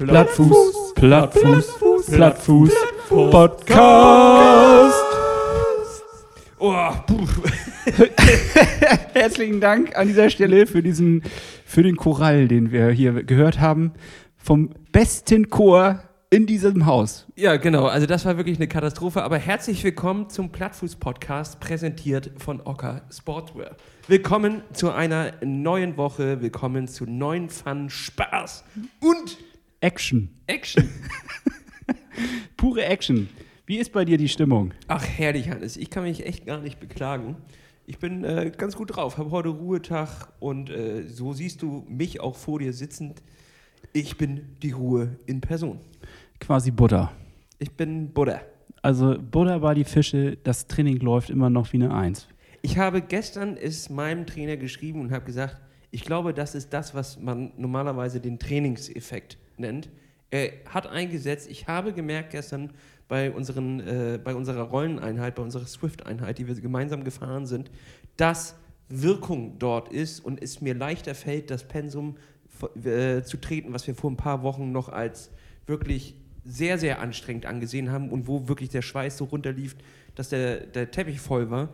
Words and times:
Plattfuß, 0.00 0.94
Plattfuß, 0.94 2.06
Plattfuß, 2.06 2.72
Podcast. 3.08 4.94
Oh, 6.60 6.92
puh. 7.04 7.26
Herzlichen 9.12 9.60
Dank 9.60 9.96
an 9.96 10.06
dieser 10.06 10.30
Stelle 10.30 10.68
für 10.68 10.84
diesen, 10.84 11.24
für 11.64 11.82
den 11.82 11.96
Choral, 11.96 12.46
den 12.46 12.70
wir 12.70 12.90
hier 12.90 13.24
gehört 13.24 13.58
haben, 13.58 13.92
vom 14.36 14.70
besten 14.92 15.50
Chor 15.50 16.00
in 16.30 16.46
diesem 16.46 16.86
Haus. 16.86 17.26
Ja, 17.34 17.56
genau. 17.56 17.86
Also 17.86 18.06
das 18.06 18.24
war 18.24 18.36
wirklich 18.36 18.58
eine 18.58 18.68
Katastrophe. 18.68 19.24
Aber 19.24 19.38
herzlich 19.38 19.82
willkommen 19.82 20.30
zum 20.30 20.52
Plattfuß-Podcast, 20.52 21.58
präsentiert 21.58 22.30
von 22.38 22.60
Ocker 22.60 23.02
Sportswear. 23.10 23.72
Willkommen 24.06 24.62
zu 24.72 24.92
einer 24.92 25.32
neuen 25.44 25.96
Woche. 25.96 26.40
Willkommen 26.40 26.86
zu 26.86 27.04
neuen 27.04 27.48
Fun, 27.48 27.90
Spaß 27.90 28.62
und 29.00 29.38
Action, 29.80 30.28
Action. 30.48 30.88
pure 32.56 32.84
Action. 32.84 33.28
Wie 33.64 33.76
ist 33.76 33.92
bei 33.92 34.04
dir 34.04 34.18
die 34.18 34.28
Stimmung? 34.28 34.72
Ach, 34.88 35.04
herrlich, 35.06 35.50
Hannes. 35.50 35.76
Ich 35.76 35.88
kann 35.88 36.02
mich 36.02 36.26
echt 36.26 36.46
gar 36.46 36.60
nicht 36.60 36.80
beklagen. 36.80 37.36
Ich 37.86 37.98
bin 37.98 38.24
äh, 38.24 38.50
ganz 38.56 38.74
gut 38.74 38.96
drauf, 38.96 39.18
habe 39.18 39.30
heute 39.30 39.50
Ruhetag 39.50 40.32
und 40.40 40.68
äh, 40.68 41.04
so 41.06 41.32
siehst 41.32 41.62
du 41.62 41.86
mich 41.88 42.18
auch 42.18 42.34
vor 42.34 42.58
dir 42.58 42.72
sitzend. 42.72 43.22
Ich 43.92 44.18
bin 44.18 44.56
die 44.62 44.72
Ruhe 44.72 45.16
in 45.26 45.40
Person. 45.40 45.78
Quasi 46.40 46.72
Butter. 46.72 47.12
Ich 47.60 47.70
bin 47.70 48.12
Buddha. 48.12 48.40
Also 48.82 49.16
Butter 49.16 49.60
bei 49.60 49.74
die 49.74 49.84
Fische, 49.84 50.38
das 50.42 50.66
Training 50.66 50.96
läuft 50.98 51.30
immer 51.30 51.50
noch 51.50 51.72
wie 51.72 51.76
eine 51.76 51.94
Eins. 51.94 52.26
Ich 52.62 52.78
habe 52.78 53.00
gestern 53.00 53.56
es 53.56 53.90
meinem 53.90 54.26
Trainer 54.26 54.56
geschrieben 54.56 55.00
und 55.00 55.12
habe 55.12 55.24
gesagt, 55.24 55.56
ich 55.92 56.04
glaube, 56.04 56.34
das 56.34 56.56
ist 56.56 56.72
das, 56.72 56.96
was 56.96 57.20
man 57.20 57.52
normalerweise 57.56 58.20
den 58.20 58.40
Trainingseffekt 58.40 59.38
nennt. 59.60 59.88
Er 60.30 60.52
hat 60.66 60.86
eingesetzt, 60.86 61.48
ich 61.50 61.68
habe 61.68 61.92
gemerkt 61.92 62.30
gestern 62.30 62.70
bei, 63.08 63.30
unseren, 63.30 63.80
äh, 63.80 64.20
bei 64.22 64.34
unserer 64.34 64.62
Rolleneinheit, 64.62 65.34
bei 65.34 65.42
unserer 65.42 65.66
Swift-Einheit, 65.66 66.38
die 66.38 66.46
wir 66.46 66.54
gemeinsam 66.54 67.04
gefahren 67.04 67.46
sind, 67.46 67.70
dass 68.16 68.54
Wirkung 68.88 69.58
dort 69.58 69.88
ist 69.90 70.20
und 70.20 70.42
es 70.42 70.60
mir 70.60 70.74
leichter 70.74 71.14
fällt, 71.14 71.50
das 71.50 71.64
Pensum 71.64 72.16
äh, 72.84 73.22
zu 73.22 73.36
treten, 73.38 73.72
was 73.72 73.86
wir 73.86 73.94
vor 73.94 74.10
ein 74.10 74.16
paar 74.16 74.42
Wochen 74.42 74.72
noch 74.72 74.88
als 74.88 75.30
wirklich 75.66 76.14
sehr, 76.44 76.78
sehr 76.78 77.00
anstrengend 77.00 77.46
angesehen 77.46 77.90
haben 77.90 78.10
und 78.10 78.26
wo 78.26 78.48
wirklich 78.48 78.70
der 78.70 78.82
Schweiß 78.82 79.18
so 79.18 79.24
runterlief, 79.24 79.76
dass 80.14 80.30
der, 80.30 80.60
der 80.60 80.90
Teppich 80.90 81.20
voll 81.20 81.50
war. 81.50 81.68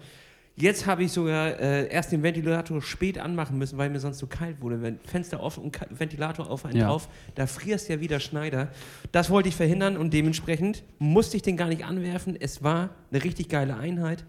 Jetzt 0.57 0.87
habe 0.87 1.03
ich 1.03 1.11
sogar 1.11 1.59
äh, 1.59 1.89
erst 1.89 2.13
den 2.13 2.23
Ventilator 2.23 2.81
spät 2.81 3.19
anmachen 3.19 3.59
müssen, 3.59 3.77
weil 3.77 3.91
mir 3.91 3.99
sonst 3.99 4.19
so 4.19 4.29
kalt 4.29 4.61
wurde. 4.61 4.83
Wenn 4.83 5.01
Fenster 5.01 5.41
offen 5.43 5.65
und 5.65 5.81
Ventilator 5.91 6.49
auf 6.49 6.65
einen 6.65 6.77
Ja. 6.77 6.89
drauf, 6.89 7.09
da 7.35 7.47
frierst 7.49 7.89
ja 7.89 8.01
wieder 8.01 8.21
Schneider. 8.21 8.69
Das 9.11 9.31
wollte 9.31 9.49
ich 9.49 9.57
verhindern 9.57 9.97
und 9.97 10.15
dementsprechend 10.15 10.85
musste 10.99 11.37
ich 11.37 11.43
den 11.43 11.57
gar 11.57 11.67
nicht 11.67 11.85
anwerfen. 11.85 12.37
Es 12.39 12.63
war 12.63 12.91
eine 13.11 13.25
richtig 13.25 13.49
geile 13.49 13.77
Einheit 13.77 14.25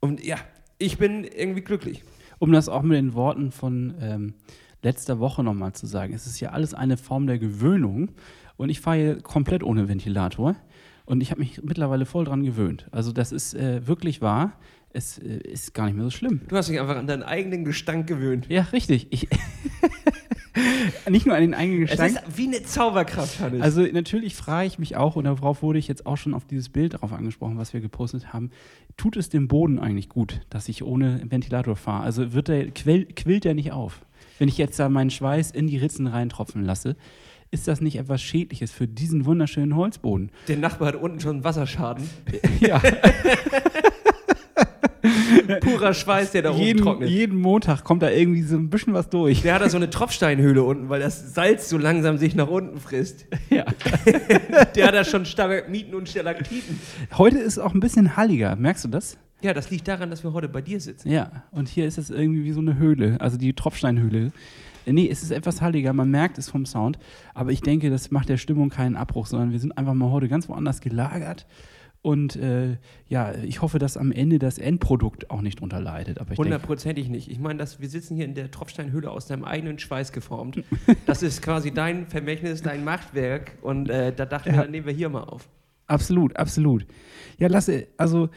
und 0.00 0.24
ja, 0.24 0.36
ich 0.78 0.96
bin 0.96 1.24
irgendwie 1.24 1.60
glücklich. 1.62 2.02
Um 2.38 2.52
das 2.52 2.68
auch 2.70 2.82
mit 2.82 2.96
den 2.96 3.12
Worten 3.14 3.52
von 3.52 3.94
ähm, 4.00 4.34
letzter 4.82 5.18
Woche 5.20 5.42
nochmal 5.42 5.72
zu 5.74 5.86
sagen, 5.86 6.14
es 6.14 6.26
ist 6.26 6.40
ja 6.40 6.50
alles 6.50 6.72
eine 6.72 6.96
Form 6.96 7.26
der 7.26 7.38
Gewöhnung 7.38 8.12
und 8.56 8.70
ich 8.70 8.80
fahre 8.80 8.96
hier 8.96 9.20
komplett 9.22 9.62
ohne 9.62 9.88
Ventilator 9.88 10.56
und 11.04 11.20
ich 11.22 11.30
habe 11.30 11.40
mich 11.40 11.62
mittlerweile 11.62 12.06
voll 12.06 12.24
dran 12.24 12.44
gewöhnt. 12.44 12.86
Also 12.92 13.12
das 13.12 13.30
ist 13.32 13.54
äh, 13.54 13.86
wirklich 13.86 14.20
wahr, 14.22 14.52
es 14.96 15.18
äh, 15.18 15.36
ist 15.38 15.74
gar 15.74 15.86
nicht 15.86 15.94
mehr 15.94 16.04
so 16.04 16.10
schlimm. 16.10 16.40
Du 16.48 16.56
hast 16.56 16.68
dich 16.68 16.80
einfach 16.80 16.96
an 16.96 17.06
deinen 17.06 17.22
eigenen 17.22 17.64
Gestank 17.64 18.06
gewöhnt. 18.06 18.46
Ja, 18.48 18.62
richtig. 18.72 19.06
Ich 19.10 19.28
nicht 21.10 21.26
nur 21.26 21.34
an 21.34 21.42
den 21.42 21.54
eigenen 21.54 21.82
Es 21.84 21.90
Gestank. 21.90 22.12
ist 22.26 22.38
wie 22.38 22.46
eine 22.46 22.62
Zauberkraft, 22.62 23.40
Hannes. 23.40 23.60
Also 23.60 23.82
natürlich 23.82 24.34
frage 24.34 24.66
ich 24.66 24.78
mich 24.78 24.96
auch, 24.96 25.16
und 25.16 25.24
darauf 25.24 25.62
wurde 25.62 25.78
ich 25.78 25.86
jetzt 25.88 26.06
auch 26.06 26.16
schon 26.16 26.34
auf 26.34 26.46
dieses 26.46 26.70
Bild 26.70 27.00
drauf 27.00 27.12
angesprochen, 27.12 27.58
was 27.58 27.74
wir 27.74 27.80
gepostet 27.80 28.32
haben, 28.32 28.50
tut 28.96 29.16
es 29.16 29.28
dem 29.28 29.48
Boden 29.48 29.78
eigentlich 29.78 30.08
gut, 30.08 30.40
dass 30.48 30.68
ich 30.68 30.82
ohne 30.82 31.20
Ventilator 31.28 31.76
fahre? 31.76 32.04
Also 32.04 32.32
wird 32.32 32.48
der, 32.48 32.70
quillt 32.70 33.44
der 33.44 33.54
nicht 33.54 33.72
auf? 33.72 34.00
Wenn 34.38 34.48
ich 34.48 34.58
jetzt 34.58 34.78
da 34.78 34.88
meinen 34.88 35.10
Schweiß 35.10 35.50
in 35.50 35.66
die 35.66 35.76
Ritzen 35.78 36.06
reintropfen 36.06 36.64
lasse, 36.64 36.96
ist 37.50 37.68
das 37.68 37.80
nicht 37.80 37.96
etwas 37.96 38.20
Schädliches 38.22 38.72
für 38.72 38.88
diesen 38.88 39.24
wunderschönen 39.24 39.76
Holzboden? 39.76 40.30
der 40.48 40.56
Nachbar 40.56 40.88
hat 40.88 40.96
unten 40.96 41.20
schon 41.20 41.36
einen 41.36 41.44
Wasserschaden. 41.44 42.04
Ja, 42.60 42.82
Purer 45.60 45.94
Schweiß, 45.94 46.32
der 46.32 46.42
da 46.42 46.50
oben 46.50 46.60
jeden, 46.60 46.82
trocknet. 46.82 47.08
jeden 47.08 47.40
Montag 47.40 47.84
kommt 47.84 48.02
da 48.02 48.10
irgendwie 48.10 48.42
so 48.42 48.56
ein 48.56 48.70
bisschen 48.70 48.94
was 48.94 49.08
durch. 49.10 49.42
Der 49.42 49.54
hat 49.54 49.62
da 49.62 49.68
so 49.68 49.76
eine 49.76 49.90
Tropfsteinhöhle 49.90 50.62
unten, 50.62 50.88
weil 50.88 51.00
das 51.00 51.34
Salz 51.34 51.68
so 51.68 51.78
langsam 51.78 52.18
sich 52.18 52.34
nach 52.34 52.48
unten 52.48 52.78
frisst. 52.80 53.26
Ja. 53.48 53.64
Der 54.74 54.86
hat 54.88 54.94
da 54.94 55.04
schon 55.04 55.24
Stalagmiten 55.24 55.94
und 55.94 56.08
Stalaktiten. 56.08 56.78
Heute 57.16 57.38
ist 57.38 57.54
es 57.54 57.58
auch 57.58 57.74
ein 57.74 57.80
bisschen 57.80 58.16
halliger, 58.16 58.56
merkst 58.56 58.84
du 58.84 58.88
das? 58.88 59.16
Ja, 59.40 59.54
das 59.54 59.70
liegt 59.70 59.86
daran, 59.86 60.10
dass 60.10 60.24
wir 60.24 60.32
heute 60.32 60.48
bei 60.48 60.60
dir 60.60 60.80
sitzen. 60.80 61.08
Ja, 61.10 61.44
und 61.52 61.68
hier 61.68 61.86
ist 61.86 61.96
es 61.96 62.10
irgendwie 62.10 62.44
wie 62.44 62.52
so 62.52 62.60
eine 62.60 62.76
Höhle, 62.76 63.20
also 63.20 63.36
die 63.36 63.52
Tropfsteinhöhle. 63.52 64.32
Äh, 64.86 64.92
Nee, 64.92 65.08
es 65.10 65.22
ist 65.22 65.32
etwas 65.32 65.60
halliger, 65.60 65.92
man 65.92 66.10
merkt 66.10 66.38
es 66.38 66.48
vom 66.48 66.64
Sound, 66.64 66.98
aber 67.34 67.50
ich 67.50 67.60
denke, 67.60 67.90
das 67.90 68.10
macht 68.12 68.28
der 68.28 68.36
Stimmung 68.36 68.70
keinen 68.70 68.96
Abbruch, 68.96 69.26
sondern 69.26 69.50
wir 69.50 69.58
sind 69.58 69.76
einfach 69.76 69.94
mal 69.94 70.10
heute 70.10 70.28
ganz 70.28 70.48
woanders 70.48 70.80
gelagert. 70.80 71.46
Und 72.02 72.36
äh, 72.36 72.76
ja, 73.08 73.34
ich 73.34 73.62
hoffe, 73.62 73.78
dass 73.80 73.96
am 73.96 74.12
Ende 74.12 74.38
das 74.38 74.58
Endprodukt 74.58 75.30
auch 75.30 75.40
nicht 75.40 75.60
drunter 75.60 75.80
leidet. 75.80 76.18
Aber 76.18 76.30
ich 76.30 76.36
denke, 76.36 76.44
Hundertprozentig 76.44 77.08
nicht. 77.08 77.28
Ich 77.30 77.38
meine, 77.40 77.58
dass 77.58 77.80
wir 77.80 77.88
sitzen 77.88 78.14
hier 78.14 78.24
in 78.26 78.34
der 78.34 78.50
Tropfsteinhöhle 78.50 79.10
aus 79.10 79.26
deinem 79.26 79.44
eigenen 79.44 79.78
Schweiß 79.78 80.12
geformt. 80.12 80.62
Das 81.06 81.22
ist 81.22 81.42
quasi 81.42 81.72
dein 81.72 82.06
Vermächtnis, 82.06 82.62
dein 82.62 82.84
Machtwerk. 82.84 83.52
Und 83.62 83.88
äh, 83.90 84.12
da 84.14 84.24
dachten 84.26 84.50
wir, 84.50 84.56
Ja. 84.56 84.62
dann 84.62 84.70
nehmen 84.70 84.86
wir 84.86 84.92
hier 84.92 85.08
mal 85.08 85.24
auf. 85.24 85.48
absolut, 85.88 86.36
absolut. 86.36 86.86
Ja, 87.38 87.48
Lasse, 87.48 87.88
also 87.96 88.24
äh, 88.26 88.28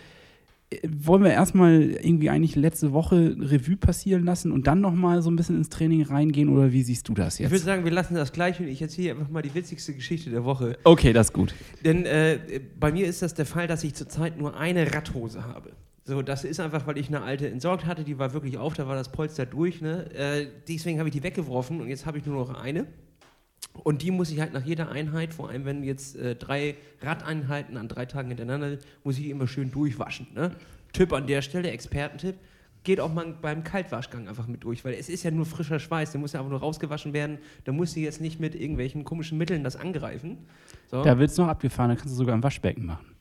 wollen 0.88 1.24
wir 1.24 1.32
erstmal 1.32 1.82
irgendwie 1.82 2.30
eigentlich 2.30 2.56
letzte 2.56 2.92
Woche 2.92 3.36
Revue 3.40 3.76
passieren 3.76 4.24
lassen 4.24 4.52
und 4.52 4.68
dann 4.68 4.82
nochmal 4.82 5.22
so 5.24 5.32
ein 5.32 5.36
bisschen 5.36 5.58
ins 5.58 5.70
Training 5.70 6.04
reingehen 6.04 6.48
oder 6.50 6.72
wie 6.72 6.84
siehst 6.84 7.10
du 7.10 7.14
das 7.16 7.40
Ich 7.40 7.46
würde 7.46 7.56
jetzt? 7.56 7.66
sagen, 7.66 7.84
wir 7.86 7.92
lassen 7.92 8.14
das 8.14 8.32
gleich 8.32 8.60
und 8.60 8.68
ich 8.68 8.82
erzähle 8.82 9.12
einfach 9.12 9.30
mal 9.30 9.42
die 9.42 9.54
witzigste 9.56 9.94
Geschichte 9.96 10.30
der 10.30 10.46
Woche. 10.46 10.78
Okay, 10.84 11.12
das 11.12 11.28
ist 11.28 11.34
gut. 11.34 11.56
Denn 11.84 12.06
äh, 12.06 12.62
bei 12.80 12.92
mir 12.92 13.08
ist 13.08 13.22
das 13.24 13.34
der 13.34 13.48
Fall, 13.48 13.66
dass 13.68 13.84
ich 13.84 13.96
zurzeit 13.96 14.38
nur 14.38 14.56
eine 14.58 14.94
Radhose 14.94 15.44
habe. 15.48 15.72
So, 16.06 16.22
das 16.22 16.44
ist 16.44 16.60
einfach, 16.60 16.86
weil 16.88 16.98
ich 16.98 17.08
eine 17.08 17.22
alte 17.22 17.48
entsorgt 17.50 17.86
hatte, 17.86 18.04
die 18.04 18.18
war 18.20 18.34
wirklich 18.34 18.58
auf, 18.58 18.74
da 18.76 18.88
war 18.88 18.96
das 18.96 19.12
Polster 19.12 19.46
durch. 19.46 19.82
Ne? 19.82 20.12
Äh, 20.14 20.48
deswegen 20.68 21.00
habe 21.00 21.10
ich 21.10 21.14
die 21.14 21.24
weggeworfen 21.24 21.82
und 21.82 21.88
jetzt 21.88 22.06
habe 22.06 22.18
ich 22.20 22.26
nur 22.26 22.36
noch 22.36 22.54
eine. 22.62 22.86
Und 23.74 24.02
die 24.02 24.12
muss 24.12 24.32
ich 24.32 24.40
halt 24.40 24.54
nach 24.54 24.66
jeder 24.66 24.90
Einheit, 24.90 25.34
vor 25.34 25.50
allem 25.50 25.66
wenn 25.66 25.84
jetzt 25.84 26.16
äh, 26.16 26.36
drei 26.36 26.76
Radeinheiten 27.02 27.78
an 27.78 27.88
drei 27.88 28.06
Tagen 28.06 28.30
hintereinander, 28.30 28.78
muss 29.04 29.18
ich 29.18 29.24
die 29.24 29.30
immer 29.30 29.48
schön 29.48 29.72
durchwaschen. 29.72 30.28
Ne? 30.34 30.52
Tipp 30.94 31.14
an 31.14 31.28
der 31.28 31.42
Stelle, 31.42 31.72
Expertentipp, 31.72 32.36
geht 32.84 33.00
auch 33.00 33.14
mal 33.14 33.36
beim 33.42 33.64
Kaltwaschgang 33.64 34.28
einfach 34.28 34.48
mit 34.48 34.64
durch, 34.64 34.86
weil 34.86 34.94
es 34.94 35.10
ist 35.10 35.24
ja 35.24 35.32
nur 35.32 35.46
frischer 35.46 35.80
Schweiß, 35.80 36.12
der 36.12 36.22
muss 36.22 36.34
ja 36.34 36.40
einfach 36.40 36.52
nur 36.52 36.60
rausgewaschen 36.60 37.14
werden, 37.14 37.40
da 37.66 37.72
muss 37.72 37.92
sie 37.92 38.04
jetzt 38.04 38.22
nicht 38.22 38.40
mit 38.40 38.56
irgendwelchen 38.56 39.04
komischen 39.04 39.38
Mitteln 39.38 39.64
das 39.64 39.76
angreifen. 39.76 40.38
So. 40.90 41.04
Da 41.04 41.20
wird 41.20 41.30
es 41.30 41.38
noch 41.38 41.48
abgefahren, 41.48 41.90
da 41.90 41.96
kannst 41.96 42.14
du 42.14 42.18
sogar 42.18 42.36
im 42.36 42.44
Waschbecken 42.44 42.86
machen. 42.86 43.16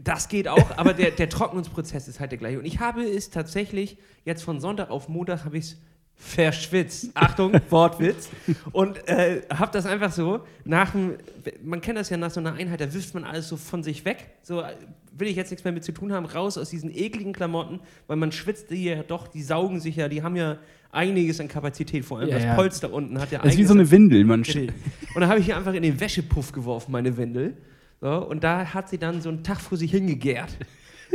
Das 0.00 0.28
geht 0.28 0.48
auch, 0.48 0.76
aber 0.76 0.92
der, 0.92 1.12
der 1.12 1.28
Trocknungsprozess 1.28 2.08
ist 2.08 2.20
halt 2.20 2.32
der 2.32 2.38
gleiche. 2.38 2.58
Und 2.58 2.64
ich 2.64 2.80
habe 2.80 3.02
es 3.02 3.30
tatsächlich 3.30 3.98
jetzt 4.24 4.42
von 4.42 4.60
Sonntag 4.60 4.90
auf 4.90 5.08
Montag 5.08 5.44
habe 5.44 5.56
ich 5.56 5.64
es 5.64 5.82
verschwitzt. 6.16 7.10
Achtung, 7.14 7.52
Wortwitz. 7.70 8.30
Und 8.72 9.06
äh, 9.08 9.42
habe 9.52 9.70
das 9.72 9.86
einfach 9.86 10.12
so 10.12 10.40
nach 10.64 10.90
dem, 10.90 11.14
man 11.62 11.80
kennt 11.80 11.98
das 11.98 12.10
ja 12.10 12.16
nach 12.16 12.30
so 12.30 12.40
einer 12.40 12.54
Einheit, 12.54 12.80
da 12.80 12.92
wirft 12.92 13.14
man 13.14 13.24
alles 13.24 13.48
so 13.48 13.56
von 13.56 13.82
sich 13.82 14.04
weg. 14.04 14.30
So 14.42 14.60
äh, 14.60 14.74
will 15.12 15.28
ich 15.28 15.36
jetzt 15.36 15.50
nichts 15.50 15.64
mehr 15.64 15.72
mit 15.72 15.84
zu 15.84 15.92
tun 15.92 16.12
haben, 16.12 16.26
raus 16.26 16.58
aus 16.58 16.70
diesen 16.70 16.90
ekligen 16.90 17.32
Klamotten, 17.32 17.80
weil 18.06 18.16
man 18.16 18.32
schwitzt 18.32 18.70
die 18.70 18.84
ja 18.84 19.02
doch, 19.02 19.28
die 19.28 19.42
saugen 19.42 19.80
sich 19.80 19.96
ja, 19.96 20.08
die 20.08 20.22
haben 20.22 20.36
ja 20.36 20.58
einiges 20.90 21.40
an 21.40 21.48
Kapazität, 21.48 22.04
vor 22.04 22.20
allem 22.20 22.28
Ja, 22.28 22.36
das 22.36 22.44
ja. 22.44 22.54
Polster 22.54 22.92
unten 22.92 23.20
hat 23.20 23.30
ja 23.32 23.40
Das 23.40 23.52
ist 23.52 23.58
wie 23.58 23.64
so 23.64 23.74
eine 23.74 23.90
Windel. 23.90 24.24
Man 24.24 24.40
Und 25.14 25.20
dann 25.20 25.28
habe 25.28 25.40
ich 25.40 25.46
hier 25.46 25.56
einfach 25.56 25.74
in 25.74 25.82
den 25.82 25.98
Wäschepuff 25.98 26.52
geworfen, 26.52 26.92
meine 26.92 27.16
Windel. 27.16 27.56
So, 28.00 28.26
und 28.26 28.44
da 28.44 28.72
hat 28.72 28.88
sie 28.88 28.98
dann 28.98 29.20
so 29.20 29.28
einen 29.28 29.42
Tag 29.42 29.60
vor 29.60 29.78
sich 29.78 29.90
hingegärt. 29.90 30.56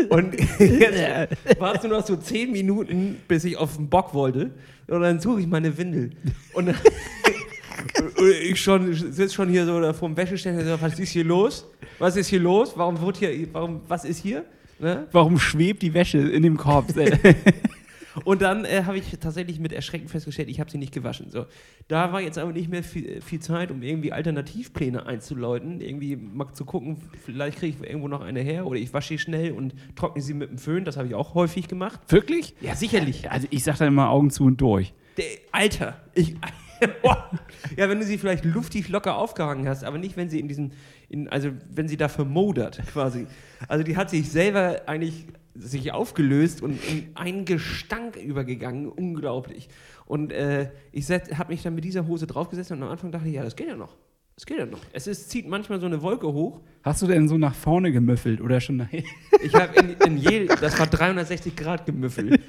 Und 0.09 0.35
jetzt 0.59 1.59
war 1.59 1.75
es 1.75 1.83
nur 1.83 1.97
noch 1.97 2.05
so 2.05 2.15
zehn 2.15 2.51
Minuten, 2.51 3.17
bis 3.27 3.43
ich 3.43 3.57
auf 3.57 3.75
den 3.75 3.89
Bock 3.89 4.13
wollte. 4.13 4.51
Und 4.87 5.01
dann 5.01 5.19
suche 5.19 5.41
ich 5.41 5.47
meine 5.47 5.77
Windel. 5.77 6.11
Und 6.53 6.67
dann 6.67 6.75
ich 8.43 8.61
schon, 8.61 8.93
sitze 8.93 9.33
schon 9.33 9.49
hier 9.49 9.65
so 9.65 9.79
da 9.79 9.93
vor 9.93 10.09
dem 10.09 10.17
Wäscheständer. 10.17 10.63
So, 10.65 10.81
was 10.81 10.99
ist 10.99 11.09
hier 11.09 11.23
los? 11.23 11.65
Was 11.97 12.15
ist 12.15 12.27
hier 12.27 12.39
los? 12.39 12.73
Warum 12.75 12.99
wird 13.01 13.17
hier, 13.17 13.47
warum, 13.51 13.81
was 13.87 14.05
ist 14.05 14.19
hier? 14.19 14.45
Ne? 14.79 15.07
Warum 15.11 15.37
schwebt 15.37 15.81
die 15.81 15.93
Wäsche 15.93 16.19
in 16.19 16.43
dem 16.43 16.57
Korb? 16.57 16.85
Und 18.25 18.41
dann 18.41 18.65
äh, 18.65 18.83
habe 18.85 18.97
ich 18.97 19.11
tatsächlich 19.19 19.59
mit 19.59 19.73
Erschrecken 19.73 20.07
festgestellt, 20.07 20.49
ich 20.49 20.59
habe 20.59 20.71
sie 20.71 20.77
nicht 20.77 20.93
gewaschen. 20.93 21.29
So, 21.29 21.45
da 21.87 22.13
war 22.13 22.21
jetzt 22.21 22.37
aber 22.37 22.51
nicht 22.51 22.69
mehr 22.69 22.83
viel, 22.83 23.21
viel 23.21 23.39
Zeit, 23.39 23.71
um 23.71 23.81
irgendwie 23.81 24.11
Alternativpläne 24.11 25.05
einzuläuten, 25.05 25.81
irgendwie 25.81 26.15
mal 26.15 26.51
zu 26.53 26.65
gucken, 26.65 26.97
vielleicht 27.25 27.59
kriege 27.59 27.77
ich 27.79 27.89
irgendwo 27.89 28.07
noch 28.07 28.21
eine 28.21 28.41
her 28.41 28.65
oder 28.65 28.79
ich 28.79 28.93
wasche 28.93 29.09
sie 29.09 29.17
schnell 29.17 29.51
und 29.51 29.73
trockne 29.95 30.21
sie 30.21 30.33
mit 30.33 30.49
dem 30.49 30.57
Föhn. 30.57 30.85
Das 30.85 30.97
habe 30.97 31.07
ich 31.07 31.15
auch 31.15 31.33
häufig 31.33 31.67
gemacht. 31.67 31.99
Wirklich? 32.07 32.55
Ja, 32.61 32.75
sicherlich. 32.75 33.29
Also 33.29 33.47
ich 33.49 33.63
sag 33.63 33.77
dann 33.77 33.89
immer 33.89 34.09
Augen 34.09 34.29
zu 34.29 34.45
und 34.45 34.61
durch. 34.61 34.93
Der, 35.17 35.25
Alter, 35.51 35.97
ich, 36.13 36.35
ja, 37.77 37.89
wenn 37.89 37.99
du 37.99 38.05
sie 38.05 38.17
vielleicht 38.17 38.45
luftig 38.45 38.87
locker 38.89 39.17
aufgehangen 39.17 39.67
hast, 39.67 39.83
aber 39.83 39.97
nicht, 39.97 40.15
wenn 40.15 40.29
sie 40.29 40.39
in 40.39 40.47
diesen, 40.47 40.73
in, 41.09 41.27
also 41.27 41.49
wenn 41.69 41.87
sie 41.87 41.97
da 41.97 42.07
vermodert 42.07 42.81
quasi. 42.91 43.27
Also 43.67 43.83
die 43.83 43.97
hat 43.97 44.09
sich 44.09 44.29
selber 44.29 44.83
eigentlich 44.85 45.25
sich 45.59 45.91
aufgelöst 45.91 46.61
und 46.61 46.79
in 46.89 47.09
einen 47.15 47.45
Gestank 47.45 48.15
übergegangen, 48.15 48.87
unglaublich. 48.87 49.69
Und 50.05 50.31
äh, 50.31 50.71
ich 50.91 51.09
habe 51.09 51.51
mich 51.51 51.63
dann 51.63 51.75
mit 51.75 51.83
dieser 51.83 52.07
Hose 52.07 52.27
draufgesetzt 52.27 52.71
und 52.71 52.81
am 52.81 52.89
Anfang 52.89 53.11
dachte 53.11 53.27
ich, 53.27 53.35
ja, 53.35 53.43
das 53.43 53.55
geht 53.55 53.67
ja 53.67 53.75
noch. 53.75 53.95
Das 54.39 54.45
geht 54.45 54.57
ja 54.57 54.65
noch. 54.65 54.79
Es 54.93 55.05
ist, 55.05 55.29
zieht 55.29 55.49
manchmal 55.49 55.81
so 55.81 55.85
eine 55.85 56.01
Wolke 56.01 56.27
hoch. 56.27 56.61
Hast 56.81 57.01
du 57.01 57.07
denn 57.07 57.27
so 57.27 57.37
nach 57.37 57.53
vorne 57.53 57.91
gemüffelt 57.91 58.39
oder 58.39 58.61
schon 58.61 58.77
nach 58.77 58.87
Ich 59.43 59.53
habe 59.53 59.77
in, 59.77 60.13
in 60.13 60.17
je, 60.17 60.45
das 60.45 60.79
war 60.79 60.87
360 60.87 61.53
Grad 61.57 61.85
gemüffelt. 61.85 62.39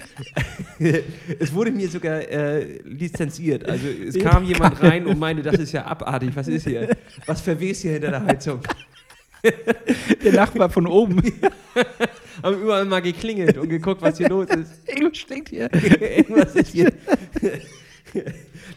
es 0.78 1.52
wurde 1.52 1.72
mir 1.72 1.88
sogar 1.88 2.20
äh, 2.20 2.80
lizenziert. 2.82 3.68
Also 3.68 3.88
es 3.88 4.16
kam 4.20 4.44
jemand 4.44 4.80
rein 4.80 5.04
und 5.04 5.18
meinte, 5.18 5.42
das 5.42 5.58
ist 5.58 5.72
ja 5.72 5.84
abartig. 5.84 6.30
Was 6.36 6.46
ist 6.46 6.64
hier? 6.64 6.96
Was 7.26 7.40
verwest 7.40 7.82
hier 7.82 7.94
hinter 7.94 8.10
der 8.10 8.24
Heizung? 8.24 8.60
Der 10.24 10.32
Nachbar 10.32 10.70
von 10.70 10.86
oben. 10.86 11.22
Haben 12.42 12.62
überall 12.62 12.84
mal 12.84 13.02
geklingelt 13.02 13.58
und 13.58 13.68
geguckt, 13.68 14.02
was 14.02 14.18
hier 14.18 14.28
los 14.28 14.48
ist. 14.48 14.72
Irgendwas 14.88 15.18
stinkt 15.18 15.50
hier. 15.50 15.70
Irgendwas 15.72 16.54
ist 16.54 16.72
hier. 16.72 16.92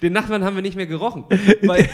Den 0.01 0.13
Nachbarn 0.13 0.43
haben 0.43 0.55
wir 0.55 0.61
nicht 0.61 0.75
mehr 0.75 0.85
gerochen. 0.85 1.25
Weil 1.61 1.89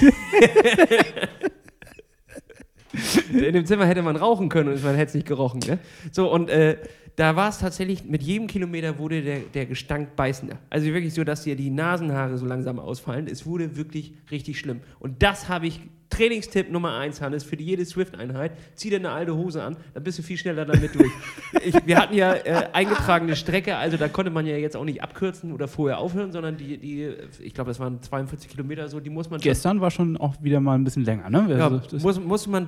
in 3.31 3.53
dem 3.53 3.65
Zimmer 3.65 3.85
hätte 3.85 4.01
man 4.01 4.15
rauchen 4.15 4.49
können 4.49 4.73
und 4.73 4.83
man 4.83 4.95
hätte 4.95 5.09
es 5.09 5.13
nicht 5.13 5.27
gerochen. 5.27 5.61
Ne? 5.65 5.79
So, 6.11 6.31
und 6.31 6.49
äh, 6.49 6.77
da 7.19 7.35
war 7.35 7.49
es 7.49 7.59
tatsächlich, 7.59 8.05
mit 8.05 8.23
jedem 8.23 8.47
Kilometer 8.47 8.97
wurde 8.97 9.21
der, 9.21 9.39
der 9.39 9.65
Gestank 9.65 10.15
beißender. 10.15 10.57
Also 10.69 10.85
wirklich 10.85 11.13
so, 11.13 11.25
dass 11.25 11.43
dir 11.43 11.57
die 11.57 11.69
Nasenhaare 11.69 12.37
so 12.37 12.45
langsam 12.45 12.79
ausfallen. 12.79 13.27
Es 13.27 13.45
wurde 13.45 13.75
wirklich 13.75 14.13
richtig 14.31 14.57
schlimm. 14.57 14.79
Und 14.99 15.21
das 15.21 15.49
habe 15.49 15.67
ich 15.67 15.81
Trainingstipp 16.09 16.71
Nummer 16.71 16.97
eins, 16.97 17.21
Hannes, 17.21 17.43
für 17.43 17.57
jede 17.57 17.85
Swift-Einheit, 17.85 18.53
zieh 18.73 18.89
dir 18.89 18.99
eine 18.99 19.11
alte 19.11 19.35
Hose 19.35 19.61
an, 19.61 19.75
dann 19.93 20.03
bist 20.03 20.17
du 20.17 20.23
viel 20.23 20.37
schneller 20.37 20.63
damit 20.65 20.95
durch. 20.95 21.11
ich, 21.63 21.75
wir 21.85 21.97
hatten 21.97 22.15
ja 22.15 22.33
äh, 22.33 22.69
eingetragene 22.71 23.35
Strecke, 23.35 23.75
also 23.75 23.97
da 23.97 24.07
konnte 24.07 24.31
man 24.31 24.45
ja 24.45 24.55
jetzt 24.55 24.77
auch 24.77 24.85
nicht 24.85 25.03
abkürzen 25.03 25.51
oder 25.51 25.67
vorher 25.67 25.99
aufhören, 25.99 26.31
sondern 26.31 26.55
die, 26.55 26.77
die 26.77 27.13
ich 27.41 27.53
glaube, 27.53 27.69
das 27.69 27.81
waren 27.81 28.01
42 28.01 28.49
Kilometer 28.49 28.87
so, 28.87 29.01
die 29.01 29.09
muss 29.09 29.29
man 29.29 29.41
Gestern 29.41 29.81
war 29.81 29.91
schon 29.91 30.15
auch 30.15 30.41
wieder 30.41 30.61
mal 30.61 30.75
ein 30.75 30.85
bisschen 30.85 31.03
länger, 31.03 31.29
ne? 31.29 31.45
Ja, 31.49 31.67
also, 31.67 31.97
muss, 31.97 32.19
muss 32.19 32.47
man 32.47 32.67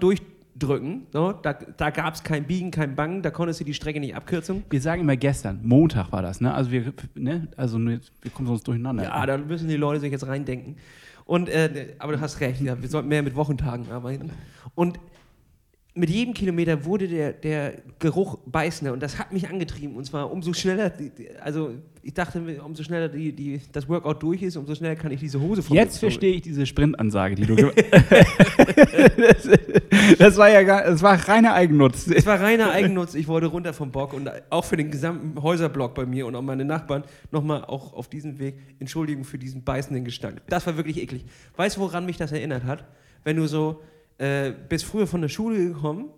durchdrücken. 0.56 1.08
So. 1.12 1.32
Da, 1.32 1.54
da 1.54 1.90
gab 1.90 2.14
es 2.14 2.24
kein 2.24 2.46
Biegen, 2.46 2.72
kein 2.72 2.96
Bangen, 2.96 3.22
da 3.22 3.32
konntest 3.32 3.60
du 3.60 3.64
die 3.64 3.74
Strecke 3.74 4.00
nicht 4.00 4.16
abkürzen. 4.16 4.64
Wir 4.70 4.82
sagen 4.82 5.02
immer 5.02 5.18
gestern, 5.18 5.60
Montag 5.64 6.12
war 6.12 6.22
das, 6.22 6.42
ne? 6.42 6.54
Also 6.54 6.72
wir, 6.72 6.94
ne? 7.16 7.48
Also 7.58 7.80
wir 7.80 8.00
kommen 8.34 8.48
sonst 8.48 8.68
durcheinander. 8.68 9.04
Ja, 9.04 9.26
da 9.26 9.38
müssen 9.38 9.68
die 9.68 9.78
Leute 9.78 10.00
sich 10.00 10.12
jetzt 10.12 10.28
reindenken. 10.28 10.78
Und, 11.26 11.50
äh, 11.50 11.96
aber 12.00 12.14
du 12.14 12.22
hast 12.22 12.40
recht, 12.42 12.62
ja, 12.62 12.82
wir 12.82 12.90
sollten 12.90 13.08
mehr 13.08 13.24
mit 13.24 13.36
Wochentagen 13.36 13.90
arbeiten. 13.92 14.32
Und 14.76 15.00
mit 15.94 16.10
jedem 16.10 16.34
Kilometer 16.34 16.86
wurde 16.86 17.08
der, 17.08 17.34
der 17.34 17.74
Geruch 18.00 18.38
beißender 18.46 18.94
und 18.94 19.04
das 19.04 19.20
hat 19.20 19.34
mich 19.34 19.50
angetrieben. 19.50 19.96
Und 19.98 20.06
zwar 20.06 20.32
umso 20.32 20.54
schneller, 20.54 20.92
also 21.42 21.72
ich 22.02 22.14
dachte, 22.14 22.42
umso 22.64 22.84
schneller 22.84 23.10
die, 23.10 23.34
die, 23.34 23.62
das 23.74 23.90
Workout 23.90 24.24
durch 24.24 24.42
ist, 24.42 24.56
umso 24.56 24.74
schneller 24.74 24.96
kann 24.96 25.12
ich 25.12 25.20
diese 25.20 25.42
Hose 25.42 25.62
von 25.62 25.76
Jetzt 25.76 26.00
verstehe 26.00 26.34
ich 26.36 26.42
diese 26.42 26.66
Sprintansage, 26.66 27.36
die 27.36 27.46
du 27.46 27.56
gemacht 27.56 27.84
das, 29.18 29.50
das 30.18 30.38
war 30.38 30.50
ja 30.50 30.64
gar, 30.64 30.84
das 30.84 31.02
war 31.02 31.16
reiner 31.28 31.54
Eigennutz. 31.54 32.08
Es 32.08 32.26
war 32.26 32.40
reiner 32.40 32.72
Eigennutz. 32.72 33.14
Ich 33.14 33.28
wollte 33.28 33.48
runter 33.48 33.74
vom 33.74 33.92
Bock 33.92 34.14
und 34.14 34.30
auch 34.50 34.66
für 34.66 34.78
den 34.78 34.92
gesamten 34.92 35.42
Häuserblock 35.42 35.94
bei 35.94 36.06
mir 36.06 36.26
und 36.26 36.36
auch 36.36 36.42
meine 36.42 36.66
Nachbarn 36.66 37.04
nochmal 37.32 37.66
auch 37.66 37.94
auf 37.94 38.08
diesem 38.08 38.40
Weg 38.40 38.56
Entschuldigung 38.80 39.24
für 39.24 39.38
diesen 39.38 39.64
beißenden 39.64 40.06
Gestank. 40.06 40.42
Das 40.48 40.66
war 40.68 40.78
wirklich 40.78 41.02
eklig. 41.02 41.26
Weißt 41.58 41.78
du, 41.78 41.82
woran 41.82 42.06
mich 42.06 42.18
das 42.18 42.32
erinnert 42.32 42.64
hat? 42.64 42.86
Wenn 43.24 43.36
du 43.36 43.48
so 43.48 43.82
äh, 44.22 44.54
bist 44.70 44.86
früher 44.86 45.08
von 45.08 45.22
der 45.22 45.30
Schule 45.30 45.58
gekommen 45.58 46.10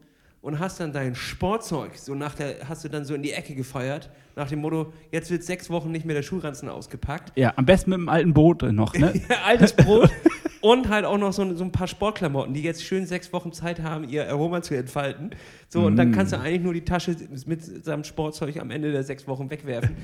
und 0.41 0.59
hast 0.59 0.79
dann 0.81 0.91
dein 0.91 1.15
Sportzeug, 1.15 1.95
so 1.95 2.13
nach 2.13 2.35
der, 2.35 2.67
hast 2.67 2.83
du 2.83 2.89
dann 2.89 3.05
so 3.05 3.15
in 3.15 3.23
die 3.23 3.31
Ecke 3.31 3.55
gefeiert, 3.55 4.09
nach 4.35 4.49
dem 4.49 4.59
Motto, 4.59 4.91
jetzt 5.11 5.31
wird 5.31 5.43
sechs 5.43 5.69
Wochen 5.69 5.91
nicht 5.91 6.05
mehr 6.05 6.15
der 6.15 6.23
Schulranzen 6.23 6.67
ausgepackt. 6.67 7.31
Ja, 7.37 7.53
am 7.55 7.65
besten 7.65 7.91
mit 7.91 7.99
dem 7.99 8.09
alten 8.09 8.33
Boot 8.33 8.61
noch, 8.63 8.93
ne? 8.95 9.13
altes 9.45 9.71
Brot 9.71 10.11
und 10.59 10.89
halt 10.89 11.05
auch 11.05 11.17
noch 11.17 11.31
so, 11.31 11.55
so, 11.55 11.63
ein 11.63 11.71
paar 11.71 11.87
Sportklamotten, 11.87 12.53
die 12.53 12.61
jetzt 12.61 12.83
schön 12.83 13.05
sechs 13.05 13.31
Wochen 13.31 13.53
Zeit 13.53 13.81
haben, 13.81 14.09
ihr 14.09 14.29
Aroma 14.29 14.61
zu 14.61 14.75
entfalten. 14.75 15.31
So, 15.69 15.81
mm. 15.81 15.85
und 15.85 15.95
dann 15.95 16.11
kannst 16.11 16.33
du 16.33 16.39
eigentlich 16.39 16.61
nur 16.61 16.73
die 16.73 16.83
Tasche 16.83 17.15
mit 17.45 17.85
seinem 17.85 18.03
Sportzeug 18.03 18.57
am 18.59 18.69
Ende 18.69 18.91
der 18.91 19.03
sechs 19.03 19.27
Wochen 19.27 19.49
wegwerfen. 19.49 19.95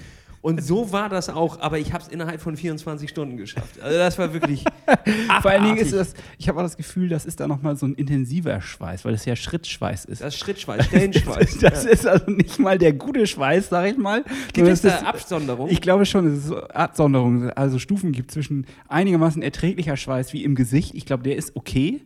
Und 0.41 0.63
so 0.63 0.91
war 0.93 1.09
das 1.09 1.29
auch, 1.29 1.59
aber 1.59 1.79
ich 1.79 1.91
habe 1.91 2.03
es 2.03 2.09
innerhalb 2.09 2.39
von 2.39 2.55
24 2.55 3.09
Stunden 3.09 3.35
geschafft. 3.35 3.81
Also 3.81 3.97
das 3.97 4.17
war 4.17 4.33
wirklich. 4.33 4.63
Vor 5.41 5.51
allen 5.51 5.63
Dingen 5.65 5.77
ist 5.77 5.91
das, 5.91 6.13
ich 6.37 6.47
habe 6.47 6.59
auch 6.59 6.63
das 6.63 6.77
Gefühl, 6.77 7.09
das 7.09 7.25
ist 7.25 7.41
da 7.41 7.47
nochmal 7.47 7.75
so 7.75 7.85
ein 7.85 7.93
intensiver 7.95 8.61
Schweiß, 8.61 9.03
weil 9.03 9.11
das 9.11 9.25
ja 9.25 9.35
Schrittschweiß 9.35 10.05
ist. 10.05 10.21
Das 10.21 10.33
ist 10.33 10.39
Schrittschweiß, 10.39 10.85
Stellenschweiß. 10.87 11.57
das 11.59 11.83
ja. 11.83 11.89
ist 11.89 12.07
also 12.07 12.31
nicht 12.31 12.57
mal 12.57 12.77
der 12.77 12.93
gute 12.93 13.27
Schweiß, 13.27 13.69
sag 13.69 13.91
ich 13.91 13.97
mal. 13.97 14.23
Gibt 14.53 14.67
es 14.67 14.81
da 14.81 14.99
Absonderung? 14.99 15.69
Ich 15.69 15.81
glaube 15.81 16.05
schon, 16.05 16.27
es 16.27 16.45
so 16.45 16.57
Absonderungen, 16.61 17.51
also 17.51 17.77
Stufen 17.77 18.13
gibt 18.13 18.31
zwischen 18.31 18.65
einigermaßen 18.87 19.41
erträglicher 19.41 19.97
Schweiß 19.97 20.31
wie 20.31 20.45
im 20.45 20.55
Gesicht. 20.55 20.95
Ich 20.95 21.05
glaube, 21.05 21.23
der 21.23 21.35
ist 21.35 21.55
okay. 21.55 22.01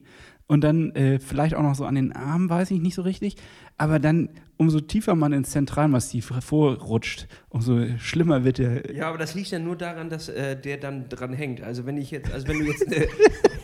Und 0.47 0.63
dann 0.63 0.91
äh, 0.91 1.19
vielleicht 1.19 1.55
auch 1.55 1.61
noch 1.61 1.75
so 1.75 1.85
an 1.85 1.95
den 1.95 2.11
Armen, 2.11 2.49
weiß 2.49 2.71
ich 2.71 2.81
nicht 2.81 2.95
so 2.95 3.01
richtig. 3.01 3.35
Aber 3.77 3.99
dann, 3.99 4.29
umso 4.57 4.81
tiefer 4.81 5.15
man 5.15 5.33
ins 5.33 5.51
Zentralmassiv 5.51 6.31
hervorrutscht, 6.31 7.27
umso 7.49 7.85
schlimmer 7.97 8.43
wird 8.43 8.57
der. 8.57 8.93
Ja, 8.93 9.09
aber 9.09 9.17
das 9.17 9.35
liegt 9.35 9.51
ja 9.51 9.59
nur 9.59 9.75
daran, 9.75 10.09
dass 10.09 10.29
äh, 10.29 10.59
der 10.59 10.77
dann 10.77 11.09
dran 11.09 11.33
hängt. 11.33 11.61
Also 11.61 11.85
wenn 11.85 11.97
ich 11.97 12.11
jetzt, 12.11 12.31
also 12.31 12.47
wenn 12.47 12.59
du 12.59 12.65
jetzt 12.65 12.85
eine, 12.85 13.07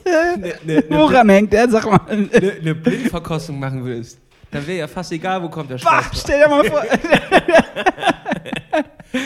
eine, 0.34 0.54
eine, 0.62 0.84
Woran 0.90 1.30
hängt 1.30 1.54
der? 1.54 1.70
Sag 1.70 1.86
mal. 1.86 2.02
Eine, 2.08 2.30
eine 2.32 2.76
Blindverkostung 2.76 3.60
machen 3.60 3.84
willst, 3.84 4.20
dann 4.52 4.66
wäre 4.66 4.80
ja 4.80 4.88
fast 4.88 5.12
egal, 5.12 5.44
wo 5.44 5.50
kommt 5.50 5.70
der 5.70 5.78
Schweiß. 5.78 5.92
Bah, 5.92 6.10
stell 6.14 6.42
dir 6.42 6.48
mal 6.48 6.64
vor. 6.64 6.84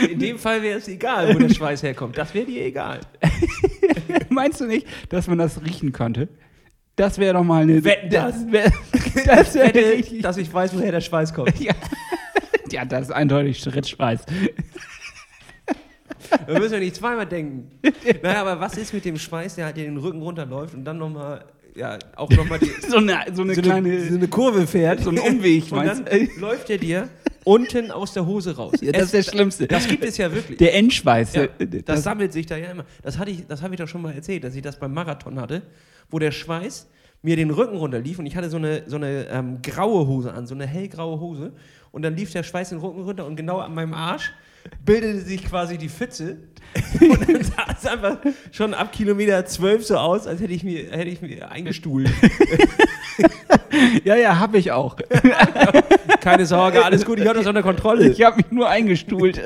In 0.09 0.19
dem 0.19 0.37
Fall 0.37 0.61
wäre 0.61 0.79
es 0.79 0.87
egal, 0.87 1.33
wo 1.33 1.39
der 1.39 1.49
Schweiß 1.49 1.83
herkommt. 1.83 2.17
Das 2.17 2.33
wäre 2.33 2.45
dir 2.45 2.65
egal. 2.65 3.01
Meinst 4.29 4.61
du 4.61 4.65
nicht, 4.65 4.87
dass 5.09 5.27
man 5.27 5.37
das 5.37 5.61
riechen 5.63 5.91
könnte? 5.91 6.29
Das 6.95 7.17
wäre 7.17 7.33
doch 7.33 7.43
mal 7.43 7.63
eine. 7.63 7.83
Wetten, 7.83 8.09
das 8.09 8.51
wäre 8.51 8.71
das 9.25 9.55
wär 9.55 9.73
richtig. 9.73 10.21
Dass 10.21 10.37
ich 10.37 10.53
weiß, 10.53 10.75
woher 10.75 10.91
der 10.91 11.01
Schweiß 11.01 11.33
kommt. 11.33 11.59
ja. 11.59 11.73
ja, 12.71 12.85
das 12.85 13.07
ist 13.07 13.11
eindeutig 13.11 13.59
Schrittschweiß. 13.59 14.25
Da 16.47 16.57
müssen 16.57 16.71
wir 16.71 16.79
nicht 16.79 16.95
zweimal 16.95 17.27
denken. 17.27 17.69
Naja, 18.23 18.41
aber 18.41 18.59
was 18.59 18.75
ist 18.75 18.91
mit 18.91 19.05
dem 19.05 19.19
Schweiß, 19.19 19.53
der 19.53 19.65
halt 19.65 19.77
den 19.77 19.97
Rücken 19.97 20.19
runterläuft 20.19 20.73
und 20.73 20.83
dann 20.83 20.97
nochmal, 20.97 21.45
ja, 21.75 21.97
auch 22.15 22.29
nochmal 22.29 22.59
so 22.87 22.97
eine, 22.97 23.19
so 23.33 23.41
eine 23.41 23.55
so 23.55 23.61
kleine. 23.61 23.89
Eine, 23.89 24.09
so 24.09 24.15
eine 24.15 24.27
Kurve 24.27 24.67
fährt. 24.67 25.01
So 25.01 25.09
einen 25.09 25.19
Umweg, 25.19 25.71
und 25.71 25.85
dann 25.85 26.05
läuft 26.39 26.69
er 26.69 26.77
dir 26.77 27.09
unten 27.43 27.91
aus 27.91 28.13
der 28.13 28.25
Hose 28.25 28.55
raus. 28.55 28.75
Ja, 28.81 28.91
das 28.91 29.01
es, 29.01 29.13
ist 29.13 29.27
das 29.27 29.33
Schlimmste. 29.33 29.67
Das 29.67 29.87
gibt 29.87 30.03
es 30.05 30.17
ja 30.17 30.33
wirklich. 30.33 30.57
Der 30.57 30.75
Endschweiß. 30.75 31.33
Ja, 31.33 31.47
das, 31.57 31.83
das 31.85 32.03
sammelt 32.03 32.31
sich 32.31 32.45
da 32.45 32.55
ja 32.57 32.71
immer. 32.71 32.85
Das, 33.01 33.17
das 33.47 33.61
habe 33.61 33.73
ich 33.73 33.79
doch 33.79 33.87
schon 33.87 34.01
mal 34.01 34.13
erzählt, 34.13 34.43
dass 34.43 34.55
ich 34.55 34.61
das 34.61 34.79
beim 34.79 34.93
Marathon 34.93 35.39
hatte 35.39 35.63
wo 36.13 36.19
der 36.19 36.31
Schweiß 36.31 36.87
mir 37.21 37.35
den 37.35 37.49
Rücken 37.49 37.77
runterlief 37.77 38.19
und 38.19 38.25
ich 38.25 38.35
hatte 38.35 38.49
so 38.49 38.57
eine, 38.57 38.83
so 38.85 38.97
eine 38.97 39.27
ähm, 39.29 39.61
graue 39.61 40.07
Hose 40.07 40.33
an, 40.33 40.45
so 40.45 40.55
eine 40.55 40.67
hellgraue 40.67 41.19
Hose. 41.19 41.51
Und 41.91 42.01
dann 42.01 42.15
lief 42.15 42.31
der 42.31 42.43
Schweiß 42.43 42.69
den 42.69 42.79
Rücken 42.79 43.01
runter 43.01 43.25
und 43.25 43.35
genau 43.35 43.59
an 43.59 43.73
meinem 43.73 43.93
Arsch 43.93 44.31
bildete 44.85 45.21
sich 45.21 45.45
quasi 45.45 45.77
die 45.77 45.89
Pfütze. 45.89 46.37
und 46.99 47.29
dann 47.29 47.43
sah 47.43 47.75
es 47.77 47.85
einfach 47.85 48.17
schon 48.51 48.73
ab 48.73 48.91
Kilometer 48.91 49.45
12 49.45 49.85
so 49.85 49.97
aus, 49.97 50.27
als 50.27 50.41
hätte 50.41 50.53
ich 50.53 50.63
mir, 50.63 50.91
hätte 50.91 51.09
ich 51.09 51.21
mir 51.21 51.49
eingestuhlt. 51.51 52.09
ja, 54.03 54.15
ja, 54.15 54.39
habe 54.39 54.57
ich 54.57 54.71
auch. 54.71 54.97
Keine 56.21 56.45
Sorge, 56.45 56.83
alles 56.83 57.05
gut, 57.05 57.19
ich 57.19 57.27
habe 57.27 57.37
das 57.37 57.47
unter 57.47 57.63
Kontrolle. 57.63 58.09
Ich 58.09 58.23
habe 58.23 58.37
mich 58.37 58.51
nur 58.51 58.69
eingestuhlt. 58.69 59.41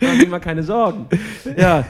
Machen 0.00 0.20
Sie 0.20 0.26
mal 0.26 0.40
keine 0.40 0.62
Sorgen. 0.62 1.06
Ja. 1.56 1.84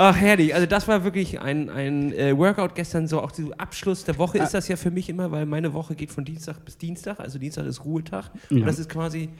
Ach, 0.00 0.16
herrlich. 0.16 0.54
Also 0.54 0.66
das 0.66 0.86
war 0.86 1.02
wirklich 1.02 1.40
ein, 1.40 1.68
ein 1.70 2.12
äh, 2.12 2.38
Workout 2.38 2.76
gestern, 2.76 3.08
so 3.08 3.20
auch 3.20 3.32
der 3.32 3.46
Abschluss 3.58 4.04
der 4.04 4.16
Woche 4.16 4.38
ist 4.38 4.54
das 4.54 4.68
ja 4.68 4.76
für 4.76 4.92
mich 4.92 5.08
immer, 5.08 5.32
weil 5.32 5.44
meine 5.44 5.72
Woche 5.72 5.96
geht 5.96 6.12
von 6.12 6.24
Dienstag 6.24 6.64
bis 6.64 6.78
Dienstag, 6.78 7.18
also 7.18 7.40
Dienstag 7.40 7.66
ist 7.66 7.84
Ruhetag. 7.84 8.30
Ja. 8.48 8.58
Und 8.58 8.66
das 8.66 8.78
ist 8.78 8.88
quasi 8.88 9.30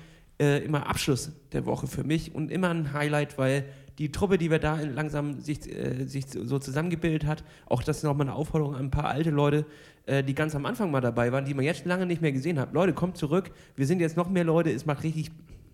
äh, 0.40 0.64
immer 0.64 0.88
Abschluss 0.88 1.32
der 1.52 1.66
Woche 1.66 1.86
für 1.86 2.04
mich 2.04 2.34
und 2.34 2.50
immer 2.50 2.70
ein 2.70 2.92
Highlight, 2.92 3.38
weil 3.38 3.64
die 3.98 4.12
Truppe, 4.12 4.38
die 4.38 4.50
wir 4.50 4.58
da 4.60 4.80
langsam 4.80 5.40
sich, 5.40 5.68
äh, 5.68 6.04
sich 6.06 6.26
so 6.28 6.58
zusammengebildet 6.58 7.26
hat, 7.26 7.44
auch 7.66 7.82
das 7.82 7.98
ist 7.98 8.02
nochmal 8.04 8.28
eine 8.28 8.36
Aufforderung 8.36 8.74
an 8.74 8.86
ein 8.86 8.90
paar 8.90 9.06
alte 9.06 9.30
Leute, 9.30 9.66
äh, 10.06 10.22
die 10.22 10.34
ganz 10.34 10.54
am 10.54 10.66
Anfang 10.66 10.90
mal 10.90 11.00
dabei 11.00 11.32
waren, 11.32 11.44
die 11.44 11.54
man 11.54 11.64
jetzt 11.64 11.84
lange 11.84 12.06
nicht 12.06 12.22
mehr 12.22 12.32
gesehen 12.32 12.58
hat. 12.58 12.72
Leute, 12.72 12.92
kommt 12.92 13.16
zurück, 13.16 13.50
wir 13.74 13.86
sind 13.86 14.00
jetzt 14.00 14.16
noch 14.16 14.30
mehr 14.30 14.44
Leute, 14.44 14.70
es 14.70 14.86
macht 14.86 15.02
richtig, 15.02 15.30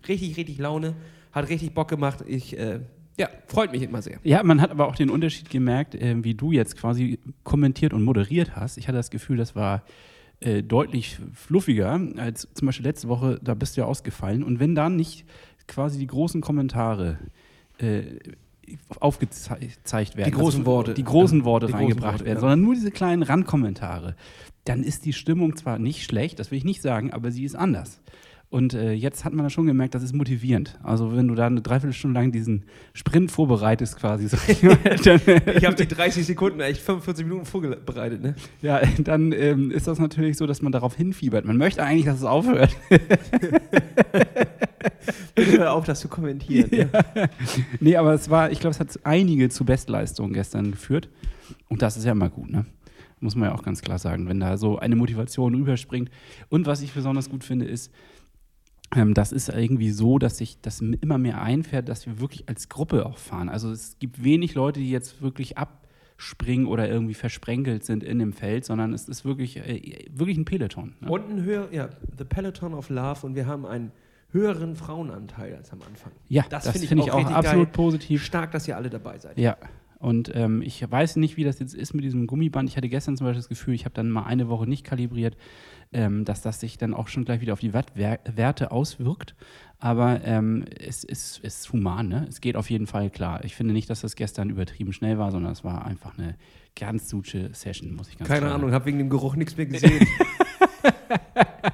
richtig, 0.07 0.37
richtig 0.37 0.57
Laune, 0.57 0.95
hat 1.31 1.49
richtig 1.49 1.73
Bock 1.73 1.87
gemacht. 1.87 2.23
Ich 2.25 2.57
äh, 2.57 2.79
ja, 3.17 3.29
freut 3.47 3.71
mich 3.71 3.81
immer 3.83 4.01
sehr. 4.01 4.19
Ja, 4.23 4.43
man 4.43 4.61
hat 4.61 4.71
aber 4.71 4.87
auch 4.87 4.95
den 4.95 5.09
Unterschied 5.09 5.49
gemerkt, 5.49 5.95
äh, 5.95 6.15
wie 6.23 6.33
du 6.33 6.51
jetzt 6.51 6.75
quasi 6.75 7.19
kommentiert 7.43 7.93
und 7.93 8.03
moderiert 8.03 8.55
hast. 8.55 8.77
Ich 8.77 8.87
hatte 8.87 8.97
das 8.97 9.09
Gefühl, 9.09 9.37
das 9.37 9.55
war 9.55 9.83
äh, 10.45 10.61
deutlich 10.61 11.17
fluffiger 11.33 11.99
als 12.17 12.47
zum 12.53 12.67
Beispiel 12.67 12.85
letzte 12.85 13.07
Woche, 13.07 13.39
da 13.43 13.55
bist 13.55 13.75
du 13.75 13.81
ja 13.81 13.87
ausgefallen. 13.87 14.43
Und 14.43 14.59
wenn 14.59 14.75
dann 14.75 14.95
nicht 14.95 15.25
quasi 15.67 15.97
die 15.97 16.07
großen 16.07 16.41
Kommentare 16.41 17.17
äh, 17.79 18.19
aufgezeigt 18.99 20.15
werden. 20.17 20.31
Die 20.31 20.37
großen 20.37 20.59
dass 20.59 20.65
Worte. 20.65 20.93
Die 20.93 21.03
großen 21.03 21.39
Ja, 21.39 21.45
Worte 21.45 21.65
die 21.67 21.71
großen 21.71 21.85
reingebracht 21.87 22.13
Worte, 22.13 22.25
werden, 22.25 22.35
ja. 22.35 22.39
sondern 22.41 22.61
nur 22.61 22.75
diese 22.75 22.91
kleinen 22.91 23.23
Randkommentare. 23.23 24.15
Dann 24.65 24.83
ist 24.83 25.05
die 25.05 25.13
Stimmung 25.13 25.55
zwar 25.55 25.79
nicht 25.79 26.03
schlecht, 26.03 26.39
das 26.39 26.51
will 26.51 26.57
ich 26.57 26.63
nicht 26.63 26.81
sagen, 26.81 27.11
aber 27.11 27.31
sie 27.31 27.43
ist 27.43 27.55
anders. 27.55 28.01
Und 28.55 28.73
äh, 28.73 28.93
jetzt 28.93 29.25
hat 29.25 29.33
man 29.33 29.43
da 29.43 29.49
schon 29.49 29.65
gemerkt, 29.65 29.95
das 29.95 30.03
ist 30.03 30.15
motivierend. 30.15 30.79
Also 30.81 31.13
wenn 31.13 31.27
du 31.27 31.35
da 31.35 31.47
eine 31.47 31.61
Dreiviertelstunde 31.61 32.17
lang 32.17 32.31
diesen 32.31 32.63
Sprint 32.93 33.29
vorbereitest 33.29 33.97
quasi, 33.97 34.33
mal, 34.65 34.77
dann, 35.03 35.19
Ich 35.57 35.65
habe 35.65 35.75
die 35.75 35.85
30 35.85 36.25
Sekunden, 36.25 36.61
echt 36.61 36.79
45 36.79 37.25
Minuten 37.25 37.45
vorbereitet, 37.45 38.23
ne? 38.23 38.35
ja, 38.61 38.79
dann 38.97 39.33
ähm, 39.33 39.71
ist 39.71 39.87
das 39.87 39.99
natürlich 39.99 40.37
so, 40.37 40.47
dass 40.47 40.61
man 40.61 40.71
darauf 40.71 40.95
hinfiebert. 40.95 41.43
Man 41.43 41.57
möchte 41.57 41.83
eigentlich, 41.83 42.05
dass 42.05 42.19
es 42.19 42.23
aufhört. 42.23 42.73
Bitte 45.35 45.57
hör 45.57 45.73
auf, 45.73 45.83
das 45.83 45.99
zu 45.99 46.07
kommentieren. 46.07 46.69
ne? 46.71 46.89
Nee, 47.81 47.97
aber 47.97 48.13
es 48.13 48.29
war, 48.29 48.51
ich 48.51 48.61
glaube, 48.61 48.71
es 48.71 48.79
hat 48.79 48.97
einige 49.03 49.49
zu 49.49 49.65
Bestleistungen 49.65 50.31
gestern 50.31 50.71
geführt. 50.71 51.09
Und 51.67 51.81
das 51.81 51.97
ist 51.97 52.05
ja 52.05 52.13
immer 52.13 52.29
gut, 52.29 52.51
ne? 52.51 52.65
Muss 53.19 53.35
man 53.35 53.49
ja 53.49 53.55
auch 53.55 53.63
ganz 53.63 53.81
klar 53.81 53.97
sagen, 53.97 54.29
wenn 54.29 54.39
da 54.39 54.57
so 54.57 54.77
eine 54.77 54.95
Motivation 54.95 55.55
rüberspringt. 55.55 56.11
Und 56.49 56.67
was 56.67 56.81
ich 56.81 56.93
besonders 56.93 57.29
gut 57.29 57.43
finde, 57.43 57.65
ist, 57.65 57.91
das 59.13 59.31
ist 59.31 59.49
irgendwie 59.49 59.91
so, 59.91 60.19
dass 60.19 60.37
sich 60.37 60.61
das 60.61 60.81
immer 60.81 61.17
mehr 61.17 61.41
einfährt, 61.41 61.89
dass 61.89 62.05
wir 62.05 62.19
wirklich 62.19 62.47
als 62.47 62.69
Gruppe 62.69 63.05
auch 63.05 63.17
fahren. 63.17 63.49
Also 63.49 63.71
es 63.71 63.97
gibt 63.99 64.23
wenig 64.23 64.55
Leute, 64.55 64.79
die 64.79 64.89
jetzt 64.89 65.21
wirklich 65.21 65.57
abspringen 65.57 66.65
oder 66.65 66.89
irgendwie 66.89 67.13
versprenkelt 67.13 67.83
sind 67.83 68.03
in 68.03 68.19
dem 68.19 68.33
Feld, 68.33 68.65
sondern 68.65 68.93
es 68.93 69.09
ist 69.09 69.25
wirklich, 69.25 69.57
äh, 69.57 70.05
wirklich 70.11 70.37
ein 70.37 70.45
Peloton. 70.45 70.95
Ne? 71.01 71.09
Und 71.09 71.29
ein 71.29 71.43
höher, 71.43 71.67
ja, 71.71 71.89
The 72.17 72.23
Peloton 72.23 72.73
of 72.73 72.89
Love 72.89 73.25
und 73.27 73.35
wir 73.35 73.45
haben 73.45 73.65
einen 73.65 73.91
höheren 74.31 74.75
Frauenanteil 74.75 75.55
als 75.55 75.71
am 75.71 75.81
Anfang. 75.81 76.11
ja, 76.27 76.43
das 76.49 76.65
das, 76.65 76.73
finde 76.73 76.83
ich 76.83 76.89
finde 76.89 77.03
ich 77.05 77.11
auch 77.11 77.25
auch 77.25 77.31
absolut 77.31 77.67
geil. 77.67 77.73
positiv. 77.73 78.23
Stark, 78.23 78.51
dass 78.51 78.67
ihr 78.67 78.75
alle 78.75 78.89
dabei 78.89 79.17
seid. 79.17 79.37
Ja, 79.37 79.57
und 79.99 80.31
ähm, 80.35 80.61
ich 80.61 80.89
weiß 80.89 81.15
nicht, 81.15 81.37
wie 81.37 81.43
das 81.43 81.59
jetzt 81.59 81.73
ist 81.73 81.93
mit 81.93 82.03
diesem 82.03 82.27
Gummiband. 82.27 82.69
Ich 82.69 82.77
hatte 82.77 82.89
gestern 82.89 83.17
zum 83.17 83.25
Beispiel 83.25 83.39
das 83.39 83.49
Gefühl, 83.49 83.73
ich 83.73 83.85
habe 83.85 83.95
dann 83.95 84.09
mal 84.09 84.23
eine 84.23 84.49
Woche 84.49 84.67
nicht 84.67 84.83
kalibriert, 84.83 85.35
ähm, 85.93 86.25
dass 86.25 86.41
das 86.41 86.59
sich 86.59 86.77
dann 86.77 86.93
auch 86.93 87.07
schon 87.07 87.25
gleich 87.25 87.41
wieder 87.41 87.53
auf 87.53 87.59
die 87.59 87.73
Werte 87.73 88.71
auswirkt. 88.71 89.35
Aber 89.79 90.21
ähm, 90.23 90.65
es 90.79 91.03
ist, 91.03 91.39
ist 91.39 91.71
human, 91.71 92.07
ne? 92.07 92.25
Es 92.29 92.41
geht 92.41 92.55
auf 92.55 92.69
jeden 92.69 92.87
Fall 92.87 93.09
klar. 93.09 93.43
Ich 93.43 93.55
finde 93.55 93.73
nicht, 93.73 93.89
dass 93.89 94.01
das 94.01 94.15
gestern 94.15 94.49
übertrieben 94.49 94.93
schnell 94.93 95.17
war, 95.17 95.31
sondern 95.31 95.51
es 95.51 95.63
war 95.63 95.85
einfach 95.85 96.17
eine 96.17 96.35
ganz 96.75 97.11
gute 97.11 97.53
Session, 97.53 97.95
muss 97.95 98.09
ich 98.09 98.17
ganz 98.17 98.27
Keine 98.27 98.41
klar 98.41 98.55
Ahnung, 98.55 98.71
habe 98.71 98.85
wegen 98.85 98.97
dem 98.97 99.09
Geruch 99.09 99.35
nichts 99.35 99.55
mehr 99.57 99.65
gesehen. 99.65 100.07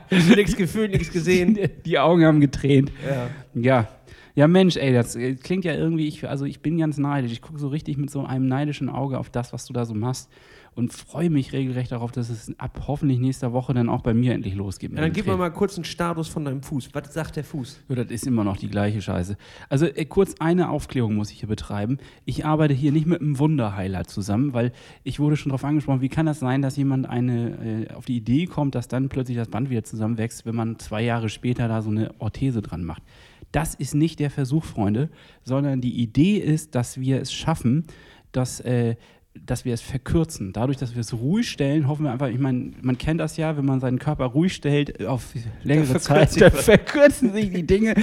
nichts 0.36 0.56
gefühlt, 0.56 0.92
nichts 0.92 1.12
gesehen. 1.12 1.56
sagen. 1.56 1.70
Die 1.86 2.00
Augen 2.00 2.26
haben 2.26 2.42
getränt. 2.42 2.92
Ja. 3.08 3.30
Ja. 3.54 3.88
Ja, 4.34 4.48
Mensch, 4.48 4.78
ey, 4.78 4.94
das 4.94 5.16
äh, 5.16 5.36
klingt 5.36 5.66
ja 5.66 5.74
irgendwie, 5.74 6.08
ich, 6.08 6.28
also 6.28 6.46
ich 6.46 6.62
bin 6.62 6.78
ganz 6.78 6.98
neidisch. 6.98 7.34
Ich 7.34 7.42
gucke 7.42 7.60
so 7.60 7.68
richtig 7.68 7.98
mit 7.98 8.10
so 8.10 8.24
einem 8.24 8.48
neidischen 8.48 8.90
Auge 8.90 9.20
auf 9.20 9.30
das, 9.30 9.52
was 9.52 9.66
du 9.66 9.74
da 9.74 9.86
so 9.86 9.94
machst 9.94 10.30
und 10.74 10.94
freue 10.94 11.30
mich 11.30 11.52
regelrecht 11.52 11.92
darauf, 11.92 12.12
dass 12.12 12.30
es 12.30 12.58
ab 12.58 12.86
hoffentlich 12.88 13.20
nächster 13.20 13.52
Woche 13.52 13.74
dann 13.74 13.90
auch 13.90 14.02
bei 14.02 14.14
mir 14.14 14.34
endlich 14.34 14.56
losgeht. 14.56 14.92
Ja, 14.94 15.02
dann 15.02 15.12
gib 15.12 15.28
mir 15.28 15.36
mal 15.36 15.50
kurz 15.50 15.76
einen 15.76 15.84
Status 15.84 16.30
von 16.30 16.46
deinem 16.46 16.64
Fuß. 16.64 16.90
Was 16.94 17.14
sagt 17.14 17.36
der 17.36 17.44
Fuß? 17.44 17.82
Ja, 17.90 17.96
das 17.96 18.10
ist 18.10 18.26
immer 18.26 18.46
noch 18.46 18.56
die 18.56 18.70
gleiche 18.70 19.02
Scheiße. 19.02 19.36
Also 19.68 19.86
äh, 19.86 20.06
kurz 20.06 20.36
eine 20.40 20.70
Aufklärung 20.70 21.16
muss 21.16 21.30
ich 21.32 21.40
hier 21.40 21.50
betreiben. 21.50 21.98
Ich 22.24 22.46
arbeite 22.46 22.74
hier 22.74 22.94
nicht 22.94 23.06
mit 23.06 23.20
einem 23.20 23.38
Wunderheiler 23.38 24.06
zusammen, 24.06 24.54
weil 24.54 24.72
ich 25.04 25.20
wurde 25.20 25.36
schon 25.36 25.50
darauf 25.50 25.66
angesprochen, 25.66 26.02
wie 26.02 26.10
kann 26.10 26.26
das 26.26 26.40
sein, 26.40 26.62
dass 26.62 26.78
jemand 26.78 27.08
eine, 27.08 27.88
äh, 27.90 27.94
auf 27.94 28.06
die 28.06 28.16
Idee 28.16 28.46
kommt, 28.46 28.74
dass 28.74 28.88
dann 28.88 29.10
plötzlich 29.10 29.38
das 29.38 29.50
Band 29.50 29.70
wieder 29.70 29.84
zusammenwächst, 29.84 30.46
wenn 30.46 30.56
man 30.56 30.80
zwei 30.80 31.04
Jahre 31.04 31.28
später 31.28 31.68
da 31.68 31.82
so 31.82 31.90
eine 31.90 32.14
Orthese 32.20 32.62
dran 32.62 32.86
macht. 32.86 33.04
Das 33.52 33.76
ist 33.76 33.94
nicht 33.94 34.20
der 34.20 34.30
Versuch, 34.30 34.64
Freunde, 34.64 35.10
sondern 35.44 35.82
die 35.82 36.02
Idee 36.02 36.38
ist, 36.38 36.76
dass 36.76 37.00
wir 37.00 37.20
es 37.20 37.34
schaffen, 37.34 37.86
dass, 38.32 38.62
äh, 38.62 38.96
dass 39.34 39.64
wir 39.64 39.74
es 39.74 39.82
verkürzen. 39.82 40.52
Dadurch, 40.52 40.78
dass 40.78 40.94
wir 40.94 41.00
es 41.02 41.14
ruhig 41.14 41.50
stellen, 41.50 41.88
hoffen 41.88 42.04
wir 42.04 42.12
einfach, 42.12 42.28
ich 42.28 42.40
meine, 42.40 42.72
man 42.82 42.98
kennt 42.98 43.22
das 43.22 43.38
ja, 43.38 43.56
wenn 43.56 43.66
man 43.66 43.80
seinen 43.80 43.98
Körper 43.98 44.26
ruhig 44.26 44.54
stellt 44.54 45.06
auf 45.06 45.34
längere 45.64 46.00
Zeit, 46.00 46.40
dann 46.42 46.52
verkürzen 46.52 47.32
sich 47.32 47.52
die 47.52 47.66
Dinge. 47.66 47.96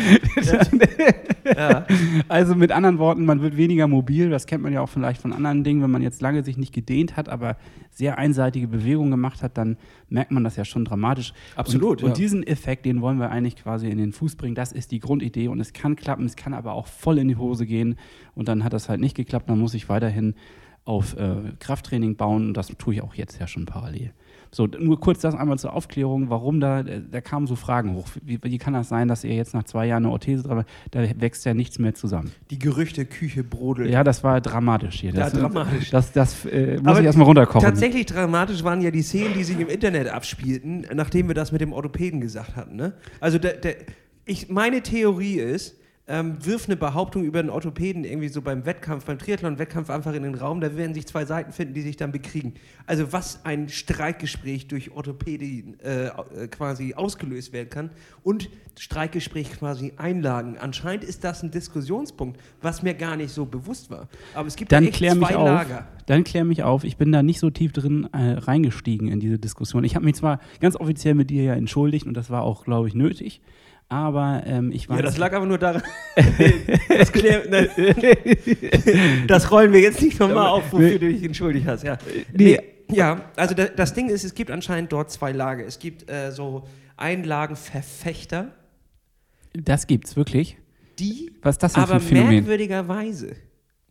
Ja. 1.44 1.86
Also 2.28 2.54
mit 2.54 2.72
anderen 2.72 2.98
Worten, 2.98 3.24
man 3.24 3.40
wird 3.40 3.56
weniger 3.56 3.88
mobil. 3.88 4.30
Das 4.30 4.46
kennt 4.46 4.62
man 4.62 4.72
ja 4.72 4.80
auch 4.82 4.88
vielleicht 4.88 5.20
von 5.20 5.32
anderen 5.32 5.64
Dingen. 5.64 5.82
Wenn 5.82 5.90
man 5.90 6.02
jetzt 6.02 6.20
lange 6.20 6.44
sich 6.44 6.58
nicht 6.58 6.74
gedehnt 6.74 7.16
hat, 7.16 7.28
aber 7.28 7.56
sehr 7.90 8.18
einseitige 8.18 8.68
Bewegungen 8.68 9.10
gemacht 9.10 9.42
hat, 9.42 9.56
dann 9.56 9.76
merkt 10.08 10.30
man 10.30 10.44
das 10.44 10.56
ja 10.56 10.64
schon 10.64 10.84
dramatisch. 10.84 11.32
Absolut, 11.56 12.02
Und, 12.02 12.04
und 12.04 12.10
ja. 12.10 12.14
diesen 12.16 12.46
Effekt, 12.46 12.84
den 12.84 13.00
wollen 13.00 13.18
wir 13.18 13.30
eigentlich 13.30 13.56
quasi 13.56 13.88
in 13.88 13.98
den 13.98 14.12
Fuß 14.12 14.36
bringen. 14.36 14.54
Das 14.54 14.72
ist 14.72 14.90
die 14.90 15.00
Grundidee. 15.00 15.48
Und 15.48 15.60
es 15.60 15.72
kann 15.72 15.96
klappen, 15.96 16.26
es 16.26 16.36
kann 16.36 16.54
aber 16.54 16.72
auch 16.72 16.86
voll 16.86 17.18
in 17.18 17.28
die 17.28 17.36
Hose 17.36 17.66
gehen. 17.66 17.96
Und 18.34 18.48
dann 18.48 18.64
hat 18.64 18.72
das 18.72 18.88
halt 18.88 19.00
nicht 19.00 19.16
geklappt. 19.16 19.48
Dann 19.48 19.58
muss 19.58 19.74
ich 19.74 19.88
weiterhin 19.88 20.34
auf 20.88 21.16
äh, 21.16 21.52
Krafttraining 21.60 22.16
bauen. 22.16 22.48
Und 22.48 22.54
das 22.54 22.68
tue 22.78 22.94
ich 22.94 23.02
auch 23.02 23.14
jetzt 23.14 23.38
ja 23.38 23.46
schon 23.46 23.66
parallel. 23.66 24.12
So, 24.50 24.66
nur 24.66 24.98
kurz 24.98 25.20
das 25.20 25.34
einmal 25.34 25.58
zur 25.58 25.74
Aufklärung, 25.74 26.30
warum 26.30 26.58
da, 26.58 26.80
äh, 26.80 27.02
da 27.10 27.20
kamen 27.20 27.46
so 27.46 27.54
Fragen 27.54 27.94
hoch. 27.94 28.08
Wie, 28.22 28.38
wie 28.42 28.56
kann 28.56 28.72
das 28.72 28.88
sein, 28.88 29.06
dass 29.06 29.22
ihr 29.22 29.34
jetzt 29.34 29.52
nach 29.52 29.64
zwei 29.64 29.86
Jahren 29.86 30.04
eine 30.04 30.12
Orthese 30.12 30.42
dran 30.42 30.58
habt? 30.58 30.70
Da 30.92 31.02
wächst 31.20 31.44
ja 31.44 31.52
nichts 31.52 31.78
mehr 31.78 31.94
zusammen. 31.94 32.32
Die 32.50 32.58
Gerüchteküche 32.58 33.44
brodelt. 33.44 33.90
Ja, 33.90 34.02
das 34.02 34.24
war 34.24 34.40
dramatisch 34.40 35.00
hier. 35.00 35.12
Das, 35.12 35.34
Ja, 35.34 35.40
dramatisch. 35.40 35.90
Das, 35.90 36.12
das 36.12 36.46
äh, 36.46 36.78
muss 36.78 36.86
Aber 36.86 37.00
ich 37.00 37.04
erstmal 37.04 37.26
runterkochen. 37.26 37.68
Tatsächlich 37.68 38.06
dramatisch 38.06 38.64
waren 38.64 38.80
ja 38.80 38.90
die 38.90 39.02
Szenen, 39.02 39.34
die 39.34 39.44
sich 39.44 39.60
im 39.60 39.68
Internet 39.68 40.08
abspielten, 40.08 40.86
nachdem 40.94 41.28
wir 41.28 41.34
das 41.34 41.52
mit 41.52 41.60
dem 41.60 41.74
Orthopäden 41.74 42.22
gesagt 42.22 42.56
hatten. 42.56 42.76
Ne? 42.76 42.94
Also 43.20 43.38
der, 43.38 43.52
der, 43.58 43.74
ich, 44.24 44.48
meine 44.48 44.80
Theorie 44.80 45.34
ist, 45.34 45.76
ähm, 46.08 46.44
wirf 46.44 46.66
eine 46.66 46.76
Behauptung 46.76 47.24
über 47.24 47.38
einen 47.38 47.50
Orthopäden 47.50 48.02
irgendwie 48.02 48.28
so 48.28 48.40
beim 48.40 48.64
Wettkampf, 48.64 49.04
beim 49.04 49.18
Triathlon-Wettkampf 49.18 49.90
einfach 49.90 50.14
in 50.14 50.22
den 50.22 50.34
Raum, 50.34 50.60
da 50.60 50.74
werden 50.74 50.94
sich 50.94 51.06
zwei 51.06 51.26
Seiten 51.26 51.52
finden, 51.52 51.74
die 51.74 51.82
sich 51.82 51.96
dann 51.96 52.12
bekriegen. 52.12 52.54
Also 52.86 53.12
was 53.12 53.44
ein 53.44 53.68
Streikgespräch 53.68 54.68
durch 54.68 54.90
Orthopädie 54.90 55.74
äh, 55.84 56.06
äh, 56.06 56.48
quasi 56.48 56.94
ausgelöst 56.94 57.52
werden 57.52 57.68
kann 57.68 57.90
und 58.22 58.48
Streikgespräch 58.78 59.52
quasi 59.52 59.92
Einlagen. 59.98 60.56
Anscheinend 60.56 61.04
ist 61.04 61.24
das 61.24 61.42
ein 61.42 61.50
Diskussionspunkt, 61.50 62.40
was 62.62 62.82
mir 62.82 62.94
gar 62.94 63.16
nicht 63.16 63.30
so 63.30 63.44
bewusst 63.44 63.90
war. 63.90 64.08
Aber 64.34 64.48
es 64.48 64.56
gibt 64.56 64.72
dann 64.72 64.84
da 64.84 64.88
echt 64.88 64.96
klär 64.96 65.14
mich 65.14 65.28
zwei 65.28 65.36
auf. 65.36 65.46
Lager. 65.46 65.88
Dann 66.06 66.24
klär 66.24 66.44
mich 66.44 66.62
auf. 66.62 66.84
Ich 66.84 66.96
bin 66.96 67.12
da 67.12 67.22
nicht 67.22 67.38
so 67.38 67.50
tief 67.50 67.72
drin 67.72 68.08
äh, 68.12 68.32
reingestiegen 68.38 69.08
in 69.08 69.20
diese 69.20 69.38
Diskussion. 69.38 69.84
Ich 69.84 69.94
habe 69.94 70.06
mich 70.06 70.14
zwar 70.14 70.40
ganz 70.60 70.74
offiziell 70.74 71.14
mit 71.14 71.28
dir 71.28 71.42
ja 71.42 71.54
entschuldigt 71.54 72.06
und 72.06 72.14
das 72.14 72.30
war 72.30 72.42
auch, 72.42 72.64
glaube 72.64 72.88
ich, 72.88 72.94
nötig. 72.94 73.42
Aber 73.88 74.42
ähm, 74.44 74.70
ich 74.70 74.88
weiß. 74.88 74.96
Ja, 74.96 75.02
das 75.02 75.16
lag 75.16 75.32
aber 75.32 75.46
nur 75.46 75.56
daran. 75.56 75.82
das, 76.88 77.10
das 79.26 79.50
rollen 79.50 79.72
wir 79.72 79.80
jetzt 79.80 80.02
nicht 80.02 80.20
nochmal 80.20 80.48
auf, 80.48 80.72
wofür 80.72 80.98
du 80.98 81.08
dich 81.08 81.22
entschuldigt 81.22 81.66
hast. 81.66 81.84
Ja, 81.84 81.96
nee, 82.34 82.60
ja 82.90 83.30
also 83.36 83.54
da, 83.54 83.64
das 83.64 83.94
Ding 83.94 84.10
ist, 84.10 84.24
es 84.24 84.34
gibt 84.34 84.50
anscheinend 84.50 84.92
dort 84.92 85.10
zwei 85.10 85.32
Lager. 85.32 85.64
Es 85.64 85.78
gibt 85.78 86.10
äh, 86.10 86.32
so 86.32 86.64
Einlagenverfechter, 86.98 88.52
das 89.52 89.86
gibt's 89.86 90.16
wirklich. 90.16 90.56
die 90.98 91.32
Was 91.42 91.56
ist 91.56 91.62
das 91.62 91.72
denn 91.72 91.84
für 91.84 91.88
aber 91.88 92.00
ein 92.00 92.06
Phänomen? 92.06 92.34
merkwürdigerweise 92.34 93.36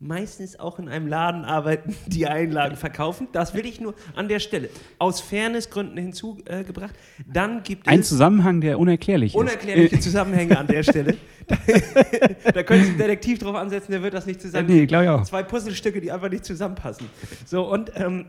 meistens 0.00 0.58
auch 0.58 0.78
in 0.78 0.88
einem 0.88 1.06
Laden 1.08 1.44
arbeiten, 1.44 1.94
die 2.06 2.26
Einlagen 2.26 2.76
verkaufen. 2.76 3.28
Das 3.32 3.54
will 3.54 3.66
ich 3.66 3.80
nur 3.80 3.94
an 4.14 4.28
der 4.28 4.38
Stelle 4.38 4.68
aus 4.98 5.20
Fairnessgründen 5.20 5.96
hinzugebracht. 5.98 6.94
Dann 7.26 7.62
gibt 7.62 7.88
Ein 7.88 8.00
es 8.00 8.08
Zusammenhang, 8.08 8.60
der 8.60 8.78
unerklärlich 8.78 9.34
unerklärliche 9.34 9.96
ist. 9.96 10.02
Zusammenhänge 10.04 10.56
an 10.58 10.66
der 10.66 10.82
Stelle. 10.82 11.16
da 11.48 12.62
könnte 12.62 12.84
sich 12.84 12.92
ein 12.94 12.98
Detektiv 12.98 13.38
drauf 13.38 13.56
ansetzen, 13.56 13.92
der 13.92 14.02
wird 14.02 14.14
das 14.14 14.26
nicht 14.26 14.38
Äh, 14.38 14.42
zusammen. 14.42 14.66
nee, 14.68 14.86
glaube 14.86 15.04
ich 15.04 15.10
auch. 15.10 15.22
Zwei 15.24 15.42
Puzzlestücke, 15.42 16.00
die 16.00 16.12
einfach 16.12 16.30
nicht 16.30 16.44
zusammenpassen. 16.44 17.06
So, 17.46 17.68
und, 17.70 17.90
ähm, 17.96 18.26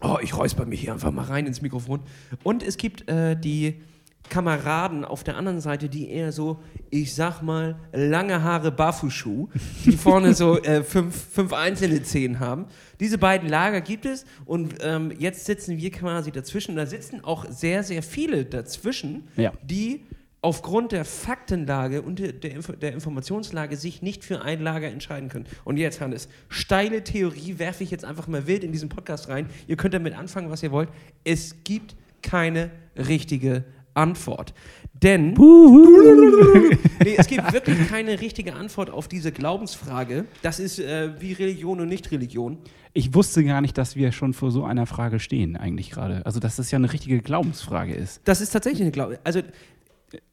oh, 0.00 0.16
ich 0.22 0.36
räusper 0.36 0.64
mich 0.64 0.80
hier 0.80 0.92
einfach 0.92 1.12
mal 1.12 1.24
rein 1.26 1.46
ins 1.46 1.62
Mikrofon. 1.62 2.00
Und 2.42 2.62
es 2.62 2.76
gibt 2.76 3.08
äh, 3.08 3.36
die 3.38 3.82
Kameraden 4.28 5.04
auf 5.04 5.24
der 5.24 5.36
anderen 5.36 5.60
Seite, 5.60 5.88
die 5.88 6.10
eher 6.10 6.32
so, 6.32 6.58
ich 6.90 7.14
sag 7.14 7.42
mal, 7.42 7.76
lange 7.92 8.42
Haare 8.42 8.70
Barfußschuh, 8.72 9.48
die 9.84 9.92
vorne 9.96 10.34
so 10.34 10.58
äh, 10.62 10.82
fünf, 10.82 11.14
fünf 11.32 11.52
einzelne 11.52 12.02
Zehen 12.02 12.40
haben. 12.40 12.66
Diese 13.00 13.18
beiden 13.18 13.48
Lager 13.48 13.80
gibt 13.80 14.06
es 14.06 14.24
und 14.44 14.74
ähm, 14.82 15.12
jetzt 15.18 15.44
sitzen 15.44 15.78
wir 15.78 15.90
quasi 15.90 16.32
dazwischen. 16.32 16.76
Da 16.76 16.86
sitzen 16.86 17.22
auch 17.24 17.44
sehr, 17.50 17.82
sehr 17.82 18.02
viele 18.02 18.44
dazwischen, 18.44 19.24
Ja. 19.36 19.52
die 19.62 20.00
aufgrund 20.42 20.92
der 20.92 21.04
Faktenlage 21.04 22.02
und 22.02 22.20
der, 22.20 22.32
der 22.32 22.92
Informationslage 22.92 23.76
sich 23.76 24.00
nicht 24.02 24.22
für 24.24 24.42
ein 24.42 24.62
Lager 24.62 24.86
entscheiden 24.88 25.28
können. 25.28 25.46
Und 25.64 25.76
jetzt, 25.76 26.00
Hannes, 26.00 26.28
steile 26.48 27.02
Theorie 27.02 27.58
werfe 27.58 27.82
ich 27.82 27.90
jetzt 27.90 28.04
einfach 28.04 28.28
mal 28.28 28.46
wild 28.46 28.62
in 28.62 28.70
diesen 28.70 28.88
Podcast 28.88 29.28
rein. 29.28 29.48
Ihr 29.66 29.76
könnt 29.76 29.94
damit 29.94 30.14
anfangen, 30.16 30.48
was 30.50 30.62
ihr 30.62 30.70
wollt. 30.70 30.88
Es 31.24 31.56
gibt 31.64 31.96
keine 32.22 32.70
richtige 32.96 33.64
Antwort. 33.96 34.54
Denn 35.02 35.34
nee, 37.04 37.16
es 37.18 37.26
gibt 37.26 37.52
wirklich 37.52 37.88
keine 37.88 38.20
richtige 38.20 38.54
Antwort 38.54 38.90
auf 38.90 39.08
diese 39.08 39.30
Glaubensfrage. 39.30 40.24
Das 40.42 40.58
ist 40.58 40.78
äh, 40.78 41.20
wie 41.20 41.32
Religion 41.34 41.80
und 41.80 41.88
Nicht-Religion. 41.88 42.58
Ich 42.94 43.12
wusste 43.12 43.44
gar 43.44 43.60
nicht, 43.60 43.76
dass 43.76 43.94
wir 43.94 44.10
schon 44.10 44.32
vor 44.32 44.50
so 44.50 44.64
einer 44.64 44.86
Frage 44.86 45.20
stehen, 45.20 45.54
eigentlich 45.56 45.90
gerade. 45.90 46.24
Also, 46.24 46.40
dass 46.40 46.56
das 46.56 46.70
ja 46.70 46.76
eine 46.76 46.92
richtige 46.92 47.20
Glaubensfrage 47.20 47.92
ist. 47.94 48.22
Das 48.24 48.40
ist 48.40 48.50
tatsächlich 48.50 48.80
eine 48.80 48.90
Glaube. 48.90 49.18
Also 49.22 49.42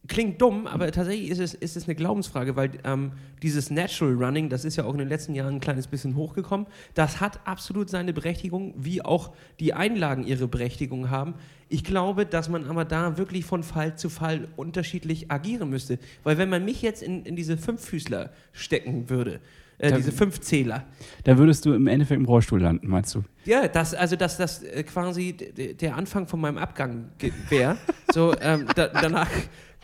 klingt 0.08 0.42
dumm, 0.42 0.68
aber 0.68 0.92
tatsächlich 0.92 1.30
ist 1.30 1.40
es, 1.40 1.54
ist 1.54 1.76
es 1.76 1.86
eine 1.86 1.96
Glaubensfrage, 1.96 2.56
weil 2.56 2.72
ähm, 2.84 3.14
dieses 3.42 3.72
Natural 3.72 4.14
Running, 4.14 4.50
das 4.50 4.66
ist 4.66 4.76
ja 4.76 4.86
auch 4.86 4.94
in 4.94 5.00
den 5.00 5.08
letzten 5.08 5.34
Jahren 5.34 5.56
ein 5.56 5.60
kleines 5.60 5.88
bisschen 5.88 6.16
hochgekommen, 6.16 6.68
das 6.94 7.20
hat 7.20 7.40
absolut 7.48 7.90
seine 7.90 8.14
Berechtigung, 8.14 8.74
wie 8.78 9.02
auch 9.02 9.34
die 9.60 9.74
Einlagen 9.74 10.26
ihre 10.26 10.48
Berechtigung 10.48 11.10
haben. 11.10 11.34
Ich 11.70 11.84
glaube, 11.84 12.26
dass 12.26 12.50
man 12.50 12.66
aber 12.66 12.86
da 12.86 13.18
wirklich 13.18 13.46
von 13.46 13.64
Fall 13.64 13.98
zu 13.98 14.10
Fall 14.10 14.48
unterschiedlich 14.58 15.32
agieren 15.32 15.70
müsste. 15.70 15.98
Weil 16.24 16.38
wenn 16.38 16.50
man 16.50 16.64
mich 16.64 16.84
jetzt 16.84 17.02
in, 17.02 17.26
in 17.26 17.36
diese 17.36 17.58
Fünffüßler 17.58 18.32
stecken 18.52 19.10
würde, 19.10 19.40
äh, 19.78 19.90
Da- 19.90 19.98
diese 19.98 20.12
Fünfzähler, 20.12 20.86
Da 21.24 21.38
würdest 21.38 21.66
du 21.66 21.74
im 21.74 21.88
Endeffekt 21.88 22.20
im 22.20 22.26
Rollstuhl 22.26 22.62
landen, 22.62 22.88
meinst 22.88 23.14
du? 23.16 23.24
ja, 23.46 23.68
das, 23.68 23.94
also 23.94 24.16
dass 24.16 24.38
das 24.38 24.64
äh, 24.64 24.84
quasi 24.84 25.34
der 25.34 25.96
Anfang 25.96 26.28
von 26.28 26.40
meinem 26.42 26.58
Abgang 26.58 27.10
wäre. 27.50 27.78
so, 28.14 28.34
ähm, 28.42 28.66
da, 28.76 28.88
danach 28.88 29.30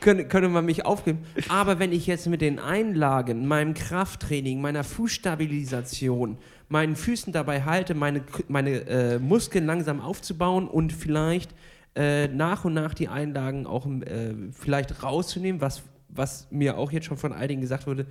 könnte, 0.01 0.25
könnte 0.25 0.48
man 0.50 0.65
mich 0.65 0.86
aufgeben. 0.86 1.19
Aber 1.50 1.79
wenn 1.79 1.91
ich 1.91 2.08
jetzt 2.08 2.27
mit 2.27 2.39
den 2.41 2.58
Einlagen, 2.60 3.46
meinem 3.48 3.74
Krafttraining, 3.74 4.62
meiner 4.62 4.84
Fußstabilisation, 4.86 6.38
meinen 6.69 6.96
Füßen 6.96 7.34
dabei 7.34 7.63
halte, 7.63 7.96
meine, 7.96 8.22
meine 8.48 8.88
äh, 8.88 9.19
Muskeln 9.19 9.65
langsam 9.65 10.00
aufzubauen 10.01 10.67
und 10.67 10.93
vielleicht 10.93 11.53
äh, 11.96 12.27
nach 12.27 12.65
und 12.65 12.74
nach 12.74 12.93
die 12.93 13.08
Einlagen 13.08 13.65
auch 13.65 13.86
äh, 13.88 14.34
vielleicht 14.51 15.01
rauszunehmen, 15.03 15.60
was, 15.62 15.84
was 16.10 16.48
mir 16.51 16.77
auch 16.77 16.91
jetzt 16.91 17.05
schon 17.08 17.17
von 17.17 17.34
einigen 17.34 17.62
gesagt 17.62 17.88
wurde, 17.88 18.05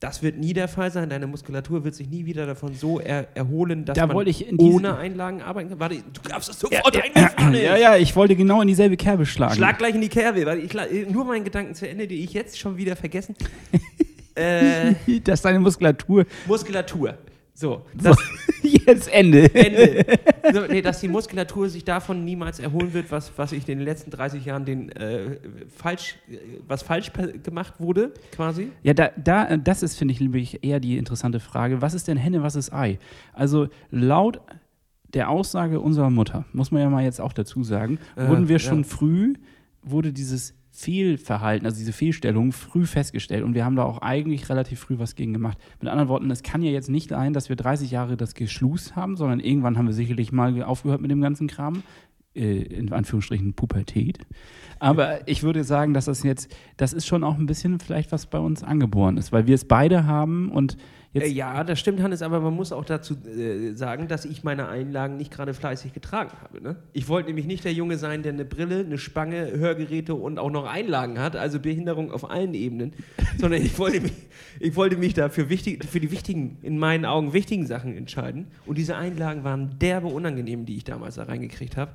das 0.00 0.22
wird 0.22 0.36
nie 0.36 0.52
der 0.52 0.68
Fall 0.68 0.90
sein. 0.90 1.08
Deine 1.08 1.26
Muskulatur 1.26 1.84
wird 1.84 1.94
sich 1.94 2.08
nie 2.08 2.26
wieder 2.26 2.46
davon 2.46 2.74
so 2.74 3.00
er 3.00 3.28
erholen, 3.34 3.84
dass 3.84 3.96
Da 3.96 4.06
man 4.06 4.16
ohne 4.58 4.96
Einlagen 4.96 5.40
arbeiten 5.40 5.70
kann. 5.70 5.80
Warte, 5.80 5.96
du 5.96 6.20
darfst 6.28 6.50
das 6.50 6.60
sofort 6.60 6.96
einwerfen. 6.96 7.54
Ja, 7.54 7.76
ja, 7.76 7.96
ich 7.96 8.14
wollte 8.14 8.36
genau 8.36 8.60
in 8.60 8.68
dieselbe 8.68 8.96
Kerbe 8.96 9.24
schlagen. 9.24 9.54
Schlag 9.54 9.78
gleich 9.78 9.94
in 9.94 10.02
die 10.02 10.08
Kerbe. 10.08 10.44
Warte, 10.44 10.60
ich, 10.60 11.10
nur 11.10 11.24
meinen 11.24 11.44
Gedanken 11.44 11.74
zu 11.74 11.88
Ende, 11.88 12.06
die 12.06 12.22
ich 12.24 12.34
jetzt 12.34 12.58
schon 12.58 12.76
wieder 12.76 12.94
vergessen. 12.94 13.34
äh, 14.34 14.94
Dass 15.24 15.42
deine 15.42 15.60
Muskulatur 15.60 16.26
Muskulatur. 16.46 17.16
So, 17.54 17.86
das 17.94 18.18
jetzt 18.72 19.12
Ende. 19.12 19.54
Ende. 19.54 20.04
So, 20.52 20.60
nee, 20.66 20.82
dass 20.82 21.00
die 21.00 21.08
Muskulatur 21.08 21.68
sich 21.68 21.84
davon 21.84 22.24
niemals 22.24 22.58
erholen 22.58 22.92
wird, 22.92 23.10
was, 23.10 23.32
was 23.36 23.52
ich 23.52 23.68
in 23.68 23.78
den 23.78 23.84
letzten 23.84 24.10
30 24.10 24.44
Jahren 24.44 24.64
den, 24.64 24.90
äh, 24.92 25.38
falsch, 25.74 26.16
äh, 26.30 26.36
was 26.66 26.82
falsch 26.82 27.12
gemacht 27.42 27.74
wurde, 27.78 28.12
quasi. 28.32 28.70
Ja, 28.82 28.94
da, 28.94 29.10
da, 29.16 29.48
äh, 29.48 29.58
das 29.58 29.82
ist, 29.82 29.96
finde 29.96 30.14
ich, 30.14 30.64
eher 30.64 30.80
die 30.80 30.98
interessante 30.98 31.40
Frage. 31.40 31.82
Was 31.82 31.94
ist 31.94 32.08
denn 32.08 32.16
Henne, 32.16 32.42
was 32.42 32.56
ist 32.56 32.72
Ei? 32.72 32.98
Also 33.32 33.68
laut 33.90 34.40
der 35.14 35.30
Aussage 35.30 35.80
unserer 35.80 36.10
Mutter, 36.10 36.44
muss 36.52 36.70
man 36.70 36.82
ja 36.82 36.90
mal 36.90 37.02
jetzt 37.04 37.20
auch 37.20 37.32
dazu 37.32 37.62
sagen, 37.62 37.98
Äh, 38.16 38.28
wurden 38.28 38.48
wir 38.48 38.56
ja. 38.56 38.60
schon 38.60 38.84
früh, 38.84 39.34
wurde 39.82 40.12
dieses 40.12 40.54
Fehlverhalten, 40.76 41.66
also 41.66 41.78
diese 41.78 41.92
Fehlstellung 41.92 42.52
früh 42.52 42.86
festgestellt 42.86 43.44
und 43.44 43.54
wir 43.54 43.64
haben 43.64 43.76
da 43.76 43.84
auch 43.84 43.98
eigentlich 43.98 44.48
relativ 44.48 44.80
früh 44.80 44.98
was 44.98 45.14
gegen 45.14 45.32
gemacht. 45.32 45.58
Mit 45.80 45.90
anderen 45.90 46.08
Worten, 46.08 46.30
es 46.30 46.42
kann 46.42 46.62
ja 46.62 46.70
jetzt 46.70 46.90
nicht 46.90 47.10
sein, 47.10 47.32
dass 47.32 47.48
wir 47.48 47.56
30 47.56 47.90
Jahre 47.90 48.16
das 48.16 48.34
geschlust 48.34 48.96
haben, 48.96 49.16
sondern 49.16 49.40
irgendwann 49.40 49.78
haben 49.78 49.86
wir 49.86 49.94
sicherlich 49.94 50.32
mal 50.32 50.62
aufgehört 50.62 51.00
mit 51.00 51.10
dem 51.10 51.20
ganzen 51.20 51.46
Kram. 51.46 51.82
Äh, 52.36 52.62
in 52.64 52.92
Anführungsstrichen 52.92 53.54
Pubertät. 53.54 54.18
Aber 54.78 55.26
ich 55.26 55.42
würde 55.42 55.64
sagen, 55.64 55.94
dass 55.94 56.04
das 56.04 56.22
jetzt, 56.22 56.54
das 56.76 56.92
ist 56.92 57.06
schon 57.06 57.24
auch 57.24 57.38
ein 57.38 57.46
bisschen 57.46 57.80
vielleicht 57.80 58.12
was 58.12 58.26
bei 58.26 58.38
uns 58.38 58.62
angeboren 58.62 59.16
ist, 59.16 59.32
weil 59.32 59.46
wir 59.46 59.54
es 59.54 59.64
beide 59.64 60.04
haben 60.04 60.50
und 60.50 60.76
jetzt. 61.16 61.32
Äh, 61.32 61.34
ja, 61.34 61.64
das 61.64 61.80
stimmt, 61.80 62.00
Hannes, 62.02 62.22
aber 62.22 62.40
man 62.40 62.54
muss 62.54 62.72
auch 62.72 62.84
dazu 62.84 63.16
äh, 63.26 63.72
sagen, 63.74 64.08
dass 64.08 64.24
ich 64.24 64.44
meine 64.44 64.68
Einlagen 64.68 65.16
nicht 65.16 65.30
gerade 65.30 65.54
fleißig 65.54 65.92
getragen 65.92 66.30
habe. 66.42 66.62
Ne? 66.62 66.76
Ich 66.92 67.08
wollte 67.08 67.28
nämlich 67.28 67.46
nicht 67.46 67.64
der 67.64 67.72
Junge 67.72 67.98
sein, 67.98 68.22
der 68.22 68.32
eine 68.32 68.44
Brille, 68.44 68.80
eine 68.80 68.98
Spange, 68.98 69.52
Hörgeräte 69.52 70.14
und 70.14 70.38
auch 70.38 70.50
noch 70.50 70.66
Einlagen 70.66 71.18
hat, 71.18 71.36
also 71.36 71.60
Behinderung 71.60 72.12
auf 72.12 72.30
allen 72.30 72.54
Ebenen, 72.54 72.92
sondern 73.38 73.62
ich 73.62 73.78
wollte 73.78 74.00
mich, 74.00 74.12
ich 74.60 74.76
wollte 74.76 74.96
mich 74.96 75.14
da 75.14 75.28
für, 75.28 75.48
wichtig, 75.48 75.84
für 75.84 76.00
die 76.00 76.10
wichtigen, 76.10 76.58
in 76.62 76.78
meinen 76.78 77.04
Augen 77.04 77.32
wichtigen 77.32 77.66
Sachen 77.66 77.96
entscheiden. 77.96 78.48
Und 78.66 78.78
diese 78.78 78.96
Einlagen 78.96 79.44
waren 79.44 79.78
derbe 79.78 80.08
unangenehm, 80.08 80.66
die 80.66 80.76
ich 80.76 80.84
damals 80.84 81.16
da 81.16 81.24
reingekriegt 81.24 81.76
habe. 81.76 81.92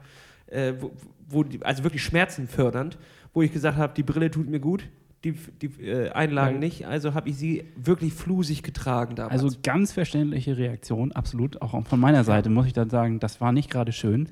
Äh, 0.47 0.73
wo, 0.79 0.91
wo 1.29 1.43
die, 1.43 1.61
also 1.63 1.83
wirklich 1.83 2.03
schmerzenfördernd, 2.03 2.97
wo 3.33 3.41
ich 3.41 3.53
gesagt 3.53 3.77
habe, 3.77 3.93
die 3.95 4.03
Brille 4.03 4.29
tut 4.29 4.49
mir 4.49 4.59
gut, 4.59 4.83
die, 5.23 5.33
die 5.61 5.67
äh, 5.83 6.09
Einlagen 6.11 6.55
Ja. 6.55 6.59
nicht. 6.59 6.87
Also 6.87 7.13
habe 7.13 7.29
ich 7.29 7.37
sie 7.37 7.63
wirklich 7.75 8.13
flusig 8.13 8.63
getragen 8.63 9.15
damals. 9.15 9.43
Also 9.43 9.57
ganz 9.61 9.91
verständliche 9.91 10.57
Reaktion, 10.57 11.11
absolut. 11.11 11.61
Auch 11.61 11.85
von 11.85 11.99
meiner 11.99 12.23
Seite 12.23 12.49
muss 12.49 12.65
ich 12.65 12.73
dann 12.73 12.89
sagen, 12.89 13.19
das 13.19 13.39
war 13.39 13.51
nicht 13.51 13.69
gerade 13.69 13.91
schön. 13.91 14.29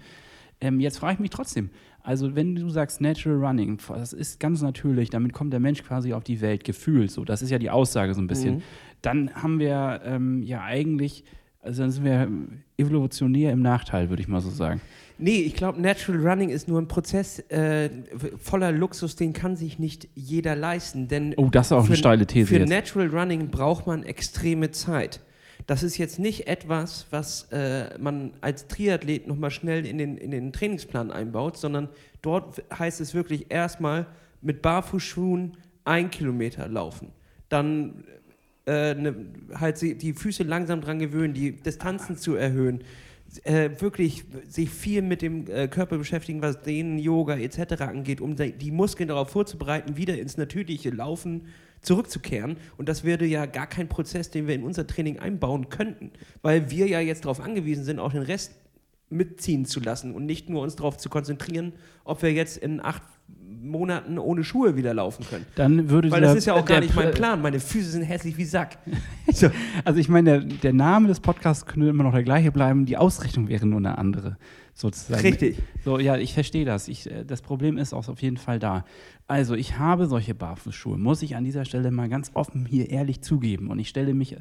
Ähm, 0.62 0.80
jetzt 0.80 0.98
frage 0.98 1.14
ich 1.14 1.20
mich 1.20 1.30
trotzdem, 1.30 1.70
also 2.02 2.36
wenn 2.36 2.56
du 2.56 2.70
sagst 2.70 3.02
Natural 3.02 3.38
Running, 3.38 3.80
das 3.90 4.14
ist 4.14 4.40
ganz 4.40 4.62
natürlich, 4.62 5.10
damit 5.10 5.32
kommt 5.34 5.54
der 5.54 5.60
Mensch 5.60 5.84
quasi 5.84 6.14
auf 6.14 6.24
die 6.24 6.42
Welt 6.42 6.64
gefühlt, 6.64 7.12
so, 7.12 7.24
das 7.24 7.42
ist 7.42 7.50
ja 7.50 7.60
die 7.60 7.70
Aussage 7.70 8.14
so 8.14 8.22
ein 8.22 8.28
bisschen. 8.28 8.56
Mhm. 8.56 8.62
Dann 9.02 9.34
haben 9.36 9.60
wir 9.60 10.02
ähm, 10.04 10.44
ja 10.44 10.64
eigentlich, 10.64 11.24
also 11.62 11.82
dann 11.84 11.92
sind 11.92 12.04
wir 12.06 12.28
evolutionär 12.78 13.52
im 13.52 13.62
Nachteil, 13.62 14.10
würde 14.10 14.22
ich 14.22 14.28
mal 14.28 14.42
so 14.42 14.50
sagen. 14.50 14.82
Nee, 15.18 15.42
ich 15.42 15.56
glaube, 15.56 15.82
Natural 15.82 16.26
Running 16.26 16.50
ist 16.50 16.70
nur 16.70 16.80
ein 16.80 16.88
Prozess 16.88 17.40
äh, 17.50 17.90
voller 18.42 18.72
Luxus, 18.72 19.18
den 19.18 19.34
kann 19.34 19.58
sich 19.58 19.78
nicht 19.78 20.08
jeder 20.16 20.56
leisten. 20.56 21.10
Denn 21.10 21.34
Oh, 21.36 21.50
das 21.52 21.68
ist 21.68 21.72
auch 21.74 21.80
eine 21.80 21.88
für, 21.88 21.96
steile 21.98 22.26
These 22.26 22.48
Für 22.48 22.60
jetzt. 22.60 22.70
Natural 22.70 23.08
Running 23.08 23.50
braucht 23.50 23.86
man 23.86 24.04
extreme 24.04 24.72
Zeit. 24.72 25.20
Das 25.68 25.84
ist 25.84 25.98
jetzt 25.98 26.20
nicht 26.20 26.48
etwas, 26.48 27.06
was 27.12 27.50
äh, 27.52 27.98
man 28.00 28.32
als 28.40 28.68
Triathlet 28.68 29.28
nochmal 29.28 29.52
schnell 29.52 29.86
in 29.86 29.98
den, 29.98 30.16
in 30.16 30.32
den 30.32 30.54
Trainingsplan 30.54 31.12
einbaut, 31.12 31.58
sondern 31.58 31.90
dort 32.22 32.64
heißt 32.74 33.02
es 33.02 33.14
wirklich 33.14 33.48
erstmal 33.52 34.08
mit 34.42 34.62
Barfußschuhen 34.62 35.58
ein 35.84 36.10
Kilometer 36.10 36.70
laufen. 36.70 37.10
Dann 37.50 38.06
äh, 38.70 38.96
ne, 38.96 39.16
halt 39.56 39.82
die 39.82 40.14
Füße 40.14 40.44
langsam 40.44 40.82
dran 40.82 41.00
gewöhnen, 41.00 41.34
die 41.34 41.54
Distanzen 41.54 42.18
zu 42.18 42.36
erhöhen. 42.36 42.84
Äh, 43.44 43.70
wirklich 43.80 44.26
sich 44.48 44.70
viel 44.70 45.02
mit 45.02 45.22
dem 45.22 45.48
äh, 45.48 45.68
Körper 45.68 45.98
beschäftigen, 45.98 46.42
was 46.42 46.62
Dehnen, 46.62 46.98
Yoga 46.98 47.38
etc. 47.38 47.82
angeht, 47.82 48.22
um 48.22 48.36
die 48.36 48.54
die 48.54 48.72
Muskeln 48.72 49.10
darauf 49.10 49.30
vorzubereiten, 49.30 49.98
wieder 49.98 50.18
ins 50.18 50.38
natürliche 50.38 50.90
Laufen 50.90 51.48
zurückzukehren. 51.82 52.58
Und 52.78 52.90
das 52.90 53.04
wäre 53.04 53.26
ja 53.26 53.46
gar 53.46 53.68
kein 53.68 53.88
Prozess, 53.88 54.30
den 54.30 54.48
wir 54.48 54.56
in 54.56 54.64
unser 54.64 54.88
Training 54.88 55.20
einbauen 55.20 55.70
könnten, 55.70 56.12
weil 56.42 56.72
wir 56.72 56.88
ja 56.88 57.00
jetzt 57.00 57.26
darauf 57.26 57.40
angewiesen 57.40 57.84
sind, 57.84 58.00
auch 58.00 58.12
den 58.12 58.24
Rest 58.24 58.54
mitziehen 59.10 59.66
zu 59.66 59.80
lassen 59.80 60.14
und 60.14 60.26
nicht 60.26 60.50
nur 60.50 60.62
uns 60.62 60.76
darauf 60.76 60.98
zu 60.98 61.10
konzentrieren, 61.10 61.74
ob 62.04 62.22
wir 62.22 62.32
jetzt 62.32 62.58
in 62.58 62.80
acht 62.80 63.04
Monaten 63.62 64.18
ohne 64.18 64.44
Schuhe 64.44 64.76
wieder 64.76 64.94
laufen 64.94 65.26
können. 65.30 65.46
Dann 65.56 65.90
würde 65.90 66.10
Weil 66.12 66.22
das 66.22 66.36
ist 66.36 66.46
ja 66.46 66.54
auch 66.54 66.66
gar 66.66 66.80
nicht 66.80 66.96
mein 66.96 67.10
Pl- 67.10 67.12
Plan. 67.16 67.42
Meine 67.42 67.60
Füße 67.60 67.90
sind 67.92 68.04
hässlich 68.04 68.38
wie 68.38 68.46
Sack. 68.46 68.78
So. 69.32 69.50
Also 69.86 70.00
ich 70.00 70.10
meine, 70.10 70.40
der, 70.40 70.58
der 70.58 70.74
Name 70.74 71.08
des 71.08 71.20
Podcasts 71.20 71.66
könnte 71.66 71.88
immer 71.88 72.04
noch 72.04 72.14
der 72.14 72.24
gleiche 72.24 72.52
bleiben, 72.52 72.86
die 72.86 72.98
Ausrichtung 72.98 73.48
wäre 73.48 73.66
nur 73.68 73.78
eine 73.78 73.98
andere, 73.98 74.38
sozusagen. 74.74 75.22
Richtig. 75.22 75.60
So, 75.86 76.00
ja, 76.00 76.18
ich 76.18 76.34
verstehe 76.34 76.66
das. 76.66 76.88
Ich, 76.88 77.10
äh, 77.12 77.24
das 77.26 77.42
Problem 77.44 77.78
ist 77.78 77.94
auch 77.94 78.08
auf 78.10 78.22
jeden 78.24 78.38
Fall 78.38 78.58
da. 78.60 78.86
Also, 79.28 79.54
ich 79.54 79.78
habe 79.78 80.08
solche 80.08 80.34
Barfußschuhe, 80.34 80.98
muss 80.98 81.22
ich 81.22 81.36
an 81.36 81.44
dieser 81.44 81.64
Stelle 81.66 81.92
mal 81.92 82.10
ganz 82.10 82.32
offen 82.34 82.66
hier 82.66 82.90
ehrlich 82.90 83.22
zugeben. 83.22 83.70
Und 83.70 83.78
ich 83.78 83.90
stelle 83.90 84.14
mich 84.16 84.36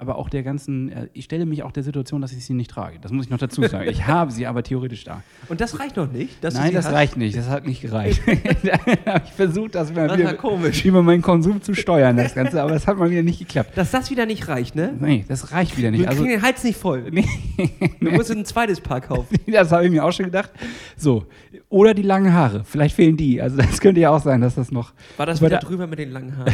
aber 0.00 0.16
auch 0.16 0.28
der 0.30 0.44
ganzen, 0.44 0.90
äh, 0.92 1.08
ich 1.12 1.24
stelle 1.24 1.44
mich 1.44 1.64
auch 1.64 1.72
der 1.72 1.82
Situation, 1.82 2.20
dass 2.22 2.32
ich 2.32 2.44
sie 2.44 2.54
nicht 2.54 2.70
trage. 2.70 2.98
Das 3.00 3.10
muss 3.10 3.24
ich 3.26 3.30
noch 3.30 3.38
dazu 3.38 3.62
sagen. 3.64 3.88
Ich 3.90 4.06
habe 4.06 4.30
sie 4.30 4.46
aber 4.46 4.62
theoretisch 4.62 5.02
da. 5.04 5.22
Und 5.48 5.60
das 5.60 5.80
reicht 5.80 5.96
noch 5.96 6.10
nicht? 6.12 6.40
Nein, 6.42 6.72
das 6.72 6.86
hast? 6.86 6.92
reicht 6.94 7.16
nicht. 7.16 7.36
Das 7.36 7.48
hat 7.48 7.66
nicht 7.66 7.82
gereicht. 7.82 8.22
ich 8.26 9.32
versucht, 9.34 9.74
das 9.74 9.92
mal 9.92 10.06
Das 10.08 10.16
wieder, 10.18 10.34
komisch. 10.34 10.84
über 10.84 11.02
meinen 11.02 11.22
Konsum 11.22 11.62
zu 11.62 11.74
steuern, 11.74 12.16
das 12.16 12.34
Ganze, 12.34 12.62
aber 12.62 12.72
es 12.72 12.86
hat 12.86 12.96
mal 12.96 13.10
wieder 13.10 13.22
nicht 13.22 13.40
geklappt. 13.40 13.76
Dass 13.76 13.90
das 13.90 14.10
wieder 14.10 14.24
nicht 14.26 14.46
reicht, 14.48 14.76
ne? 14.76 14.94
Nee, 15.00 15.24
das 15.28 15.52
reicht 15.52 15.76
wieder 15.76 15.90
nicht. 15.90 16.06
Also, 16.06 16.22
kriegst 16.22 16.36
den 16.36 16.42
Hals 16.42 16.62
nicht 16.64 16.78
voll. 16.78 17.06
nee. 17.10 17.24
Du 18.00 18.10
musst 18.12 18.30
ein 18.30 18.44
zweites 18.44 18.80
Paar 18.80 19.00
kaufen. 19.00 19.36
Das 19.46 19.72
habe 19.72 19.84
ich 19.86 19.90
mir 19.90 20.04
auch 20.04 20.12
schon 20.12 20.26
gedacht. 20.26 20.50
So. 20.96 21.26
Oder 21.70 21.92
die 21.92 22.02
langen 22.02 22.32
Haare. 22.32 22.62
Vielleicht 22.64 22.94
fehlen 22.94 23.16
die. 23.16 23.42
Also 23.42 23.56
das 23.58 23.80
könnte 23.80 24.00
ja 24.00 24.10
auch 24.10 24.22
sein, 24.22 24.40
dass 24.40 24.54
das 24.54 24.70
noch. 24.70 24.92
War 25.16 25.26
das 25.26 25.40
wieder 25.40 25.50
da- 25.50 25.58
drüber 25.58 25.86
mit 25.86 25.98
den 25.98 26.10
langen 26.12 26.36
Haaren? 26.38 26.52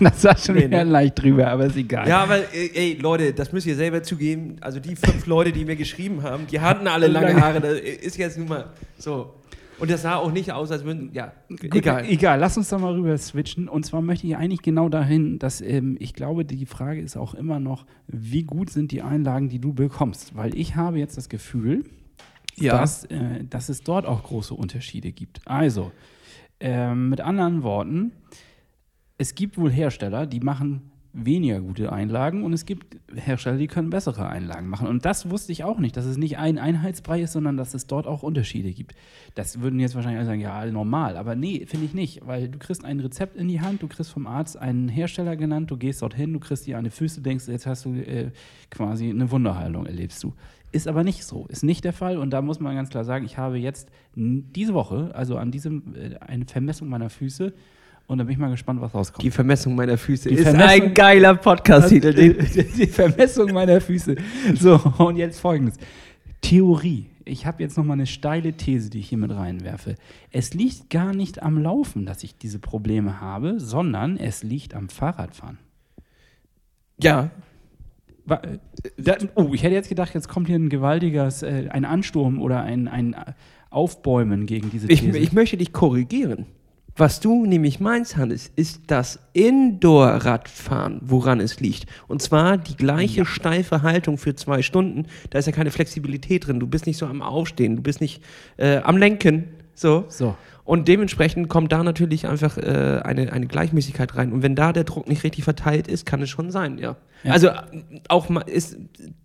das 0.00 0.24
war 0.24 0.36
schon 0.36 0.54
Nee, 0.56 0.64
wieder 0.66 0.84
ne? 0.84 0.90
leicht 0.90 1.22
drüber, 1.22 1.48
aber 1.48 1.66
ist 1.66 1.76
egal. 1.76 2.08
ja, 2.08 2.18
aber 2.22 2.38
ey, 2.78 2.94
Leute, 3.00 3.32
das 3.34 3.52
müsst 3.52 3.66
ihr 3.66 3.74
selber 3.76 4.02
zugeben. 4.02 4.56
Also 4.60 4.78
die 4.80 4.94
fünf 4.96 5.26
Leute, 5.26 5.52
die 5.52 5.64
mir 5.64 5.76
geschrieben 5.76 6.22
haben, 6.22 6.46
die 6.46 6.60
hatten 6.60 6.86
alle 6.86 7.08
lange 7.08 7.28
Lange- 7.28 7.40
Haare. 7.40 7.60
Das 7.60 7.78
ist 7.80 8.16
jetzt 8.16 8.38
nun 8.38 8.48
mal 8.48 8.70
so. 8.98 9.34
Und 9.80 9.90
das 9.92 10.02
sah 10.02 10.16
auch 10.16 10.32
nicht 10.32 10.50
aus, 10.50 10.72
als 10.72 10.84
würden. 10.84 11.10
Ja, 11.12 11.32
Gut, 11.48 11.72
egal. 11.74 12.04
Egal, 12.08 12.40
lass 12.40 12.56
uns 12.56 12.68
da 12.68 12.78
mal 12.78 12.94
rüber 12.94 13.16
switchen. 13.16 13.68
Und 13.68 13.86
zwar 13.86 14.02
möchte 14.02 14.26
ich 14.26 14.36
eigentlich 14.36 14.62
genau 14.62 14.88
dahin, 14.88 15.38
dass 15.38 15.60
ähm, 15.60 15.96
ich 16.00 16.14
glaube, 16.14 16.44
die 16.44 16.66
Frage 16.66 17.00
ist 17.00 17.16
auch 17.16 17.34
immer 17.34 17.60
noch, 17.60 17.86
wie 18.08 18.42
gut 18.42 18.70
sind 18.70 18.90
die 18.90 19.02
Einlagen, 19.02 19.48
die 19.48 19.60
du 19.60 19.72
bekommst? 19.72 20.34
Weil 20.36 20.56
ich 20.56 20.74
habe 20.74 20.98
jetzt 20.98 21.16
das 21.16 21.28
Gefühl, 21.28 21.84
Ja. 22.56 22.80
dass, 22.80 23.04
äh, 23.04 23.44
dass 23.48 23.68
es 23.68 23.82
dort 23.84 24.04
auch 24.04 24.24
große 24.24 24.52
Unterschiede 24.52 25.12
gibt. 25.12 25.40
Also, 25.46 25.92
ähm, 26.58 27.08
mit 27.10 27.20
anderen 27.20 27.62
Worten, 27.62 28.10
es 29.16 29.36
gibt 29.36 29.58
wohl 29.58 29.70
Hersteller, 29.70 30.26
die 30.26 30.40
machen 30.40 30.90
weniger 31.12 31.60
gute 31.60 31.90
Einlagen 31.92 32.44
und 32.44 32.52
es 32.52 32.66
gibt 32.66 32.98
Hersteller, 33.14 33.56
die 33.56 33.66
können 33.66 33.90
bessere 33.90 34.28
Einlagen 34.28 34.68
machen. 34.68 34.86
Und 34.86 35.04
das 35.04 35.30
wusste 35.30 35.52
ich 35.52 35.64
auch 35.64 35.78
nicht, 35.78 35.96
dass 35.96 36.04
es 36.04 36.18
nicht 36.18 36.38
ein 36.38 36.58
Einheitsbrei 36.58 37.22
ist, 37.22 37.32
sondern 37.32 37.56
dass 37.56 37.74
es 37.74 37.86
dort 37.86 38.06
auch 38.06 38.22
Unterschiede 38.22 38.72
gibt. 38.72 38.94
Das 39.34 39.60
würden 39.60 39.80
jetzt 39.80 39.94
wahrscheinlich 39.94 40.18
alle 40.18 40.26
sagen, 40.26 40.40
ja, 40.40 40.64
normal. 40.66 41.16
Aber 41.16 41.34
nee, 41.34 41.64
finde 41.66 41.86
ich 41.86 41.94
nicht, 41.94 42.26
weil 42.26 42.48
du 42.48 42.58
kriegst 42.58 42.84
ein 42.84 43.00
Rezept 43.00 43.36
in 43.36 43.48
die 43.48 43.60
Hand, 43.60 43.82
du 43.82 43.88
kriegst 43.88 44.12
vom 44.12 44.26
Arzt 44.26 44.58
einen 44.58 44.88
Hersteller 44.88 45.36
genannt, 45.36 45.70
du 45.70 45.76
gehst 45.76 46.02
dorthin, 46.02 46.32
du 46.32 46.40
kriegst 46.40 46.66
dir 46.66 46.76
an 46.76 46.84
die 46.84 46.90
Füße, 46.90 47.22
denkst, 47.22 47.48
jetzt 47.48 47.66
hast 47.66 47.86
du 47.86 47.94
äh, 47.94 48.30
quasi 48.70 49.08
eine 49.08 49.30
Wunderheilung, 49.30 49.86
erlebst 49.86 50.22
du. 50.22 50.34
Ist 50.70 50.86
aber 50.86 51.02
nicht 51.02 51.24
so, 51.24 51.46
ist 51.46 51.64
nicht 51.64 51.84
der 51.84 51.94
Fall. 51.94 52.18
Und 52.18 52.30
da 52.30 52.42
muss 52.42 52.60
man 52.60 52.76
ganz 52.76 52.90
klar 52.90 53.04
sagen, 53.04 53.24
ich 53.24 53.38
habe 53.38 53.58
jetzt 53.58 53.88
diese 54.14 54.74
Woche, 54.74 55.10
also 55.14 55.38
an 55.38 55.50
diesem, 55.50 55.94
äh, 55.94 56.16
eine 56.18 56.44
Vermessung 56.44 56.88
meiner 56.88 57.08
Füße, 57.08 57.54
und 58.08 58.18
da 58.18 58.24
bin 58.24 58.32
ich 58.32 58.38
mal 58.38 58.50
gespannt, 58.50 58.80
was 58.80 58.92
rauskommt. 58.94 59.22
Die 59.22 59.30
Vermessung 59.30 59.76
meiner 59.76 59.96
Füße 59.96 60.28
Die 60.30 60.34
ist 60.34 60.42
Vermessung- 60.42 60.82
ein 60.88 60.94
geiler 60.94 61.34
Podcast-Titel. 61.36 62.12
die, 62.14 62.64
die, 62.64 62.86
Vermessung 62.86 63.52
meiner 63.52 63.80
Füße. 63.80 64.16
So, 64.58 64.76
und 64.98 65.16
jetzt 65.16 65.38
folgendes. 65.38 65.76
Theorie. 66.40 67.06
Ich 67.24 67.44
habe 67.44 67.62
jetzt 67.62 67.76
nochmal 67.76 67.94
eine 67.96 68.06
steile 68.06 68.54
These, 68.54 68.88
die 68.88 69.00
ich 69.00 69.10
hier 69.10 69.18
mit 69.18 69.30
reinwerfe. 69.30 69.94
Es 70.32 70.54
liegt 70.54 70.88
gar 70.88 71.14
nicht 71.14 71.42
am 71.42 71.58
Laufen, 71.58 72.06
dass 72.06 72.24
ich 72.24 72.36
diese 72.38 72.58
Probleme 72.58 73.20
habe, 73.20 73.60
sondern 73.60 74.16
es 74.16 74.42
liegt 74.42 74.74
am 74.74 74.88
Fahrradfahren. 74.88 75.58
Ja, 77.02 77.30
äh, 78.30 78.58
oh, 79.34 79.50
ich 79.52 79.62
hätte 79.62 79.74
jetzt 79.74 79.88
gedacht, 79.88 80.14
jetzt 80.14 80.28
kommt 80.28 80.46
hier 80.48 80.56
ein 80.58 80.68
gewaltiges, 80.70 81.42
äh, 81.42 81.68
ein 81.70 81.84
Ansturm 81.84 82.40
oder 82.40 82.62
ein, 82.62 82.88
ein 82.88 83.14
Aufbäumen 83.70 84.46
gegen 84.46 84.70
diese 84.70 84.90
ich, 84.90 85.00
These. 85.00 85.18
ich 85.18 85.32
möchte 85.32 85.56
dich 85.58 85.72
korrigieren. 85.72 86.46
Was 86.98 87.20
du 87.20 87.46
nämlich 87.46 87.78
meinst, 87.78 88.16
Hannes, 88.16 88.50
ist 88.56 88.82
das 88.88 89.20
Indoor-Radfahren, 89.32 90.98
woran 91.00 91.38
es 91.38 91.60
liegt. 91.60 91.86
Und 92.08 92.20
zwar 92.22 92.58
die 92.58 92.76
gleiche 92.76 93.24
steife 93.24 93.82
Haltung 93.82 94.18
für 94.18 94.34
zwei 94.34 94.62
Stunden. 94.62 95.06
Da 95.30 95.38
ist 95.38 95.46
ja 95.46 95.52
keine 95.52 95.70
Flexibilität 95.70 96.48
drin. 96.48 96.58
Du 96.58 96.66
bist 96.66 96.86
nicht 96.86 96.96
so 96.96 97.06
am 97.06 97.22
Aufstehen, 97.22 97.76
du 97.76 97.82
bist 97.82 98.00
nicht 98.00 98.20
äh, 98.56 98.78
am 98.78 98.96
Lenken. 98.96 99.44
So. 99.78 100.04
so. 100.08 100.36
Und 100.64 100.86
dementsprechend 100.86 101.48
kommt 101.48 101.72
da 101.72 101.82
natürlich 101.82 102.26
einfach 102.26 102.58
äh, 102.58 103.00
eine, 103.02 103.32
eine 103.32 103.46
Gleichmäßigkeit 103.46 104.14
rein. 104.16 104.32
Und 104.32 104.42
wenn 104.42 104.54
da 104.54 104.74
der 104.74 104.84
Druck 104.84 105.08
nicht 105.08 105.24
richtig 105.24 105.44
verteilt 105.44 105.88
ist, 105.88 106.04
kann 106.04 106.20
es 106.20 106.28
schon 106.28 106.50
sein, 106.50 106.76
ja. 106.76 106.96
Ja. 107.24 107.32
Also 107.32 107.48
auch 108.08 108.28
mal 108.28 108.42
ist 108.42 108.76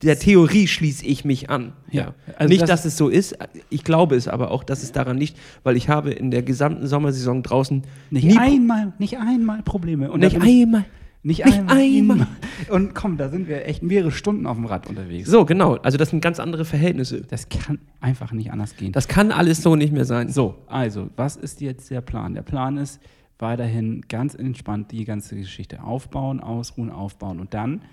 der 0.02 0.18
Theorie 0.18 0.68
schließe 0.68 1.06
ich 1.06 1.26
mich 1.26 1.50
an. 1.50 1.74
Ja. 1.92 2.02
Ja. 2.04 2.14
Also 2.38 2.50
nicht, 2.50 2.62
das- 2.62 2.70
dass 2.70 2.86
es 2.86 2.96
so 2.98 3.10
ist. 3.10 3.38
Ich 3.70 3.84
glaube 3.84 4.16
es 4.16 4.28
aber 4.30 4.52
auch, 4.52 4.64
dass 4.64 4.84
es 4.84 4.94
daran 4.94 5.18
liegt, 5.18 5.36
weil 5.64 5.76
ich 5.76 5.90
habe 5.90 6.12
in 6.12 6.32
der 6.32 6.44
gesamten 6.44 6.88
Sommersaison 6.88 7.44
draußen 7.44 7.84
Nicht 8.10 8.40
einmal, 8.40 8.94
nicht 8.98 9.18
einmal 9.18 9.64
Probleme. 9.64 10.12
Und 10.12 10.22
nicht 10.22 10.40
einmal. 10.42 10.86
Nicht, 11.26 11.46
Nicht 11.46 11.58
einmal. 11.58 11.78
einmal. 11.78 12.28
Und 12.70 12.94
komm, 12.94 13.16
da 13.16 13.30
sind 13.30 13.48
wir 13.48 13.66
echt 13.66 13.82
mehrere 13.82 14.12
Stunden 14.12 14.46
auf 14.46 14.58
dem 14.58 14.66
Rad 14.66 14.88
unterwegs. 14.90 15.30
So, 15.30 15.46
genau. 15.46 15.76
Also 15.78 15.98
das 15.98 16.10
sind 16.10 16.20
ganz 16.22 16.40
andere 16.40 16.66
Verhältnisse. 16.66 17.22
Das 17.22 17.48
kann 17.48 17.80
einfach 18.02 18.34
nicht 18.34 18.52
anders 18.52 18.76
gehen. 18.76 18.92
Das 18.92 19.08
kann 19.08 19.32
alles 19.32 19.62
so 19.62 19.78
nicht 19.78 19.94
mehr 19.94 20.04
sein. 20.04 20.28
so, 20.28 20.56
also, 20.68 21.10
was 21.16 21.38
ist 21.38 21.62
jetzt 21.62 21.90
der 21.90 22.02
Plan? 22.02 22.34
Der 22.34 22.42
Plan 22.42 22.76
ist 22.76 23.00
weiterhin 23.40 24.02
ganz 24.10 24.36
entspannt 24.36 24.92
die 24.92 25.06
ganze 25.06 25.38
Geschichte 25.38 25.82
aufbauen, 25.82 26.42
ausruhen, 26.42 26.90
aufbauen. 26.90 27.40
Und 27.40 27.54
dann 27.54 27.84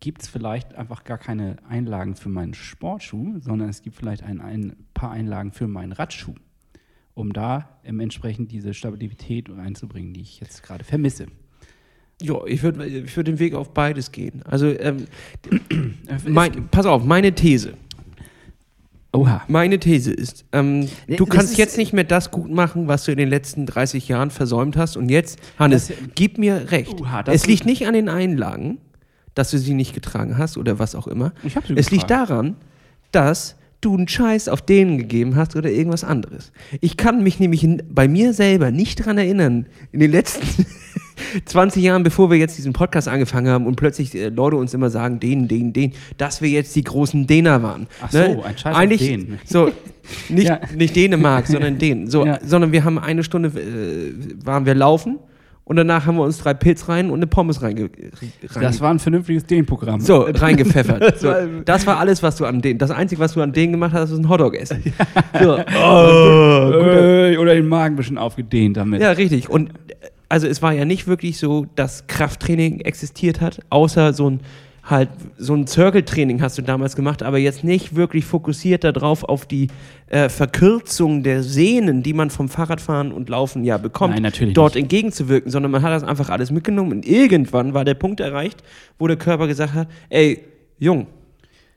gibt 0.00 0.20
es 0.20 0.28
vielleicht 0.28 0.74
einfach 0.74 1.04
gar 1.04 1.16
keine 1.16 1.56
Einlagen 1.66 2.14
für 2.14 2.28
meinen 2.28 2.52
Sportschuh, 2.52 3.38
sondern 3.40 3.70
es 3.70 3.80
gibt 3.80 3.96
vielleicht 3.96 4.22
ein, 4.22 4.42
ein 4.42 4.76
paar 4.92 5.10
Einlagen 5.10 5.50
für 5.50 5.66
meinen 5.66 5.92
Radschuh, 5.92 6.34
um 7.14 7.32
da 7.32 7.78
entsprechend 7.84 8.52
diese 8.52 8.74
Stabilität 8.74 9.48
reinzubringen, 9.48 10.12
die 10.12 10.20
ich 10.20 10.40
jetzt 10.40 10.62
gerade 10.62 10.84
vermisse. 10.84 11.26
Ja, 12.22 12.36
ich 12.46 12.62
würde 12.62 12.86
ich 12.86 13.16
würd 13.16 13.26
den 13.26 13.38
Weg 13.38 13.54
auf 13.54 13.74
beides 13.74 14.12
gehen. 14.12 14.42
Also, 14.44 14.66
ähm, 14.66 15.06
Äh, 16.06 16.28
mein, 16.28 16.68
pass 16.70 16.86
auf, 16.86 17.04
meine 17.04 17.34
These. 17.34 17.74
Oha. 19.12 19.42
Meine 19.46 19.78
These 19.78 20.12
ist, 20.12 20.44
ähm, 20.52 20.88
du 21.06 21.24
das 21.24 21.28
kannst 21.28 21.52
ist- 21.52 21.58
jetzt 21.58 21.76
nicht 21.78 21.92
mehr 21.92 22.02
das 22.04 22.32
gut 22.32 22.50
machen, 22.50 22.88
was 22.88 23.04
du 23.04 23.12
in 23.12 23.18
den 23.18 23.28
letzten 23.28 23.64
30 23.64 24.08
Jahren 24.08 24.30
versäumt 24.30 24.76
hast. 24.76 24.96
Und 24.96 25.08
jetzt, 25.08 25.38
Hannes, 25.58 25.86
Das- 25.88 25.96
gib 26.16 26.36
mir 26.38 26.72
recht. 26.72 27.00
Oha, 27.00 27.22
es 27.28 27.46
liegt 27.46 27.64
nicht 27.64 27.86
an 27.86 27.94
den 27.94 28.08
Einlagen, 28.08 28.78
dass 29.36 29.50
du 29.52 29.58
sie 29.58 29.74
nicht 29.74 29.94
getragen 29.94 30.36
hast 30.36 30.56
oder 30.56 30.78
was 30.80 30.94
auch 30.96 31.06
immer. 31.06 31.32
Ich 31.44 31.54
hab 31.56 31.64
sie 31.66 31.74
es 31.76 31.90
liegt 31.92 32.08
getragen. 32.08 32.26
daran, 32.28 32.56
dass 33.12 33.54
du 33.80 33.94
einen 33.96 34.08
Scheiß 34.08 34.48
auf 34.48 34.62
denen 34.62 34.98
gegeben 34.98 35.36
hast 35.36 35.54
oder 35.54 35.70
irgendwas 35.70 36.02
anderes. 36.02 36.50
Ich 36.80 36.96
kann 36.96 37.22
mich 37.22 37.38
nämlich 37.38 37.68
bei 37.88 38.08
mir 38.08 38.32
selber 38.32 38.70
nicht 38.72 38.98
daran 39.00 39.18
erinnern, 39.18 39.66
in 39.92 40.00
den 40.00 40.10
letzten 40.10 40.66
20 41.44 41.82
Jahren, 41.82 42.02
bevor 42.02 42.30
wir 42.30 42.38
jetzt 42.38 42.56
diesen 42.58 42.72
Podcast 42.72 43.08
angefangen 43.08 43.48
haben 43.48 43.66
und 43.66 43.76
plötzlich 43.76 44.14
äh, 44.14 44.28
Leute 44.28 44.56
uns 44.56 44.74
immer 44.74 44.90
sagen, 44.90 45.20
den, 45.20 45.48
den, 45.48 45.72
den, 45.72 45.92
dass 46.18 46.42
wir 46.42 46.48
jetzt 46.50 46.74
die 46.76 46.84
großen 46.84 47.26
Däner 47.26 47.62
waren. 47.62 47.86
Ach 48.02 48.10
so, 48.10 48.18
ein 48.18 48.56
Scheiß 48.58 48.76
Eigentlich, 48.76 49.00
den. 49.00 49.38
So, 49.44 49.70
nicht, 50.28 50.48
Ja. 50.48 50.60
nicht 50.76 50.94
Dänemark, 50.96 51.46
sondern 51.46 51.78
den. 51.78 52.08
So, 52.10 52.26
Ja. 52.26 52.38
Sondern 52.44 52.72
wir 52.72 52.84
haben 52.84 52.98
eine 52.98 53.22
Stunde, 53.24 53.48
äh, 53.48 54.12
waren 54.46 54.66
wir 54.66 54.74
laufen 54.74 55.18
und 55.66 55.76
danach 55.76 56.04
haben 56.04 56.16
wir 56.16 56.24
uns 56.24 56.36
drei 56.38 56.52
Pilz 56.52 56.88
rein 56.88 57.08
und 57.08 57.20
eine 57.20 57.26
Pommes 57.26 57.62
reinge 57.62 57.88
rein 58.50 58.62
Das 58.62 58.82
war 58.82 58.90
ein 58.90 58.98
vernünftiges 58.98 59.46
Dehnprogramm. 59.46 59.98
so, 60.00 60.20
reingepfeffert. 60.28 61.20
So, 61.20 61.28
war- 61.28 61.46
das 61.64 61.86
war 61.86 61.98
alles, 61.98 62.22
was 62.22 62.36
du 62.36 62.44
an 62.44 62.60
den. 62.60 62.76
Das 62.76 62.90
Einzige, 62.90 63.18
was 63.20 63.32
du 63.32 63.40
an 63.40 63.52
denen 63.54 63.72
gemacht 63.72 63.94
hast, 63.94 64.10
ist 64.10 64.18
ein 64.18 64.28
Hotdog 64.28 64.54
essen. 64.56 64.82
So. 65.42 65.56
Äh, 65.56 67.36
oder 67.38 67.54
den 67.54 67.66
Magen 67.66 67.94
ein 67.94 67.96
bisschen 67.96 68.18
aufgedehnt 68.18 68.76
damit. 68.76 69.00
Ja, 69.00 69.10
richtig. 69.12 69.48
Und 69.50 69.70
äh, 69.70 69.74
also 70.34 70.48
es 70.48 70.62
war 70.62 70.72
ja 70.72 70.84
nicht 70.84 71.06
wirklich 71.06 71.38
so, 71.38 71.66
dass 71.76 72.08
Krafttraining 72.08 72.80
existiert 72.80 73.40
hat, 73.40 73.60
außer 73.70 74.12
so 74.12 74.30
ein 74.30 74.40
halt 74.82 75.08
so 75.38 75.54
ein 75.54 75.66
Circle-Training 75.68 76.42
hast 76.42 76.58
du 76.58 76.62
damals 76.62 76.96
gemacht, 76.96 77.22
aber 77.22 77.38
jetzt 77.38 77.62
nicht 77.62 77.94
wirklich 77.94 78.24
fokussiert 78.24 78.82
darauf 78.82 79.22
auf 79.22 79.46
die 79.46 79.68
äh, 80.08 80.28
Verkürzung 80.28 81.22
der 81.22 81.44
Sehnen, 81.44 82.02
die 82.02 82.12
man 82.12 82.30
vom 82.30 82.48
Fahrradfahren 82.48 83.12
und 83.12 83.28
Laufen 83.28 83.64
ja 83.64 83.78
bekommt, 83.78 84.14
Nein, 84.14 84.24
natürlich 84.24 84.54
dort 84.54 84.74
nicht. 84.74 84.82
entgegenzuwirken, 84.82 85.52
sondern 85.52 85.70
man 85.70 85.82
hat 85.82 85.92
das 85.92 86.02
einfach 86.02 86.28
alles 86.30 86.50
mitgenommen 86.50 86.90
und 86.90 87.06
irgendwann 87.06 87.72
war 87.72 87.84
der 87.84 87.94
Punkt 87.94 88.18
erreicht, 88.18 88.64
wo 88.98 89.06
der 89.06 89.16
Körper 89.16 89.46
gesagt 89.46 89.72
hat, 89.72 89.88
ey, 90.10 90.40
Jung, 90.80 91.06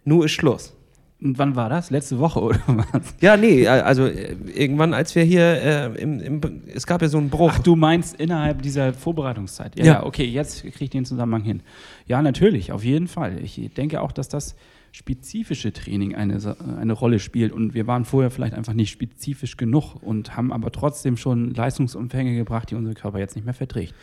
nu 0.03 0.23
ist 0.23 0.31
Schluss. 0.31 0.75
Und 1.19 1.39
wann 1.39 1.55
war 1.55 1.67
das? 1.69 1.89
Letzte 1.89 2.19
Woche 2.19 2.39
oder 2.43 2.59
was? 2.67 3.15
Ja, 3.21 3.37
nee, 3.37 3.63
äh, 3.63 3.67
also 3.67 4.05
äh, 4.05 4.35
irgendwann, 4.53 4.93
als 4.93 5.15
wir 5.15 5.23
hier 5.23 5.41
äh, 5.41 6.01
im, 6.01 6.19
im, 6.19 6.41
es 6.73 6.85
gab 6.85 7.01
ja 7.01 7.07
so 7.07 7.17
einen 7.17 7.29
Bruch. 7.29 7.53
Ach, 7.55 7.59
du 7.59 7.75
meinst 7.75 8.19
innerhalb 8.19 8.61
dieser 8.61 8.93
Vorbereitungszeit. 8.93 9.77
Ja, 9.79 9.85
Ja. 9.85 9.93
ja. 9.93 10.05
okay, 10.05 10.25
jetzt 10.25 10.61
kriege 10.61 10.83
ich 10.83 10.89
den 10.91 11.05
Zusammenhang 11.05 11.43
hin. 11.43 11.61
Ja, 12.05 12.21
natürlich, 12.21 12.71
auf 12.71 12.83
jeden 12.83 13.07
Fall. 13.07 13.39
Ich 13.43 13.59
denke 13.75 14.01
auch, 14.01 14.11
dass 14.11 14.29
das 14.29 14.55
spezifische 14.91 15.73
Training 15.73 16.15
eine, 16.15 16.39
eine 16.79 16.93
Rolle 16.93 17.19
spielt. 17.19 17.51
Und 17.51 17.73
wir 17.73 17.87
waren 17.87 18.05
vorher 18.05 18.31
vielleicht 18.31 18.53
einfach 18.53 18.73
nicht 18.73 18.89
spezifisch 18.91 19.57
genug 19.57 19.95
und 20.01 20.35
haben 20.37 20.51
aber 20.53 20.71
trotzdem 20.71 21.17
schon 21.17 21.53
Leistungsumfänge 21.53 22.35
gebracht, 22.35 22.71
die 22.71 22.75
unser 22.75 22.93
Körper 22.93 23.19
jetzt 23.19 23.35
nicht 23.35 23.45
mehr 23.45 23.53
verträgt. 23.53 23.93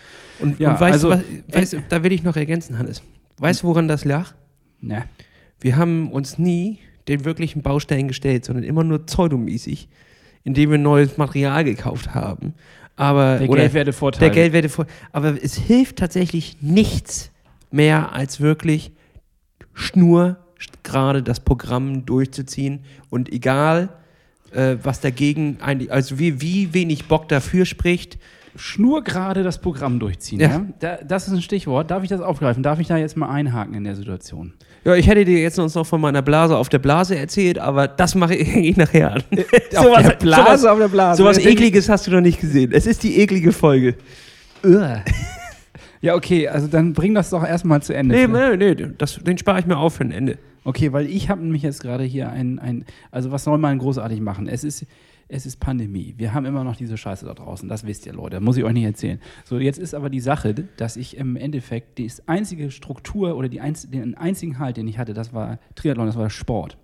Und, 0.41 0.59
Ja, 0.61 0.73
und 0.73 0.81
weißt 0.81 1.05
also- 1.05 1.11
du, 1.11 1.17
was, 1.49 1.57
weißt 1.57 1.73
du, 1.75 1.83
da 1.89 2.03
will 2.05 2.13
ich 2.13 2.23
noch 2.23 2.37
ergänzen, 2.37 2.79
Hannes. 2.79 3.03
Weißt 3.39 3.63
du, 3.63 3.67
woran 3.69 3.89
das 3.89 4.05
lag? 4.05 4.35
Ne? 4.81 5.05
Wir 5.61 5.77
haben 5.77 6.13
uns 6.13 6.39
nie 6.39 6.79
den 7.09 7.25
wirklichen 7.25 7.63
Baustellen 7.63 8.09
gestellt, 8.09 8.45
sondern 8.45 8.65
immer 8.65 8.85
nur 8.85 9.05
pseudomäßig, 9.05 9.89
indem 10.43 10.71
wir 10.71 10.79
neues 10.79 11.17
Material 11.17 11.65
gekauft 11.65 12.15
haben. 12.15 12.55
Aber, 12.97 13.39
Der 13.39 13.49
Geldwertevorteil. 13.49 14.21
der 14.21 14.31
Geldwerte 14.31 14.69
vor. 14.69 14.87
Aber 15.13 15.35
es 15.43 15.57
hilft 15.57 15.97
tatsächlich 15.97 16.59
nichts 16.61 17.31
mehr, 17.71 18.13
als 18.13 18.41
wirklich 18.41 18.93
Schnur 19.73 20.39
gerade 20.83 21.23
das 21.23 21.41
Programm 21.41 22.07
durchzuziehen 22.07 22.85
und 23.11 23.33
egal, 23.33 23.89
äh, 24.53 24.77
was 24.83 25.01
dagegen 25.01 25.59
eigentlich, 25.61 25.93
also 25.93 26.19
wie, 26.19 26.41
wie 26.41 26.73
wenig 26.73 27.07
Bock 27.09 27.29
dafür 27.29 27.67
spricht, 27.67 28.19
Schnurgerade 28.57 29.43
das 29.43 29.61
Programm 29.61 29.99
durchziehen. 29.99 30.39
Ja. 30.41 30.49
Ja. 30.49 30.67
Da, 30.79 30.99
das 31.05 31.27
ist 31.27 31.35
ein 31.35 31.43
Stichwort. 31.43 31.91
Darf 31.91 32.05
ich 32.05 32.09
das 32.09 32.21
aufgreifen? 32.21 32.63
Darf 32.63 32.79
ich 32.79 32.87
da 32.87 32.97
jetzt 32.97 33.17
mal 33.17 33.29
einhaken 33.29 33.75
in 33.75 33.83
der 33.83 33.97
Situation? 33.97 34.55
Ja, 34.85 34.95
ich 34.95 35.07
hätte 35.07 35.25
dir 35.25 35.39
jetzt 35.39 35.59
uns 35.59 35.75
noch 35.75 35.87
von 35.87 36.01
meiner 36.01 36.21
Blase 36.21 36.57
auf 36.57 36.69
der 36.69 36.79
Blase 36.79 37.17
erzählt, 37.17 37.59
aber 37.59 37.89
das 37.89 38.15
mache 38.15 38.35
ich, 38.35 38.55
ich 38.55 38.77
nachher 38.79 39.15
an. 39.15 39.23
Auf 39.77 40.03
der 40.03 40.17
Blase, 40.17 40.71
auf 40.71 40.79
der 40.79 40.89
Blase. 40.89 41.23
Sowas 41.23 41.39
ekliges 41.39 41.89
hast 41.89 42.07
du 42.07 42.11
noch 42.11 42.21
nicht 42.21 42.41
gesehen. 42.41 42.71
Es 42.73 42.87
ist 42.87 43.03
die 43.03 43.19
eklige 43.19 43.53
Folge. 43.53 43.95
Ja, 46.05 46.15
okay, 46.15 46.49
also 46.49 46.67
dann 46.67 46.93
bring 46.93 47.15
das 47.15 47.31
doch 47.31 47.43
erstmal 47.43 47.83
zu 47.83 47.95
Ende. 47.95 48.15
Nee, 48.15 48.57
nee, 48.57 48.75
nee, 48.75 48.89
das, 48.99 49.17
den 49.17 49.39
spare 49.39 49.59
ich 49.59 49.67
mir 49.67 49.79
auf 49.79 49.95
für 49.95 50.05
ein 50.05 50.11
Ende. 50.11 50.37
Okay, 50.63 50.93
weil 50.93 51.07
ich 51.07 51.31
habe 51.31 51.43
nämlich 51.43 51.63
jetzt 51.63 51.81
gerade 51.81 52.05
hier 52.05 52.29
ein, 52.31 52.59
ein, 52.59 52.85
also 53.11 53.31
was 53.31 53.45
soll 53.45 53.57
man 53.57 53.79
großartig 53.79 54.21
machen? 54.21 54.47
Es 54.47 54.65
ist, 54.65 54.85
es 55.35 55.47
ist 55.47 55.57
Pandemie. 55.57 56.15
Wir 56.17 56.33
haben 56.33 56.47
immer 56.47 56.63
noch 56.63 56.77
diese 56.77 56.97
Scheiße 56.97 57.27
da 57.27 57.35
draußen. 57.35 57.69
Das 57.69 57.85
wisst 57.85 58.07
ihr, 58.07 58.13
Leute. 58.13 58.39
Muss 58.41 58.57
ich 58.57 58.63
euch 58.63 58.73
nicht 58.73 58.85
erzählen. 58.85 59.21
So, 59.45 59.59
jetzt 59.59 59.79
ist 59.79 59.93
aber 59.93 60.09
die 60.09 60.21
Sache, 60.21 60.55
dass 60.77 60.97
ich 60.97 61.17
im 61.17 61.35
Endeffekt 61.35 61.99
die 61.99 62.09
einzige 62.27 62.71
Struktur 62.71 63.37
oder 63.37 63.49
die 63.49 63.61
einz, 63.61 63.91
den 63.91 64.17
einzigen 64.17 64.61
Halt, 64.61 64.77
den 64.77 64.87
ich 64.87 64.97
hatte, 64.97 65.13
das 65.13 65.33
war 65.33 65.59
Triathlon, 65.75 66.07
das 66.07 66.17
war 66.17 66.31
Sport. 66.31 66.79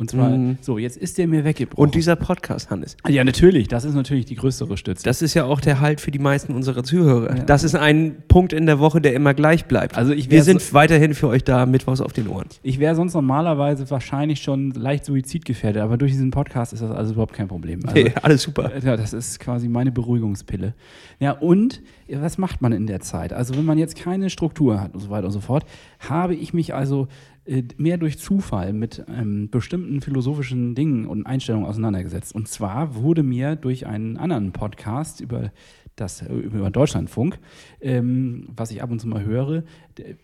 Und 0.00 0.10
zwar, 0.10 0.30
Mhm. 0.30 0.56
so, 0.62 0.78
jetzt 0.78 0.96
ist 0.96 1.18
der 1.18 1.28
mir 1.28 1.44
weggebrochen. 1.44 1.82
Und 1.84 1.94
dieser 1.94 2.16
Podcast, 2.16 2.70
Hannes. 2.70 2.96
ja, 3.06 3.22
natürlich, 3.22 3.68
das 3.68 3.84
ist 3.84 3.94
natürlich 3.94 4.24
die 4.24 4.34
größere 4.34 4.76
Stütze. 4.78 5.04
Das 5.04 5.20
ist 5.20 5.34
ja 5.34 5.44
auch 5.44 5.60
der 5.60 5.80
Halt 5.80 6.00
für 6.00 6.10
die 6.10 6.18
meisten 6.18 6.54
unserer 6.54 6.82
Zuhörer. 6.82 7.36
Ja. 7.36 7.44
Das 7.44 7.62
ist 7.64 7.74
ein 7.74 8.16
Punkt 8.26 8.54
in 8.54 8.64
der 8.66 8.78
Woche, 8.78 9.00
der 9.02 9.12
immer 9.12 9.34
gleich 9.34 9.66
bleibt. 9.66 9.98
Also 9.98 10.12
ich 10.12 10.30
Wir 10.30 10.42
sind 10.42 10.62
so- 10.62 10.72
weiterhin 10.72 11.12
für 11.12 11.28
euch 11.28 11.44
da, 11.44 11.66
Mittwochs 11.66 12.00
auf 12.00 12.14
den 12.14 12.28
Ohren. 12.28 12.46
Ich 12.62 12.78
wäre 12.80 12.94
sonst 12.94 13.12
normalerweise 13.12 13.88
wahrscheinlich 13.90 14.40
schon 14.40 14.70
leicht 14.70 15.04
suizidgefährdet, 15.04 15.82
aber 15.82 15.98
durch 15.98 16.12
diesen 16.12 16.30
Podcast 16.30 16.72
ist 16.72 16.80
das 16.82 16.90
also 16.90 17.12
überhaupt 17.12 17.34
kein 17.34 17.48
Problem. 17.48 17.80
Also, 17.84 17.94
Hey, 18.00 18.12
alles 18.22 18.42
super. 18.42 18.72
Ja, 18.82 18.96
das 18.96 19.12
ist 19.12 19.38
quasi 19.38 19.68
meine 19.68 19.92
Beruhigungspille. 19.92 20.72
Ja, 21.18 21.32
und 21.32 21.82
was 22.10 22.38
macht 22.38 22.62
man 22.62 22.72
in 22.72 22.86
der 22.86 23.00
Zeit? 23.00 23.34
Also, 23.34 23.54
wenn 23.54 23.66
man 23.66 23.76
jetzt 23.76 23.96
keine 23.96 24.30
Struktur 24.30 24.80
hat 24.80 24.94
und 24.94 25.00
so 25.00 25.10
weiter 25.10 25.26
und 25.26 25.32
so 25.32 25.40
fort, 25.40 25.64
habe 25.98 26.34
ich 26.34 26.54
mich 26.54 26.72
also 26.74 27.06
äh, 27.39 27.39
mehr 27.76 27.96
durch 27.96 28.18
Zufall 28.18 28.72
mit 28.72 29.04
ähm, 29.08 29.50
bestimmten 29.50 30.00
philosophischen 30.00 30.74
Dingen 30.74 31.06
und 31.06 31.26
Einstellungen 31.26 31.66
auseinandergesetzt. 31.66 32.34
Und 32.34 32.48
zwar 32.48 32.94
wurde 32.94 33.22
mir 33.22 33.56
durch 33.56 33.86
einen 33.86 34.18
anderen 34.18 34.52
Podcast 34.52 35.20
über 35.20 35.50
das 35.96 36.22
äh, 36.22 36.32
über 36.32 36.70
Deutschlandfunk, 36.70 37.38
ähm, 37.80 38.48
was 38.54 38.70
ich 38.70 38.82
ab 38.82 38.90
und 38.90 39.00
zu 39.00 39.08
mal 39.08 39.24
höre, 39.24 39.64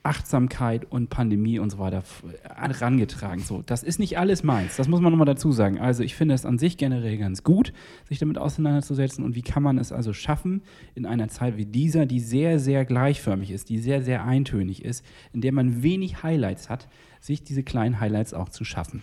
Achtsamkeit 0.03 0.91
und 0.91 1.11
Pandemie 1.11 1.59
und 1.59 1.71
so 1.71 1.79
weiter 1.79 2.03
herangetragen. 2.43 3.43
So, 3.43 3.63
das 3.63 3.83
ist 3.83 3.99
nicht 3.99 4.19
alles 4.19 4.43
meins. 4.43 4.77
Das 4.77 4.89
muss 4.89 5.01
man 5.01 5.13
nochmal 5.13 5.27
dazu 5.27 5.53
sagen. 5.53 5.79
Also 5.79 6.03
ich 6.03 6.15
finde 6.15 6.35
es 6.35 6.47
an 6.47 6.59
sich 6.59 6.79
generell 6.79 7.19
ganz 7.19 7.43
gut, 7.43 7.73
sich 8.09 8.19
damit 8.19 8.39
auseinanderzusetzen. 8.39 9.25
Und 9.25 9.35
wie 9.35 9.43
kann 9.43 9.63
man 9.63 9.79
es 9.79 9.93
also 9.93 10.13
schaffen, 10.13 10.63
in 10.95 11.05
einer 11.05 11.29
Zeit 11.29 11.57
wie 11.57 11.67
dieser, 11.67 12.07
die 12.07 12.21
sehr, 12.21 12.59
sehr 12.59 12.85
gleichförmig 12.85 13.51
ist, 13.51 13.69
die 13.69 13.79
sehr, 13.79 14.03
sehr 14.03 14.25
eintönig 14.25 14.85
ist, 14.85 15.05
in 15.33 15.43
der 15.43 15.53
man 15.53 15.83
wenig 15.83 16.23
Highlights 16.23 16.71
hat, 16.71 16.89
sich 17.27 17.43
diese 17.43 17.63
kleinen 17.63 18.01
Highlights 18.01 18.33
auch 18.33 18.49
zu 18.49 18.65
schaffen. 18.65 19.03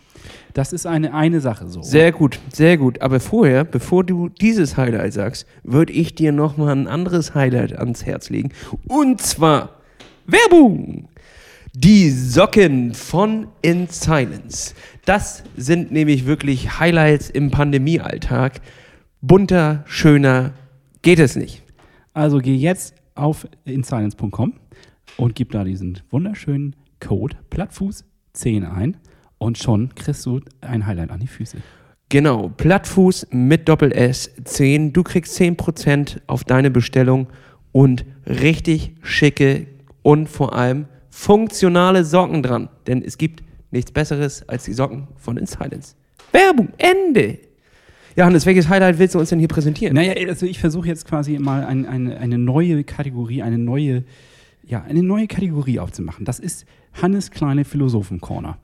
Das 0.54 0.74
ist 0.74 0.86
eine, 0.86 1.14
eine 1.14 1.42
Sache 1.42 1.68
so. 1.68 1.82
Sehr 1.82 2.12
gut, 2.12 2.40
sehr 2.52 2.78
gut. 2.78 3.02
Aber 3.02 3.20
vorher, 3.20 3.64
bevor 3.64 4.04
du 4.04 4.30
dieses 4.30 4.78
Highlight 4.78 5.14
sagst, 5.14 5.46
würde 5.64 5.94
ich 5.94 6.16
dir 6.16 6.32
nochmal 6.32 6.76
ein 6.76 6.88
anderes 6.88 7.36
Highlight 7.36 7.78
ans 7.78 8.06
Herz 8.06 8.30
legen. 8.30 8.50
Und 8.88 9.22
zwar 9.22 9.82
Werbung! 10.26 11.10
Die 11.76 12.12
Socken 12.12 12.94
von 12.94 13.48
In 13.64 13.88
Silence. 13.88 14.76
Das 15.06 15.44
sind 15.58 15.92
nämlich 15.92 16.28
wirklich 16.28 16.80
Highlights 16.80 17.32
im 17.32 17.50
Pandemiealltag. 17.50 18.62
Bunter, 19.22 19.84
schöner 19.88 20.54
geht 21.02 21.18
es 21.18 21.36
nicht. 21.36 21.64
Also 22.14 22.38
geh 22.38 22.56
jetzt 22.56 22.94
auf 23.16 23.48
insilence.com 23.66 24.54
und 25.18 25.36
gib 25.36 25.52
da 25.52 25.64
diesen 25.64 26.00
wunderschönen 26.12 26.76
Code 27.00 27.38
Plattfuß10 28.34 28.74
ein 28.74 28.98
und 29.38 29.58
schon 29.58 29.94
kriegst 29.96 30.26
du 30.26 30.42
ein 30.62 30.86
Highlight 30.86 31.12
an 31.12 31.20
die 31.20 31.28
Füße. 31.28 31.58
Genau, 32.10 32.50
Plattfuß 32.50 33.28
mit 33.32 33.68
Doppel-S 33.68 34.32
10. 34.44 34.94
Du 34.94 35.04
kriegst 35.04 35.40
10% 35.40 36.22
auf 36.28 36.44
deine 36.44 36.70
Bestellung 36.70 37.28
und 37.72 38.06
richtig 38.28 38.96
schicke 39.02 39.68
und 40.04 40.30
vor 40.30 40.56
allem 40.56 40.86
funktionale 41.10 42.04
Socken 42.04 42.44
dran. 42.44 42.70
Denn 42.88 43.02
es 43.02 43.18
gibt 43.18 43.44
nichts 43.72 43.92
Besseres 43.92 44.48
als 44.48 44.66
die 44.66 44.74
Socken 44.74 45.08
von 45.16 45.38
In 45.38 45.48
Silence. 45.48 45.96
Werbung, 46.32 46.70
Ende. 46.78 47.40
Ja, 48.16 48.26
Hannes, 48.26 48.46
welches 48.46 48.70
Highlight 48.70 49.00
willst 49.00 49.16
du 49.16 49.20
uns 49.20 49.30
denn 49.30 49.40
hier 49.40 49.48
präsentieren? 49.48 49.96
Naja, 49.96 50.14
also 50.28 50.46
ich 50.46 50.60
versuche 50.60 50.88
jetzt 50.88 51.08
quasi 51.08 51.40
mal 51.40 51.66
ein, 51.66 51.88
eine, 51.88 52.18
eine 52.18 52.38
neue 52.38 52.84
Kategorie, 52.84 53.42
eine 53.42 53.58
neue, 53.58 54.04
ja, 54.64 54.84
eine 54.84 55.02
neue 55.02 55.26
Kategorie 55.26 55.80
aufzumachen. 55.80 56.26
Das 56.26 56.40
ist 56.40 56.66
Hannes 57.02 57.32
kleine 57.32 57.66
Philosophen-Corner. 57.66 58.58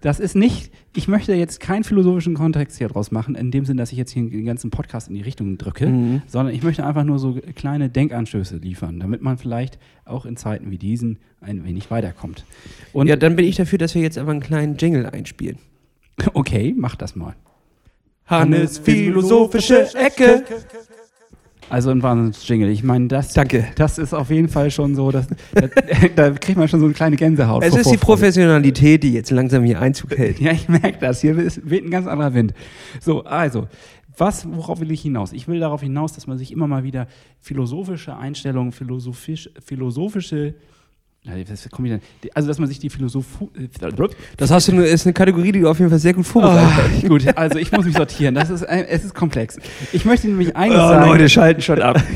Das 0.00 0.18
ist 0.18 0.34
nicht, 0.34 0.72
ich 0.96 1.06
möchte 1.06 1.32
jetzt 1.32 1.60
keinen 1.60 1.84
philosophischen 1.84 2.34
Kontext 2.34 2.76
hier 2.78 2.88
draus 2.88 3.12
machen, 3.12 3.36
in 3.36 3.52
dem 3.52 3.64
Sinn, 3.64 3.76
dass 3.76 3.92
ich 3.92 3.98
jetzt 3.98 4.10
hier 4.10 4.28
den 4.28 4.44
ganzen 4.44 4.70
Podcast 4.70 5.08
in 5.08 5.14
die 5.14 5.20
Richtung 5.20 5.58
drücke, 5.58 5.86
Mhm. 5.86 6.22
sondern 6.26 6.52
ich 6.54 6.64
möchte 6.64 6.84
einfach 6.84 7.04
nur 7.04 7.20
so 7.20 7.38
kleine 7.54 7.88
Denkanstöße 7.88 8.56
liefern, 8.56 8.98
damit 8.98 9.22
man 9.22 9.38
vielleicht 9.38 9.78
auch 10.04 10.26
in 10.26 10.36
Zeiten 10.36 10.72
wie 10.72 10.78
diesen 10.78 11.18
ein 11.40 11.64
wenig 11.64 11.90
weiterkommt. 11.92 12.44
Und 12.92 13.06
ja, 13.06 13.14
dann 13.14 13.36
bin 13.36 13.44
ich 13.46 13.54
dafür, 13.56 13.78
dass 13.78 13.94
wir 13.94 14.02
jetzt 14.02 14.18
aber 14.18 14.32
einen 14.32 14.40
kleinen 14.40 14.76
Jingle 14.76 15.06
einspielen. 15.06 15.58
okay, 16.34 16.74
mach 16.76 16.96
das 16.96 17.14
mal. 17.14 17.36
Hannes 18.26 18.78
philosophische 18.78 19.94
Ecke. 19.94 20.44
Also 21.70 21.90
ein 21.90 22.02
Wahnsinns-Jingle. 22.02 22.68
Ich 22.68 22.82
meine, 22.82 23.08
das, 23.08 23.32
Danke. 23.32 23.66
das 23.76 23.96
ist 23.96 24.12
auf 24.12 24.30
jeden 24.30 24.48
Fall 24.48 24.70
schon 24.70 24.94
so, 24.94 25.10
dass, 25.10 25.26
da, 25.54 25.68
da 26.14 26.30
kriegt 26.32 26.58
man 26.58 26.68
schon 26.68 26.80
so 26.80 26.86
eine 26.86 26.94
kleine 26.94 27.16
Gänsehaut. 27.16 27.62
Es 27.64 27.74
ist 27.74 27.90
die. 27.90 27.96
Professionalität, 27.96 29.02
die 29.02 29.12
jetzt 29.14 29.30
langsam 29.30 29.64
hier 29.64 29.80
Einzug 29.80 30.16
hält. 30.18 30.38
Ja, 30.38 30.52
ich 30.52 30.68
merke 30.68 30.98
das. 31.00 31.20
Hier 31.22 31.38
ist- 31.38 31.68
weht 31.68 31.84
ein 31.84 31.90
ganz 31.90 32.06
anderer 32.06 32.34
Wind. 32.34 32.52
So, 33.00 33.24
also, 33.24 33.68
was, 34.18 34.46
worauf 34.52 34.80
will 34.80 34.90
ich 34.90 35.00
hinaus? 35.00 35.32
Ich 35.32 35.48
will 35.48 35.60
darauf 35.60 35.80
hinaus, 35.80 36.12
dass 36.12 36.26
man 36.26 36.36
sich 36.36 36.52
immer 36.52 36.66
mal 36.66 36.84
wieder 36.84 37.06
philosophische 37.40 38.16
Einstellungen, 38.16 38.72
philosophisch, 38.72 39.48
philosophische, 39.64 40.54
also, 41.24 42.48
dass 42.48 42.58
man 42.58 42.68
sich 42.68 42.80
die 42.80 42.90
Philosoph 42.90 43.24
Das 44.36 44.50
hast 44.50 44.66
du, 44.68 44.82
ist 44.82 45.06
eine 45.06 45.12
Kategorie, 45.12 45.52
die 45.52 45.60
du 45.60 45.68
auf 45.68 45.78
jeden 45.78 45.88
Fall 45.90 46.00
sehr 46.00 46.14
gut 46.14 46.26
vorbereitet 46.26 46.68
hast. 46.74 47.04
Ah, 47.04 47.08
gut, 47.08 47.22
also 47.38 47.58
ich 47.60 47.70
muss 47.70 47.84
mich 47.84 47.96
sortieren. 47.96 48.34
Das 48.34 48.50
ist, 48.50 48.64
ein- 48.68 48.86
es 48.88 49.04
ist 49.04 49.14
komplex. 49.14 49.56
Ich 49.92 50.04
möchte 50.04 50.26
nämlich 50.26 50.56
eines 50.56 50.76
Oh, 50.78 50.80
sagen. 50.80 51.06
Leute, 51.10 51.28
schalten 51.28 51.62
schon 51.62 51.80
ab. 51.80 52.02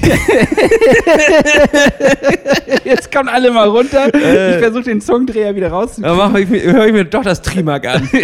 Jetzt 2.84 3.12
kommen 3.12 3.28
alle 3.28 3.50
mal 3.52 3.68
runter. 3.68 4.12
Ich 4.12 4.58
versuche 4.58 4.82
den 4.84 5.00
Zungendreher 5.00 5.54
wieder 5.54 5.68
rauszukriegen. 5.68 6.18
Da 6.18 6.28
mach 6.28 6.36
ich, 6.38 6.48
mir- 6.48 6.62
höre 6.62 6.86
ich 6.86 6.92
mir 6.92 7.04
doch 7.04 7.22
das 7.22 7.42
Trimark 7.42 7.86
an. 7.86 8.08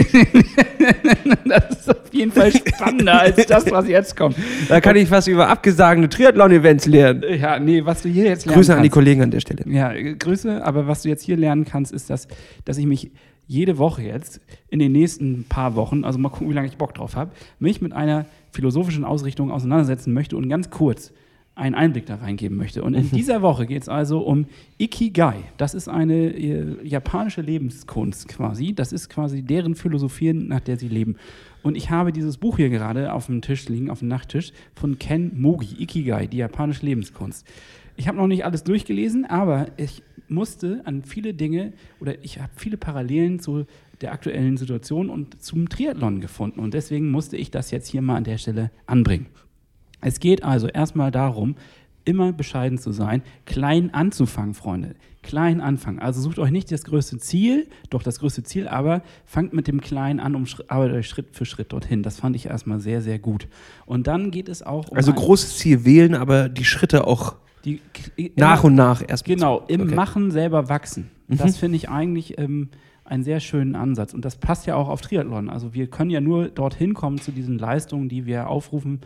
Das 1.45 1.79
ist 1.81 1.91
auf 1.91 1.97
jeden 2.13 2.33
Fall 2.33 2.51
spannender 2.51 3.21
als 3.21 3.47
das, 3.47 3.71
was 3.71 3.87
jetzt 3.87 4.17
kommt. 4.17 4.37
Da 4.69 4.81
kann 4.81 4.97
ich 4.97 5.09
was 5.11 5.29
über 5.29 5.49
abgesagene 5.49 6.09
Triathlon-Events 6.09 6.87
lernen. 6.87 7.23
Ja, 7.39 7.59
nee, 7.59 7.85
was 7.85 8.03
du 8.03 8.09
hier 8.09 8.25
jetzt 8.25 8.47
lernen 8.47 8.57
Grüße 8.59 8.75
an 8.75 8.83
die. 8.83 8.89
Kollegen 8.89 9.23
an 9.23 9.31
der 9.31 9.41
Stelle. 9.41 9.63
Ja, 9.67 9.93
äh, 9.93 10.15
Grüße, 10.15 10.65
aber 10.73 10.87
was 10.87 11.03
du 11.03 11.09
jetzt 11.09 11.23
hier 11.23 11.37
lernen 11.37 11.65
kannst, 11.65 11.93
ist, 11.93 12.11
dass, 12.11 12.29
dass 12.65 12.79
ich 12.79 12.87
mich 12.87 13.11
jede 13.47 13.79
Woche 13.79 14.03
jetzt 14.03 14.41
in 14.69 14.79
den 14.79 14.93
nächsten 14.93 15.45
paar 15.45 15.75
Wochen, 15.75 16.05
also 16.05 16.19
mal 16.19 16.29
gucken, 16.29 16.49
wie 16.49 16.55
lange 16.55 16.69
ich 16.69 16.79
Bock 16.79 16.95
drauf 16.95 17.17
habe, 17.17 17.33
mich 17.59 17.81
mit 17.81 17.93
einer 17.93 18.27
philosophischen 18.51 19.05
Ausrichtung 19.05 19.51
auseinandersetzen 19.51 20.13
möchte 20.13 20.37
und 20.37 20.49
ganz 20.49 20.71
kurz 20.71 21.13
einen 21.55 21.75
Einblick 21.75 22.07
da 22.07 22.15
reingeben 22.15 22.57
möchte. 22.57 22.83
Und 22.83 22.95
in 22.95 23.11
dieser 23.11 23.43
Woche 23.43 23.67
geht 23.67 23.83
es 23.83 23.89
also 23.89 24.21
um 24.21 24.47
Ikigai. 24.79 25.37
Das 25.59 25.75
ist 25.75 25.87
eine 25.87 26.31
äh, 26.31 26.87
japanische 26.87 27.43
Lebenskunst 27.43 28.29
quasi. 28.29 28.75
Das 28.75 28.93
ist 28.93 29.11
quasi 29.11 29.43
deren 29.43 29.75
Philosophie, 29.75 30.33
nach 30.33 30.61
der 30.61 30.79
sie 30.79 30.89
leben. 30.89 31.17
Und 31.63 31.77
ich 31.77 31.91
habe 31.91 32.11
dieses 32.13 32.39
Buch 32.39 32.57
hier 32.57 32.71
gerade 32.71 33.13
auf 33.13 33.27
dem 33.27 33.43
Tisch 33.43 33.69
liegen, 33.69 33.91
auf 33.91 33.99
dem 33.99 34.09
Nachttisch, 34.09 34.53
von 34.75 34.99
Ken 34.99 35.39
Mogi, 35.41 35.77
Ikigai, 35.79 36.27
die 36.27 36.39
japanische 36.39 36.87
Lebenskunst. 36.87 37.47
Ich 37.97 38.09
habe 38.09 38.17
noch 38.17 38.27
nicht 38.27 38.47
alles 38.47 38.65
durchgelesen, 38.65 39.27
aber 39.27 39.67
ich 39.77 40.03
musste 40.33 40.83
an 40.85 41.03
viele 41.03 41.35
Dinge 41.35 41.73
oder 42.01 42.23
ich 42.25 42.41
habe 42.41 42.51
viele 42.57 42.77
Parallelen 42.77 43.39
zu 43.39 43.67
der 44.01 44.13
aktuellen 44.13 44.57
Situation 44.57 45.11
und 45.11 45.43
zum 45.43 45.69
Triathlon 45.69 46.21
gefunden. 46.21 46.61
Und 46.61 46.75
deswegen 46.75 47.11
musste 47.11 47.37
ich 47.37 47.51
das 47.51 47.71
jetzt 47.71 47.89
hier 47.89 48.03
mal 48.03 48.17
an 48.17 48.25
der 48.25 48.39
Stelle 48.39 48.71
anbringen. 48.87 49.27
Es 50.01 50.19
geht 50.19 50.43
also 50.43 50.67
erstmal 50.67 51.13
darum, 51.13 51.55
immer 52.05 52.33
bescheiden 52.33 52.79
zu 52.79 52.91
sein, 52.93 53.23
klein 53.47 53.95
anzufangen, 53.95 54.55
Freunde. 54.55 54.95
Klein 55.23 55.61
anfangen. 55.61 56.01
Also 56.01 56.21
sucht 56.21 56.41
euch 56.41 56.51
nicht 56.51 56.73
das 56.73 56.83
größte 56.83 57.19
Ziel, 57.19 57.69
doch 57.91 58.03
das 58.03 58.19
größte 58.19 58.43
Ziel, 58.43 58.67
aber 58.67 59.03
fangt 59.25 59.53
mit 59.53 59.69
dem 59.69 59.81
Kleinen 59.81 60.19
an 60.19 60.35
und 60.35 60.65
arbeitet 60.67 60.97
euch 60.97 61.09
Schritt 61.09 61.29
für 61.31 61.45
Schritt 61.45 61.73
dorthin. 61.73 62.03
Das 62.03 62.19
fand 62.19 62.35
ich 62.35 62.47
erstmal 62.47 62.81
sehr, 62.81 63.03
sehr 63.03 63.21
gut. 63.21 63.47
Und 63.87 64.09
dann 64.09 64.33
geht 64.33 64.49
es 64.49 64.65
auch 64.65 64.89
um 64.89 64.97
Also 64.97 65.13
großes 65.13 65.59
Ziel 65.59 65.85
wählen, 65.85 66.17
aber 66.17 66.49
die 66.49 66.65
Schritte 66.65 67.07
auch 67.07 67.37
die, 67.65 67.81
nach 68.37 68.65
und 68.65 68.75
nach 68.75 69.03
erst. 69.07 69.25
Genau, 69.25 69.65
im 69.69 69.83
Okay. 69.83 69.95
Machen 69.95 70.31
selber 70.31 70.69
wachsen. 70.69 71.11
Das 71.29 71.57
finde 71.57 71.77
ich 71.77 71.89
eigentlich 71.89 72.39
ähm, 72.39 72.69
einen 73.05 73.23
sehr 73.23 73.41
schönen 73.41 73.75
Ansatz. 73.75 74.15
Und 74.15 74.25
das 74.25 74.37
passt 74.37 74.67
ja 74.67 74.75
auch 74.75 74.89
auf 74.89 75.01
Triathlon. 75.01 75.49
Also 75.49 75.75
wir 75.75 75.87
können 75.87 76.11
ja 76.11 76.21
nur 76.21 76.49
dorthin 76.49 76.95
kommen 76.95 77.19
zu 77.19 77.33
diesen 77.33 77.59
Leistungen, 77.59 78.09
die 78.09 78.27
wir 78.27 78.49
aufrufen 78.49 79.01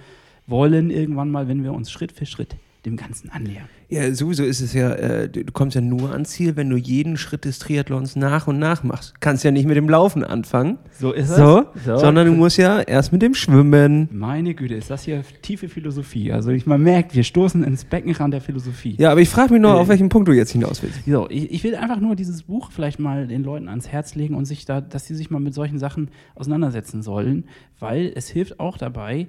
wollen, 0.46 0.90
irgendwann 0.90 1.30
mal, 1.30 1.48
wenn 1.48 1.62
wir 1.62 1.72
uns 1.72 1.90
Schritt 1.90 2.12
für 2.12 2.26
Schritt 2.26 2.56
dem 2.86 2.96
Ganzen 2.96 3.28
annähern. 3.30 3.66
Ja, 3.88 4.12
sowieso 4.14 4.44
ist 4.44 4.60
es 4.60 4.72
ja, 4.72 4.92
äh, 4.94 5.28
du 5.28 5.44
kommst 5.52 5.74
ja 5.74 5.80
nur 5.80 6.12
ans 6.12 6.30
Ziel, 6.30 6.56
wenn 6.56 6.70
du 6.70 6.76
jeden 6.76 7.16
Schritt 7.16 7.44
des 7.44 7.58
Triathlons 7.58 8.16
nach 8.16 8.46
und 8.46 8.58
nach 8.58 8.82
machst. 8.82 9.20
Kannst 9.20 9.44
ja 9.44 9.50
nicht 9.50 9.66
mit 9.66 9.76
dem 9.76 9.88
Laufen 9.88 10.24
anfangen, 10.24 10.78
So 10.98 11.12
ist 11.12 11.28
so, 11.36 11.66
sondern 11.84 12.26
du 12.26 12.32
musst 12.32 12.56
ja 12.58 12.80
erst 12.80 13.12
mit 13.12 13.22
dem 13.22 13.34
Schwimmen. 13.34 14.08
Meine 14.12 14.54
Güte, 14.54 14.74
ist 14.74 14.88
das 14.90 15.02
hier 15.04 15.22
tiefe 15.42 15.68
Philosophie. 15.68 16.32
Also 16.32 16.50
ich, 16.50 16.64
man 16.66 16.80
merkt, 16.82 17.14
wir 17.14 17.24
stoßen 17.24 17.62
ins 17.64 17.84
Beckenrand 17.84 18.32
der 18.32 18.40
Philosophie. 18.40 18.96
Ja, 18.98 19.10
aber 19.10 19.20
ich 19.20 19.28
frage 19.28 19.52
mich 19.52 19.60
noch, 19.62 19.74
Äh. 19.74 19.80
auf 19.80 19.88
welchen 19.88 20.08
Punkt 20.08 20.28
du 20.28 20.32
jetzt 20.32 20.52
hinaus 20.52 20.82
willst. 20.82 21.04
So, 21.06 21.28
ich, 21.28 21.50
ich 21.52 21.62
will 21.64 21.74
einfach 21.76 22.00
nur 22.00 22.16
dieses 22.16 22.44
Buch 22.44 22.70
vielleicht 22.72 22.98
mal 22.98 23.26
den 23.26 23.42
Leuten 23.44 23.68
ans 23.68 23.88
Herz 23.88 24.14
legen 24.14 24.34
und 24.34 24.44
sich 24.46 24.64
da, 24.64 24.80
dass 24.80 25.06
sie 25.06 25.14
sich 25.14 25.28
mal 25.30 25.40
mit 25.40 25.54
solchen 25.54 25.78
Sachen 25.78 26.10
auseinandersetzen 26.36 27.02
sollen, 27.02 27.44
weil 27.78 28.12
es 28.14 28.28
hilft 28.28 28.60
auch 28.60 28.78
dabei, 28.78 29.26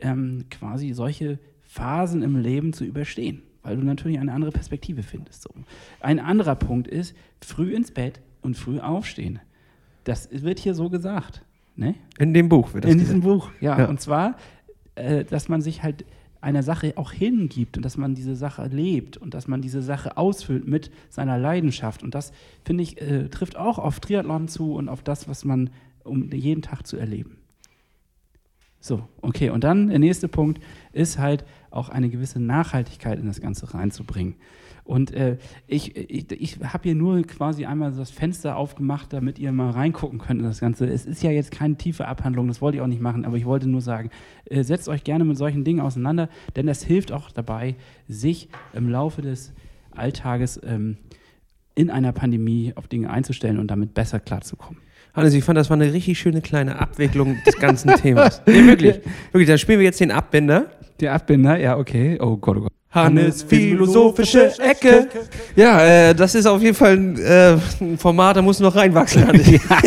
ähm, 0.00 0.44
quasi 0.50 0.92
solche 0.92 1.38
Phasen 1.68 2.22
im 2.22 2.34
Leben 2.36 2.72
zu 2.72 2.84
überstehen, 2.84 3.42
weil 3.62 3.76
du 3.76 3.84
natürlich 3.84 4.18
eine 4.18 4.32
andere 4.32 4.50
Perspektive 4.50 5.02
findest. 5.02 5.42
So. 5.42 5.50
Ein 6.00 6.18
anderer 6.18 6.56
Punkt 6.56 6.88
ist, 6.88 7.14
früh 7.40 7.74
ins 7.74 7.92
Bett 7.92 8.20
und 8.40 8.56
früh 8.56 8.80
aufstehen. 8.80 9.38
Das 10.04 10.28
wird 10.32 10.58
hier 10.58 10.74
so 10.74 10.88
gesagt. 10.88 11.44
Ne? 11.76 11.94
In 12.18 12.32
dem 12.34 12.48
Buch 12.48 12.72
wird 12.72 12.84
das 12.84 12.90
In 12.90 12.98
gesagt. 12.98 13.16
diesem 13.16 13.20
Buch, 13.20 13.50
ja. 13.60 13.78
Ja. 13.78 13.88
Und 13.88 14.00
zwar, 14.00 14.36
äh, 14.94 15.24
dass 15.24 15.48
man 15.48 15.60
sich 15.60 15.82
halt 15.82 16.06
einer 16.40 16.62
Sache 16.62 16.94
auch 16.96 17.12
hingibt 17.12 17.76
und 17.76 17.84
dass 17.84 17.98
man 17.98 18.14
diese 18.14 18.34
Sache 18.34 18.66
lebt 18.68 19.18
und 19.18 19.34
dass 19.34 19.46
man 19.46 19.60
diese 19.60 19.82
Sache 19.82 20.16
ausfüllt 20.16 20.66
mit 20.66 20.90
seiner 21.10 21.38
Leidenschaft. 21.38 22.02
Und 22.02 22.14
das, 22.14 22.32
finde 22.64 22.82
ich, 22.82 23.00
äh, 23.00 23.28
trifft 23.28 23.56
auch 23.56 23.78
auf 23.78 24.00
Triathlon 24.00 24.48
zu 24.48 24.74
und 24.74 24.88
auf 24.88 25.02
das, 25.02 25.28
was 25.28 25.44
man 25.44 25.70
um 26.04 26.30
jeden 26.32 26.62
Tag 26.62 26.86
zu 26.86 26.96
erleben. 26.96 27.36
So, 28.80 29.08
okay. 29.20 29.50
Und 29.50 29.64
dann 29.64 29.88
der 29.88 29.98
nächste 29.98 30.28
Punkt 30.28 30.62
ist 30.92 31.18
halt 31.18 31.44
auch 31.70 31.88
eine 31.88 32.08
gewisse 32.08 32.40
Nachhaltigkeit 32.40 33.18
in 33.18 33.26
das 33.26 33.40
Ganze 33.40 33.72
reinzubringen. 33.74 34.34
Und 34.84 35.12
äh, 35.12 35.36
ich, 35.66 35.96
ich, 35.96 36.30
ich 36.30 36.58
habe 36.60 36.84
hier 36.84 36.94
nur 36.94 37.20
quasi 37.22 37.66
einmal 37.66 37.92
das 37.92 38.10
Fenster 38.10 38.56
aufgemacht, 38.56 39.12
damit 39.12 39.38
ihr 39.38 39.52
mal 39.52 39.70
reingucken 39.70 40.18
könnt 40.18 40.40
in 40.40 40.46
das 40.46 40.60
Ganze. 40.60 40.86
Es 40.86 41.04
ist 41.04 41.22
ja 41.22 41.30
jetzt 41.30 41.50
keine 41.50 41.76
tiefe 41.76 42.08
Abhandlung, 42.08 42.48
das 42.48 42.62
wollte 42.62 42.78
ich 42.78 42.82
auch 42.82 42.86
nicht 42.86 43.02
machen, 43.02 43.26
aber 43.26 43.36
ich 43.36 43.44
wollte 43.44 43.68
nur 43.68 43.82
sagen, 43.82 44.08
äh, 44.46 44.64
setzt 44.64 44.88
euch 44.88 45.04
gerne 45.04 45.24
mit 45.24 45.36
solchen 45.36 45.62
Dingen 45.62 45.80
auseinander, 45.80 46.30
denn 46.56 46.66
das 46.66 46.82
hilft 46.82 47.12
auch 47.12 47.30
dabei, 47.30 47.76
sich 48.08 48.48
im 48.72 48.88
Laufe 48.88 49.20
des 49.20 49.52
Alltages 49.90 50.58
ähm, 50.64 50.96
in 51.74 51.90
einer 51.90 52.12
Pandemie 52.12 52.72
auf 52.74 52.88
Dinge 52.88 53.10
einzustellen 53.10 53.58
und 53.58 53.70
damit 53.70 53.92
besser 53.92 54.20
klarzukommen. 54.20 54.80
Hannes, 55.14 55.34
ich 55.34 55.44
fand, 55.44 55.58
das 55.58 55.68
war 55.68 55.76
eine 55.76 55.92
richtig 55.92 56.18
schöne 56.18 56.40
kleine 56.40 56.78
Abwicklung 56.78 57.36
des 57.44 57.56
ganzen 57.56 57.94
Themas. 57.96 58.40
Nee, 58.46 58.64
wirklich. 58.66 59.00
Wirklich, 59.32 59.48
da 59.48 59.58
spielen 59.58 59.80
wir 59.80 59.84
jetzt 59.84 60.00
den 60.00 60.10
Abbinder. 60.10 60.70
Der 61.00 61.14
Abbinder, 61.14 61.58
ja, 61.58 61.76
okay. 61.76 62.18
Oh 62.20 62.36
Gott, 62.36 62.56
oh 62.56 62.60
Gott. 62.62 62.72
Hannes 62.90 63.42
philosophische 63.42 64.58
Ecke. 64.60 65.08
Ja, 65.54 66.08
äh, 66.08 66.14
das 66.14 66.34
ist 66.34 66.46
auf 66.46 66.62
jeden 66.62 66.74
Fall 66.74 66.96
ein, 66.96 67.18
äh, 67.18 67.58
ein 67.80 67.98
Format, 67.98 68.36
da 68.36 68.42
muss 68.42 68.60
noch 68.60 68.74
reinwachsen. 68.74 69.24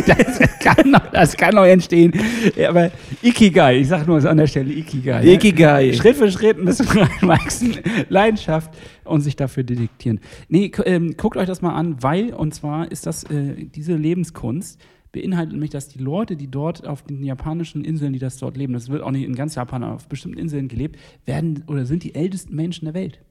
Ja, 0.06 0.16
das 0.16 0.40
kann 0.60 0.92
noch, 0.92 1.08
das 1.12 1.36
kann 1.36 1.56
noch 1.56 1.66
entstehen. 1.66 2.14
Ja, 2.56 2.70
aber 2.70 2.92
Ikigai, 3.24 3.80
ich 3.80 3.88
sag 3.88 4.06
nur 4.06 4.24
an 4.24 4.38
der 4.38 4.46
Stelle 4.46 4.72
Ikigai. 4.72 5.24
ne? 5.24 5.34
Ikigai. 5.34 5.94
Schritt 5.94 6.16
für 6.16 6.32
Schritt 6.32 6.60
ein 6.60 6.66
bisschen 6.66 6.88
reinwachsen, 6.88 7.78
Leidenschaft 8.10 8.72
und 9.04 9.22
sich 9.22 9.36
dafür 9.36 9.64
detektieren. 9.64 10.20
Nee, 10.48 10.72
ähm, 10.86 11.16
guckt 11.18 11.38
euch 11.38 11.48
das 11.48 11.64
mal 11.64 11.74
an, 11.74 11.98
weil, 12.02 12.34
und 12.34 12.54
zwar 12.54 12.92
ist 12.92 13.08
das, 13.08 13.24
äh, 13.24 13.66
diese 13.74 13.96
Lebenskunst 13.96 14.80
beinhaltet 15.12 15.54
nämlich, 15.54 15.72
dass 15.72 15.88
die 15.88 16.00
Leute, 16.00 16.36
die 16.36 16.50
dort 16.50 16.88
auf 16.88 17.04
den 17.04 17.24
japanischen 17.24 17.84
Inseln, 17.84 18.14
die 18.14 18.20
das 18.20 18.38
dort 18.38 18.58
leben, 18.58 18.74
das 18.74 18.90
wird 18.90 19.04
auch 19.04 19.12
nicht 19.12 19.26
in 19.26 19.36
ganz 19.36 19.56
Japan, 19.56 19.84
aber 19.84 19.96
auf 19.96 20.08
bestimmten 20.08 20.38
Inseln 20.38 20.68
gelebt, 20.68 20.98
werden 21.26 21.64
oder 21.68 21.86
sind 21.86 22.04
die 22.04 22.16
ältesten 22.16 22.56
Menschen 22.56 22.86
der 22.86 22.94
Welt. 22.94 23.22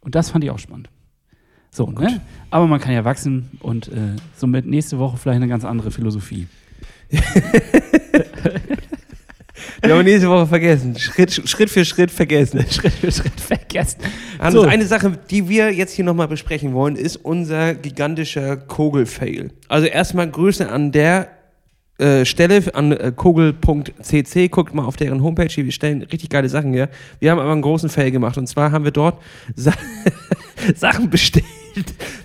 Und 0.00 0.14
das 0.14 0.30
fand 0.30 0.44
ich 0.44 0.50
auch 0.50 0.58
spannend. 0.58 0.90
So, 1.70 1.90
ne? 1.90 2.20
Aber 2.50 2.66
man 2.66 2.80
kann 2.80 2.94
ja 2.94 3.04
wachsen 3.04 3.50
und 3.60 3.88
äh, 3.88 4.16
somit 4.34 4.66
nächste 4.66 4.98
Woche 4.98 5.16
vielleicht 5.16 5.36
eine 5.36 5.48
ganz 5.48 5.64
andere 5.64 5.90
Philosophie. 5.90 6.46
Wir 9.88 9.96
haben 9.96 10.04
nächste 10.04 10.28
Woche 10.28 10.46
vergessen. 10.46 10.98
Schritt, 10.98 11.32
Schritt 11.48 11.70
für 11.70 11.84
Schritt 11.84 12.10
vergessen. 12.10 12.64
Schritt 12.70 12.92
für 12.92 13.12
Schritt 13.12 13.40
vergessen. 13.40 14.00
Hannes, 14.38 14.54
So. 14.54 14.62
eine 14.62 14.86
Sache, 14.86 15.18
die 15.30 15.48
wir 15.48 15.72
jetzt 15.72 15.92
hier 15.92 16.04
nochmal 16.04 16.28
besprechen 16.28 16.72
wollen, 16.74 16.96
ist 16.96 17.16
unser 17.16 17.74
gigantischer 17.74 18.56
Kogel-Fail. 18.56 19.50
Also 19.68 19.86
erstmal 19.86 20.30
Grüße 20.30 20.68
an 20.68 20.92
der 20.92 21.28
äh, 21.98 22.24
Stelle, 22.24 22.62
an 22.74 22.92
äh, 22.92 23.12
kogel.cc. 23.14 24.48
Guckt 24.48 24.74
mal 24.74 24.84
auf 24.84 24.96
deren 24.96 25.22
Homepage, 25.22 25.54
wir 25.56 25.72
stellen 25.72 26.02
richtig 26.02 26.28
geile 26.28 26.48
Sachen 26.48 26.72
her. 26.72 26.90
Wir 27.20 27.30
haben 27.30 27.38
aber 27.38 27.52
einen 27.52 27.62
großen 27.62 27.88
Fail 27.88 28.10
gemacht. 28.10 28.36
Und 28.36 28.46
zwar 28.48 28.72
haben 28.72 28.84
wir 28.84 28.92
dort 28.92 29.22
Sa 29.54 29.72
Sachen 30.74 31.08
bestellt 31.10 31.44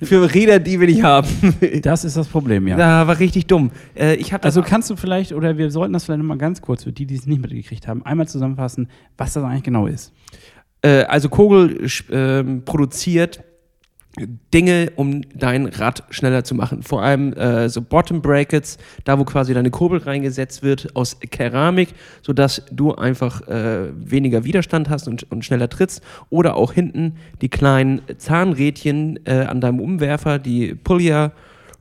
für 0.01 0.33
Räder, 0.33 0.59
die 0.59 0.79
wir 0.79 0.87
nicht 0.87 1.03
haben. 1.03 1.27
Das 1.81 2.03
ist 2.03 2.17
das 2.17 2.27
Problem, 2.27 2.67
ja. 2.67 2.75
Da 2.75 3.07
war 3.07 3.19
richtig 3.19 3.47
dumm. 3.47 3.71
Äh, 3.95 4.15
ich 4.15 4.29
das 4.29 4.43
Also 4.43 4.61
kannst 4.61 4.89
du 4.89 4.95
vielleicht, 4.95 5.33
oder 5.33 5.57
wir 5.57 5.71
sollten 5.71 5.93
das 5.93 6.05
vielleicht 6.05 6.19
nochmal 6.19 6.37
ganz 6.37 6.61
kurz 6.61 6.83
für 6.83 6.91
die, 6.91 7.05
die 7.05 7.15
es 7.15 7.25
nicht 7.25 7.41
mitgekriegt 7.41 7.87
haben, 7.87 8.05
einmal 8.05 8.27
zusammenfassen, 8.27 8.89
was 9.17 9.33
das 9.33 9.43
eigentlich 9.43 9.63
genau 9.63 9.87
ist. 9.87 10.13
Äh, 10.81 11.03
also 11.03 11.29
Kogel 11.29 11.87
ähm, 12.11 12.63
produziert 12.65 13.43
Dinge, 14.53 14.91
um 14.97 15.21
dein 15.33 15.67
Rad 15.67 16.03
schneller 16.09 16.43
zu 16.43 16.53
machen. 16.53 16.83
Vor 16.83 17.01
allem 17.01 17.31
äh, 17.33 17.69
so 17.69 17.81
Bottom 17.81 18.21
Brackets, 18.21 18.77
da 19.05 19.17
wo 19.17 19.23
quasi 19.23 19.53
deine 19.53 19.71
Kurbel 19.71 19.99
reingesetzt 19.99 20.63
wird 20.63 20.95
aus 20.95 21.17
Keramik, 21.19 21.93
sodass 22.21 22.61
du 22.71 22.93
einfach 22.93 23.47
äh, 23.47 23.89
weniger 23.95 24.43
Widerstand 24.43 24.89
hast 24.89 25.07
und, 25.07 25.31
und 25.31 25.45
schneller 25.45 25.69
trittst. 25.69 26.03
Oder 26.29 26.55
auch 26.57 26.73
hinten 26.73 27.15
die 27.41 27.47
kleinen 27.49 28.01
Zahnrädchen 28.17 29.19
äh, 29.25 29.45
an 29.45 29.61
deinem 29.61 29.79
Umwerfer, 29.79 30.39
die 30.39 30.75
Pulley 30.75 31.29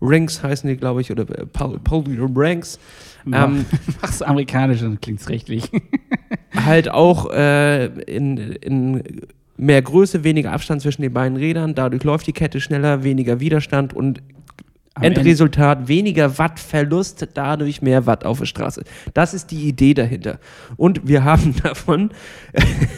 Rings 0.02 0.42
heißen 0.42 0.68
die, 0.68 0.76
glaube 0.76 1.00
ich, 1.00 1.10
oder 1.10 1.24
äh, 1.36 1.46
Pull- 1.46 1.78
Pulley 1.80 2.18
Rings. 2.20 2.78
Ähm, 3.30 3.66
Mach's 4.00 4.22
amerikanisch, 4.22 4.80
dann 4.80 5.00
klingt's 5.00 5.28
rechtlich. 5.28 5.70
halt 6.54 6.88
auch 6.90 7.30
äh, 7.32 7.86
in, 8.04 8.38
in 8.38 9.02
mehr 9.60 9.82
Größe, 9.82 10.24
weniger 10.24 10.52
Abstand 10.52 10.80
zwischen 10.80 11.02
den 11.02 11.12
beiden 11.12 11.36
Rädern. 11.36 11.74
Dadurch 11.74 12.02
läuft 12.02 12.26
die 12.26 12.32
Kette 12.32 12.60
schneller, 12.60 13.04
weniger 13.04 13.40
Widerstand 13.40 13.92
und 13.92 14.22
Am 15.00 15.04
Endresultat 15.04 15.88
weniger 15.88 16.38
Wattverlust, 16.38 17.26
dadurch 17.34 17.82
mehr 17.82 18.06
Watt 18.06 18.24
auf 18.24 18.38
der 18.38 18.46
Straße. 18.46 18.82
Das 19.14 19.34
ist 19.34 19.50
die 19.50 19.68
Idee 19.68 19.94
dahinter. 19.94 20.38
Und 20.76 21.06
wir 21.08 21.24
haben 21.24 21.54
davon 21.62 22.10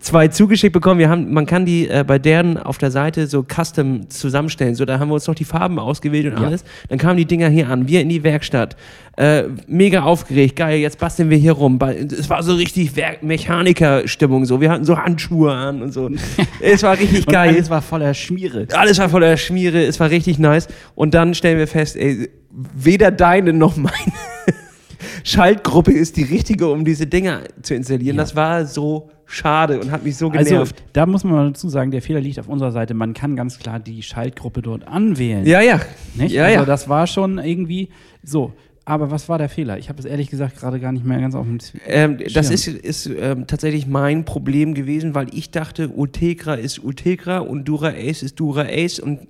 zwei 0.00 0.28
zugeschickt 0.28 0.72
bekommen. 0.72 0.98
Wir 0.98 1.08
haben, 1.08 1.32
man 1.32 1.46
kann 1.46 1.64
die 1.66 1.88
äh, 1.88 2.04
bei 2.06 2.18
deren 2.18 2.58
auf 2.58 2.78
der 2.78 2.90
Seite 2.90 3.26
so 3.26 3.44
custom 3.44 4.08
zusammenstellen. 4.10 4.74
So, 4.74 4.84
da 4.84 4.98
haben 4.98 5.08
wir 5.08 5.14
uns 5.14 5.26
noch 5.26 5.34
die 5.34 5.44
Farben 5.44 5.78
ausgewählt 5.78 6.26
und 6.26 6.40
Ja. 6.40 6.46
alles. 6.46 6.64
Dann 6.88 6.98
kamen 6.98 7.16
die 7.16 7.24
Dinger 7.26 7.48
hier 7.48 7.68
an, 7.68 7.88
wir 7.88 8.00
in 8.00 8.08
die 8.08 8.22
Werkstatt. 8.22 8.76
Äh, 9.18 9.44
mega 9.66 10.02
aufgeregt, 10.02 10.56
geil, 10.56 10.78
jetzt 10.78 10.98
basteln 10.98 11.30
wir 11.30 11.38
hier 11.38 11.52
rum. 11.52 11.78
Es 11.80 12.28
war 12.28 12.42
so 12.42 12.54
richtig 12.54 12.96
Werk 12.96 13.22
Mechaniker-Stimmung. 13.22 14.44
So. 14.44 14.60
Wir 14.60 14.70
hatten 14.70 14.84
so 14.84 14.98
Handschuhe 14.98 15.52
an 15.52 15.80
und 15.80 15.92
so. 15.92 16.10
es 16.60 16.82
war 16.82 16.98
richtig 16.98 17.26
Und 17.26 17.32
geil. 17.32 17.48
alles 17.54 17.70
war 17.70 17.80
voller 17.80 18.12
Schmiere. 18.12 18.66
Alles 18.74 18.98
war 18.98 19.08
voller 19.08 19.38
Schmiere, 19.38 19.82
es 19.84 19.98
war 20.00 20.10
richtig 20.10 20.38
nice. 20.38 20.68
Und 20.94 21.14
dann 21.14 21.34
stellen 21.36 21.58
wir 21.58 21.66
fest, 21.68 21.96
ey, 21.96 22.28
weder 22.50 23.10
deine 23.10 23.52
noch 23.52 23.76
meine 23.76 23.92
Schaltgruppe 25.24 25.92
ist 25.92 26.16
die 26.16 26.22
richtige, 26.22 26.68
um 26.68 26.84
diese 26.84 27.06
Dinger 27.06 27.42
zu 27.62 27.74
installieren. 27.74 28.16
Ja. 28.16 28.22
Das 28.22 28.34
war 28.36 28.64
so 28.66 29.10
schade 29.26 29.80
und 29.80 29.90
hat 29.90 30.04
mich 30.04 30.16
so 30.16 30.30
Also, 30.30 30.50
genervt. 30.50 30.82
da 30.92 31.04
muss 31.06 31.24
man 31.24 31.32
mal 31.34 31.46
dazu 31.48 31.68
sagen, 31.68 31.90
der 31.90 32.00
Fehler 32.02 32.20
liegt 32.20 32.38
auf 32.38 32.48
unserer 32.48 32.72
Seite. 32.72 32.94
Man 32.94 33.12
kann 33.12 33.34
ganz 33.36 33.58
klar 33.58 33.80
die 33.80 34.02
Schaltgruppe 34.02 34.62
dort 34.62 34.86
anwählen. 34.86 35.44
ja, 35.44 35.60
ja. 35.60 35.80
Nicht? 36.14 36.32
Ja, 36.32 36.44
also 36.44 36.58
ja. 36.60 36.64
das 36.64 36.88
war 36.88 37.06
schon 37.06 37.38
irgendwie 37.38 37.88
so. 38.22 38.52
Aber 38.88 39.10
was 39.10 39.28
war 39.28 39.36
der 39.36 39.48
Fehler? 39.48 39.78
Ich 39.78 39.88
habe 39.88 39.98
es 39.98 40.04
ehrlich 40.04 40.30
gesagt 40.30 40.60
gerade 40.60 40.78
gar 40.78 40.92
nicht 40.92 41.04
mehr 41.04 41.20
ganz 41.20 41.34
auf 41.34 41.44
dem 41.44 41.58
Ähm, 41.88 42.18
das 42.32 42.46
Schirm. 42.46 42.54
ist, 42.54 42.68
ist 42.68 43.06
ähm, 43.20 43.48
tatsächlich 43.48 43.88
mein 43.88 44.24
Problem 44.24 44.74
gewesen, 44.74 45.16
weil 45.16 45.26
ich 45.34 45.50
dachte, 45.50 45.88
Ultegra 45.88 46.54
ist 46.54 46.78
Ultegra 46.78 47.38
und 47.38 47.64
Dura 47.64 47.88
Ace 47.88 48.22
ist 48.22 48.38
Dura 48.38 48.62
Ace. 48.70 49.00
Und, 49.00 49.26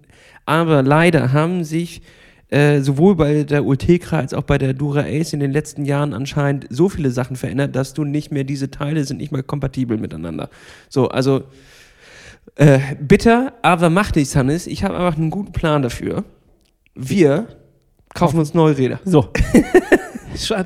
aber 0.46 0.82
leider 0.82 1.32
haben 1.32 1.64
sich 1.64 2.02
äh, 2.48 2.80
sowohl 2.80 3.16
bei 3.16 3.42
der 3.42 3.64
Ultegra 3.64 4.18
als 4.18 4.32
auch 4.32 4.44
bei 4.44 4.56
der 4.56 4.72
Dura 4.72 5.00
Ace 5.00 5.32
in 5.32 5.40
den 5.40 5.50
letzten 5.50 5.84
Jahren 5.84 6.14
anscheinend 6.14 6.66
so 6.70 6.88
viele 6.88 7.10
Sachen 7.10 7.36
verändert, 7.36 7.74
dass 7.74 7.92
du 7.92 8.04
nicht 8.04 8.30
mehr, 8.30 8.44
diese 8.44 8.70
Teile 8.70 9.04
sind 9.04 9.16
nicht 9.18 9.32
mehr 9.32 9.42
kompatibel 9.42 9.98
miteinander. 9.98 10.48
So, 10.88 11.08
also 11.08 11.42
äh, 12.54 12.78
bitter, 13.00 13.54
aber 13.62 13.90
macht 13.90 14.16
nichts, 14.16 14.36
Hannes. 14.36 14.66
Ich 14.68 14.84
habe 14.84 14.96
einfach 14.96 15.18
einen 15.18 15.30
guten 15.30 15.52
Plan 15.52 15.82
dafür. 15.82 16.24
Wir 16.94 17.48
kaufen 18.14 18.38
uns 18.38 18.54
neue 18.54 18.78
Räder. 18.78 19.00
So. 19.04 19.28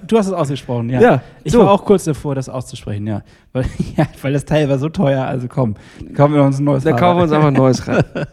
du 0.07 0.19
hast 0.19 0.27
es 0.27 0.33
ausgesprochen, 0.33 0.91
ja. 0.91 1.01
Ja, 1.01 1.23
ich 1.45 1.53
so. 1.53 1.61
war 1.61 1.71
auch 1.71 1.85
kurz 1.85 2.05
davor, 2.05 2.35
das 2.35 2.49
auszusprechen, 2.49 3.07
ja. 3.07 3.23
Weil, 3.53 3.65
ja. 3.97 4.07
weil 4.23 4.33
das 4.33 4.45
Teil 4.45 4.69
war 4.69 4.79
so 4.79 4.89
teuer, 4.89 5.25
also 5.25 5.49
komm, 5.49 5.75
dann 5.99 6.15
kaufen 6.15 6.35
wir 6.35 6.45
uns 6.45 6.61
ein 6.61 6.65
neues 6.65 6.85
Da 6.85 6.91
Fahrrad. 6.91 7.01
kaufen 7.01 7.19
wir 7.19 7.23
uns 7.25 7.33
einfach 7.33 7.49
ein 7.49 7.55
neues 7.55 7.89
Rad. 7.89 8.29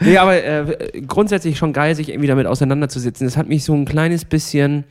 nee, 0.00 0.16
aber 0.16 0.42
äh, 0.42 1.02
grundsätzlich 1.06 1.58
schon 1.58 1.74
geil, 1.74 1.94
sich 1.94 2.08
irgendwie 2.08 2.28
damit 2.28 2.46
auseinanderzusetzen. 2.46 3.26
Das 3.26 3.36
hat 3.36 3.48
mich 3.48 3.64
so 3.64 3.74
ein 3.74 3.84
kleines 3.84 4.24
bisschen 4.24 4.84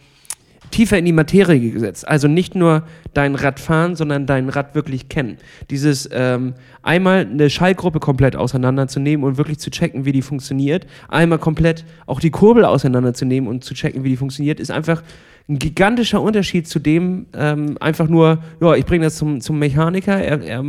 tiefer 0.72 0.98
in 0.98 1.06
die 1.06 1.14
Materie 1.14 1.72
gesetzt. 1.72 2.08
Also 2.08 2.28
nicht 2.28 2.54
nur 2.54 2.84
dein 3.14 3.36
Rad 3.36 3.60
fahren, 3.60 3.96
sondern 3.96 4.26
dein 4.26 4.50
Rad 4.50 4.76
wirklich 4.76 5.10
kennen. 5.10 5.38
Dieses 5.70 6.10
ähm, 6.12 6.54
einmal 6.84 7.26
eine 7.26 7.50
Schallgruppe 7.50 8.00
komplett 8.00 8.36
auseinanderzunehmen 8.36 9.26
und 9.26 9.38
wirklich 9.38 9.60
zu 9.60 9.72
checken, 9.72 10.06
wie 10.06 10.12
die 10.12 10.22
funktioniert. 10.22 10.86
Einmal 11.08 11.40
komplett 11.40 11.86
auch 12.06 12.20
die 12.20 12.32
Kurbel 12.32 12.66
auseinanderzunehmen 12.66 13.50
und 13.50 13.64
zu 13.64 13.74
checken, 13.74 14.04
wie 14.04 14.10
die 14.10 14.18
funktioniert, 14.18 14.60
ist 14.60 14.72
einfach 14.72 15.02
ein 15.48 15.60
gigantischer 15.60 16.22
Unterschied 16.24 16.68
zu 16.68 16.80
dem, 16.80 17.28
ähm, 17.36 17.78
einfach 17.80 18.08
nur, 18.08 18.40
ja, 18.60 18.74
ich 18.74 18.86
bringe 18.86 19.06
das 19.06 19.16
zum, 19.16 19.42
zum 19.42 19.60
Mechaniker, 19.60 20.18
er, 20.18 20.42
er 20.42 20.64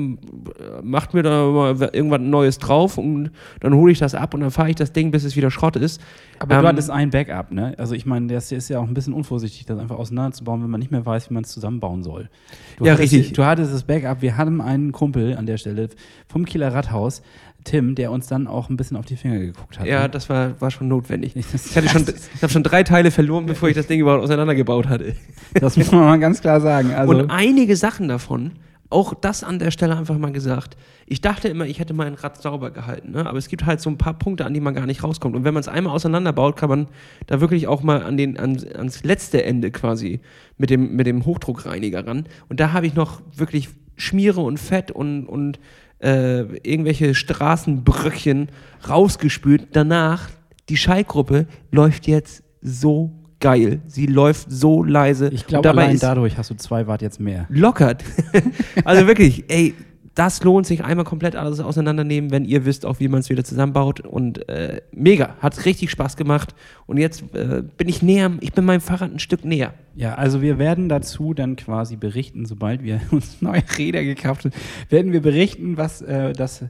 macht 0.82 1.14
mir 1.14 1.22
da 1.22 1.46
mal 1.46 1.90
irgendwas 1.94 2.20
Neues 2.20 2.58
drauf 2.58 2.98
und 2.98 3.30
dann 3.60 3.74
hole 3.74 3.90
ich 3.92 3.98
das 3.98 4.14
ab 4.14 4.34
und 4.34 4.40
dann 4.40 4.50
fahre 4.50 4.68
ich 4.68 4.76
das 4.76 4.92
Ding, 4.92 5.10
bis 5.10 5.24
es 5.24 5.34
wieder 5.34 5.50
Schrott 5.50 5.76
ist. 5.76 6.00
Aber 6.38 6.56
du 6.56 6.60
Ähm, 6.60 6.66
hattest 6.66 6.90
ein 6.90 7.08
Backup, 7.10 7.52
ne? 7.52 7.74
Also 7.78 7.94
ich 7.94 8.04
meine, 8.04 8.26
das 8.26 8.52
ist 8.52 8.68
ja 8.68 8.78
auch 8.78 8.86
ein 8.86 8.92
bisschen 8.92 9.14
unvorsichtig, 9.14 9.64
das 9.64 9.78
einfach 9.78 9.96
auseinanderzubauen, 9.96 10.62
wenn 10.62 10.70
man 10.70 10.80
nicht 10.80 10.90
mehr 10.92 11.06
weiß, 11.06 11.30
wie 11.30 11.34
man 11.34 11.44
es 11.44 11.50
zusammenbauen 11.52 12.02
soll. 12.02 12.28
Du 12.76 12.84
Ja, 12.84 12.92
hattest, 12.92 13.14
richtig. 13.14 13.32
Du 13.32 13.44
hattest 13.46 13.72
das 13.72 13.84
Backup. 13.84 14.20
Wir 14.20 14.36
hatten 14.36 14.60
einen 14.60 14.92
Kumpel 14.92 15.36
an 15.38 15.46
der 15.46 15.56
Stelle 15.56 15.88
vom 16.28 16.44
Kieler 16.44 16.74
Rathaus, 16.74 17.22
Tim, 17.64 17.94
der 17.94 18.12
uns 18.12 18.26
dann 18.28 18.46
auch 18.46 18.70
ein 18.70 18.76
bisschen 18.76 18.96
auf 18.96 19.06
die 19.06 19.16
Finger 19.16 19.38
geguckt 19.38 19.78
hat. 19.78 19.86
Ja, 19.86 20.02
ne? 20.02 20.08
das 20.08 20.28
war, 20.28 20.60
war 20.60 20.70
schon 20.70 20.88
notwendig. 20.88 21.34
Ich, 21.34 21.46
hatte 21.76 21.88
schon, 21.88 22.02
ich 22.34 22.42
habe 22.42 22.52
schon 22.52 22.62
drei 22.62 22.82
Teile 22.82 23.10
verloren, 23.10 23.46
bevor 23.46 23.68
ich 23.68 23.74
das 23.74 23.86
Ding 23.86 24.00
überhaupt 24.00 24.22
auseinandergebaut 24.22 24.88
hatte. 24.88 25.16
Das 25.54 25.76
muss 25.76 25.90
man 25.90 26.04
mal 26.04 26.18
ganz 26.18 26.40
klar 26.40 26.60
sagen. 26.60 26.92
Also, 26.94 27.12
Und 27.12 27.30
einige 27.30 27.76
Sachen 27.76 28.08
davon, 28.08 28.52
auch 28.90 29.14
das 29.14 29.42
an 29.42 29.58
der 29.58 29.70
Stelle 29.70 29.96
einfach 29.96 30.16
mal 30.18 30.32
gesagt. 30.32 30.76
Ich 31.06 31.20
dachte 31.20 31.48
immer, 31.48 31.66
ich 31.66 31.78
hätte 31.78 31.94
mein 31.94 32.14
Rad 32.14 32.40
sauber 32.40 32.70
gehalten, 32.70 33.12
ne? 33.12 33.26
aber 33.26 33.38
es 33.38 33.48
gibt 33.48 33.66
halt 33.66 33.80
so 33.80 33.90
ein 33.90 33.98
paar 33.98 34.14
Punkte, 34.14 34.44
an 34.44 34.54
die 34.54 34.60
man 34.60 34.74
gar 34.74 34.86
nicht 34.86 35.02
rauskommt. 35.02 35.34
Und 35.34 35.44
wenn 35.44 35.54
man 35.54 35.60
es 35.60 35.68
einmal 35.68 35.92
auseinanderbaut, 35.92 36.56
kann 36.56 36.68
man 36.68 36.88
da 37.26 37.40
wirklich 37.40 37.66
auch 37.66 37.82
mal 37.82 38.02
an 38.02 38.16
den, 38.16 38.38
an, 38.38 38.58
ans 38.74 39.04
letzte 39.04 39.44
Ende 39.44 39.70
quasi 39.70 40.20
mit 40.58 40.70
dem, 40.70 40.94
mit 40.94 41.06
dem 41.06 41.24
Hochdruckreiniger 41.24 42.06
ran. 42.06 42.26
Und 42.48 42.60
da 42.60 42.72
habe 42.72 42.86
ich 42.86 42.94
noch 42.94 43.20
wirklich 43.34 43.68
Schmiere 43.96 44.40
und 44.40 44.58
Fett 44.58 44.90
und, 44.90 45.26
und 45.26 45.58
äh, 45.98 46.40
irgendwelche 46.62 47.14
Straßenbröckchen 47.14 48.48
rausgespült. 48.88 49.68
Danach, 49.72 50.28
die 50.68 50.76
Schallgruppe 50.76 51.46
läuft 51.70 52.06
jetzt 52.06 52.42
so 52.60 53.12
geil. 53.40 53.80
Sie 53.86 54.06
läuft 54.06 54.50
so 54.50 54.82
leise. 54.82 55.28
ich 55.28 55.46
glaube, 55.46 55.70
allein 55.70 55.98
dadurch 55.98 56.38
hast 56.38 56.50
du 56.50 56.54
zwei 56.56 56.86
Watt 56.86 57.02
jetzt 57.02 57.20
mehr. 57.20 57.46
lockert. 57.48 58.04
also 58.84 59.06
wirklich, 59.06 59.44
ey, 59.48 59.74
das 60.16 60.42
lohnt 60.42 60.66
sich 60.66 60.82
einmal 60.82 61.04
komplett 61.04 61.36
alles 61.36 61.60
auseinandernehmen, 61.60 62.30
wenn 62.30 62.46
ihr 62.46 62.64
wisst, 62.64 62.86
auch 62.86 63.00
wie 63.00 63.08
man 63.08 63.20
es 63.20 63.28
wieder 63.28 63.44
zusammenbaut. 63.44 64.00
Und 64.00 64.48
äh, 64.48 64.80
mega, 64.90 65.36
hat 65.40 65.66
richtig 65.66 65.90
Spaß 65.90 66.16
gemacht. 66.16 66.54
Und 66.86 66.96
jetzt 66.96 67.22
äh, 67.34 67.62
bin 67.76 67.86
ich 67.86 68.00
näher, 68.00 68.32
ich 68.40 68.54
bin 68.54 68.64
meinem 68.64 68.80
Fahrrad 68.80 69.12
ein 69.12 69.18
Stück 69.18 69.44
näher. 69.44 69.74
Ja, 69.94 70.14
also 70.14 70.40
wir 70.40 70.58
werden 70.58 70.88
dazu 70.88 71.34
dann 71.34 71.56
quasi 71.56 71.96
berichten, 71.96 72.46
sobald 72.46 72.82
wir 72.82 73.02
uns 73.10 73.42
neue 73.42 73.62
Räder 73.76 74.02
gekauft 74.04 74.46
haben, 74.46 74.54
werden 74.88 75.12
wir 75.12 75.20
berichten, 75.20 75.76
was 75.76 76.00
äh, 76.00 76.32
das 76.32 76.64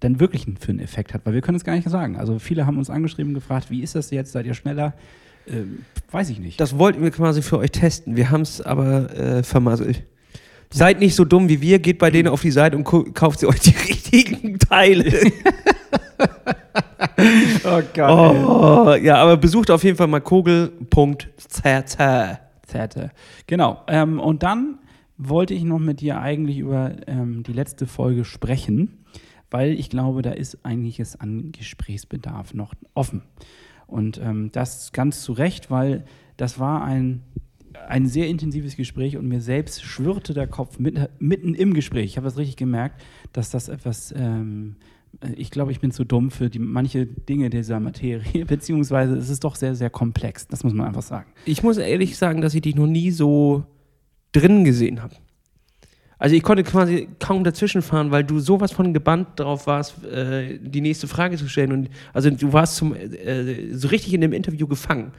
dann 0.00 0.20
wirklich 0.20 0.44
für 0.60 0.70
einen 0.70 0.80
Effekt 0.80 1.14
hat, 1.14 1.24
weil 1.24 1.32
wir 1.32 1.40
können 1.40 1.56
es 1.56 1.64
gar 1.64 1.74
nicht 1.74 1.88
sagen. 1.88 2.16
Also 2.16 2.38
viele 2.38 2.66
haben 2.66 2.76
uns 2.76 2.90
angeschrieben, 2.90 3.32
gefragt, 3.32 3.70
wie 3.70 3.80
ist 3.82 3.94
das 3.94 4.10
jetzt, 4.10 4.32
seid 4.32 4.44
ihr 4.44 4.54
schneller? 4.54 4.92
Ähm, 5.48 5.86
weiß 6.10 6.28
ich 6.28 6.38
nicht. 6.38 6.60
Das 6.60 6.76
wollten 6.78 7.02
wir 7.02 7.10
quasi 7.10 7.40
für 7.40 7.58
euch 7.58 7.70
testen. 7.70 8.14
Wir 8.14 8.30
haben 8.30 8.42
es 8.42 8.60
aber 8.60 9.10
äh, 9.16 9.42
vermasselt. 9.42 10.04
Seid 10.72 11.00
nicht 11.00 11.16
so 11.16 11.24
dumm 11.24 11.48
wie 11.48 11.60
wir, 11.60 11.80
geht 11.80 11.98
bei 11.98 12.10
denen 12.10 12.28
auf 12.28 12.42
die 12.42 12.50
Seite 12.50 12.76
und 12.76 12.84
kauft 12.84 13.40
sie 13.40 13.46
euch 13.46 13.60
die 13.60 13.70
richtigen 13.88 14.58
Teile. 14.58 15.32
oh 17.64 17.82
Gott. 17.94 18.10
oh, 18.10 18.94
ja, 18.94 19.16
aber 19.16 19.36
besucht 19.36 19.70
auf 19.70 19.82
jeden 19.82 19.96
Fall 19.96 20.06
mal 20.06 20.20
kogel.cz. 20.20 21.96
Zerte. 22.70 23.10
Genau. 23.46 23.82
Ähm, 23.88 24.20
und 24.20 24.42
dann 24.42 24.78
wollte 25.18 25.54
ich 25.54 25.64
noch 25.64 25.78
mit 25.78 26.00
dir 26.00 26.20
eigentlich 26.20 26.58
über 26.58 26.92
ähm, 27.06 27.42
die 27.42 27.52
letzte 27.52 27.86
Folge 27.86 28.24
sprechen, 28.24 29.04
weil 29.50 29.72
ich 29.72 29.90
glaube, 29.90 30.22
da 30.22 30.30
ist 30.30 30.64
einiges 30.64 31.20
an 31.20 31.52
Gesprächsbedarf 31.52 32.54
noch 32.54 32.74
offen. 32.94 33.22
Und 33.86 34.18
ähm, 34.18 34.50
das 34.52 34.92
ganz 34.92 35.22
zu 35.22 35.32
Recht, 35.32 35.70
weil 35.70 36.04
das 36.36 36.58
war 36.58 36.84
ein, 36.84 37.22
ein 37.88 38.06
sehr 38.06 38.28
intensives 38.28 38.76
Gespräch 38.76 39.16
und 39.16 39.28
mir 39.28 39.40
selbst 39.40 39.82
schwirrte 39.82 40.34
der 40.34 40.46
Kopf 40.46 40.78
mit, 40.78 40.98
mitten 41.18 41.54
im 41.54 41.74
Gespräch. 41.74 42.04
Ich 42.06 42.16
habe 42.16 42.26
das 42.26 42.36
richtig 42.36 42.56
gemerkt, 42.56 43.00
dass 43.32 43.50
das 43.50 43.68
etwas, 43.68 44.14
ähm, 44.16 44.76
äh, 45.20 45.32
ich 45.34 45.50
glaube, 45.50 45.72
ich 45.72 45.80
bin 45.80 45.90
zu 45.90 46.04
dumm 46.04 46.30
für 46.30 46.50
die, 46.50 46.58
manche 46.58 47.06
Dinge 47.06 47.50
dieser 47.50 47.80
Materie, 47.80 48.44
beziehungsweise 48.46 49.16
es 49.16 49.28
ist 49.28 49.44
doch 49.44 49.56
sehr, 49.56 49.74
sehr 49.74 49.90
komplex. 49.90 50.46
Das 50.48 50.64
muss 50.64 50.72
man 50.72 50.86
einfach 50.86 51.02
sagen. 51.02 51.30
Ich 51.44 51.62
muss 51.62 51.78
ehrlich 51.78 52.16
sagen, 52.16 52.40
dass 52.40 52.54
ich 52.54 52.62
dich 52.62 52.76
noch 52.76 52.86
nie 52.86 53.10
so 53.10 53.64
drin 54.32 54.64
gesehen 54.64 55.02
habe. 55.02 55.14
Also 56.20 56.36
ich 56.36 56.42
konnte 56.42 56.64
quasi 56.64 57.08
kaum 57.18 57.44
dazwischen 57.44 57.80
fahren, 57.80 58.10
weil 58.10 58.24
du 58.24 58.40
sowas 58.40 58.72
von 58.72 58.92
gebannt 58.92 59.40
drauf 59.40 59.66
warst, 59.66 60.04
äh, 60.04 60.58
die 60.60 60.82
nächste 60.82 61.08
Frage 61.08 61.38
zu 61.38 61.48
stellen. 61.48 61.72
Und 61.72 61.90
also 62.12 62.28
du 62.28 62.52
warst 62.52 62.76
zum, 62.76 62.94
äh, 62.94 63.74
so 63.74 63.88
richtig 63.88 64.12
in 64.12 64.20
dem 64.20 64.34
Interview 64.34 64.66
gefangen. 64.66 65.12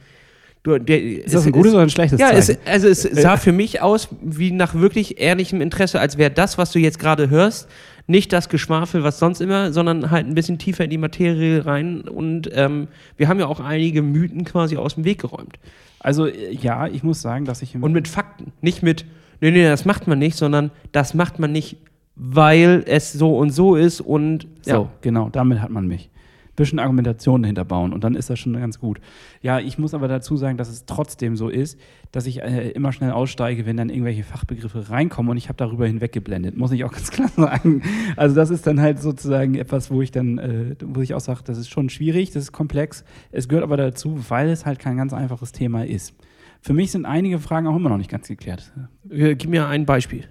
Du, 0.62 0.78
der, 0.78 1.02
Ist 1.02 1.34
das 1.34 1.44
ein 1.44 1.52
gutes 1.52 1.72
oder 1.72 1.82
ein 1.82 1.90
schlechtes 1.90 2.20
Ja, 2.20 2.28
Zeichen? 2.28 2.58
es, 2.64 2.72
also 2.72 2.88
es 2.88 3.02
sah 3.02 3.36
für 3.36 3.50
mich 3.52 3.80
aus 3.82 4.08
wie 4.22 4.52
nach 4.52 4.74
wirklich 4.74 5.20
ehrlichem 5.20 5.60
Interesse, 5.60 5.98
als 5.98 6.18
wäre 6.18 6.30
das, 6.30 6.56
was 6.56 6.70
du 6.70 6.78
jetzt 6.78 7.00
gerade 7.00 7.30
hörst, 7.30 7.68
nicht 8.06 8.32
das 8.32 8.48
Geschwafel, 8.48 9.02
was 9.02 9.18
sonst 9.18 9.40
immer, 9.40 9.72
sondern 9.72 10.10
halt 10.10 10.26
ein 10.26 10.34
bisschen 10.34 10.58
tiefer 10.58 10.84
in 10.84 10.90
die 10.90 10.98
Materie 10.98 11.66
rein. 11.66 12.02
Und 12.02 12.48
ähm, 12.52 12.88
wir 13.16 13.28
haben 13.28 13.40
ja 13.40 13.46
auch 13.46 13.60
einige 13.60 14.02
Mythen 14.02 14.44
quasi 14.44 14.76
aus 14.76 14.94
dem 14.94 15.04
Weg 15.04 15.20
geräumt. 15.20 15.58
Also 15.98 16.26
äh, 16.26 16.52
ja, 16.52 16.86
ich 16.86 17.02
muss 17.02 17.22
sagen, 17.22 17.44
dass 17.44 17.62
ich 17.62 17.74
Und 17.74 17.92
mit 17.92 18.06
Fakten. 18.06 18.52
Nicht 18.60 18.82
mit, 18.82 19.04
nee, 19.40 19.50
nee, 19.50 19.64
das 19.64 19.84
macht 19.84 20.06
man 20.06 20.18
nicht, 20.18 20.36
sondern 20.36 20.70
das 20.92 21.14
macht 21.14 21.38
man 21.38 21.50
nicht, 21.52 21.76
weil 22.14 22.84
es 22.86 23.12
so 23.12 23.36
und 23.36 23.50
so 23.50 23.74
ist 23.74 24.00
und 24.00 24.46
so, 24.62 24.90
genau, 25.00 25.28
damit 25.30 25.60
hat 25.60 25.70
man 25.70 25.86
mich. 25.88 26.10
Bisschen 26.54 26.78
Argumentation 26.78 27.42
dahinter 27.42 27.64
bauen 27.64 27.92
und 27.92 28.04
dann 28.04 28.14
ist 28.14 28.28
das 28.28 28.38
schon 28.38 28.52
ganz 28.52 28.78
gut. 28.78 29.00
Ja, 29.40 29.58
ich 29.58 29.78
muss 29.78 29.94
aber 29.94 30.06
dazu 30.06 30.36
sagen, 30.36 30.58
dass 30.58 30.68
es 30.68 30.84
trotzdem 30.84 31.34
so 31.34 31.48
ist, 31.48 31.78
dass 32.10 32.26
ich 32.26 32.42
äh, 32.42 32.70
immer 32.70 32.92
schnell 32.92 33.10
aussteige, 33.10 33.64
wenn 33.64 33.78
dann 33.78 33.88
irgendwelche 33.88 34.22
Fachbegriffe 34.22 34.90
reinkommen 34.90 35.30
und 35.30 35.38
ich 35.38 35.48
habe 35.48 35.56
darüber 35.56 35.86
hinweggeblendet, 35.86 36.56
muss 36.56 36.72
ich 36.72 36.84
auch 36.84 36.92
ganz 36.92 37.10
klar 37.10 37.28
sagen. 37.28 37.82
Also 38.16 38.34
das 38.34 38.50
ist 38.50 38.66
dann 38.66 38.80
halt 38.80 39.00
sozusagen 39.00 39.54
etwas, 39.54 39.90
wo 39.90 40.02
ich 40.02 40.10
dann, 40.10 40.38
äh, 40.38 40.76
wo 40.84 41.00
ich 41.00 41.14
auch 41.14 41.20
sage, 41.20 41.40
das 41.44 41.56
ist 41.56 41.70
schon 41.70 41.88
schwierig, 41.88 42.30
das 42.32 42.44
ist 42.44 42.52
komplex. 42.52 43.04
Es 43.30 43.48
gehört 43.48 43.64
aber 43.64 43.76
dazu, 43.76 44.18
weil 44.28 44.50
es 44.50 44.66
halt 44.66 44.78
kein 44.78 44.96
ganz 44.96 45.12
einfaches 45.14 45.52
Thema 45.52 45.86
ist. 45.86 46.14
Für 46.60 46.74
mich 46.74 46.92
sind 46.92 47.06
einige 47.06 47.38
Fragen 47.38 47.66
auch 47.66 47.76
immer 47.76 47.88
noch 47.88 47.98
nicht 47.98 48.10
ganz 48.10 48.28
geklärt. 48.28 48.72
Äh, 49.10 49.34
Gib 49.36 49.50
mir 49.50 49.66
ein 49.66 49.86
Beispiel. 49.86 50.24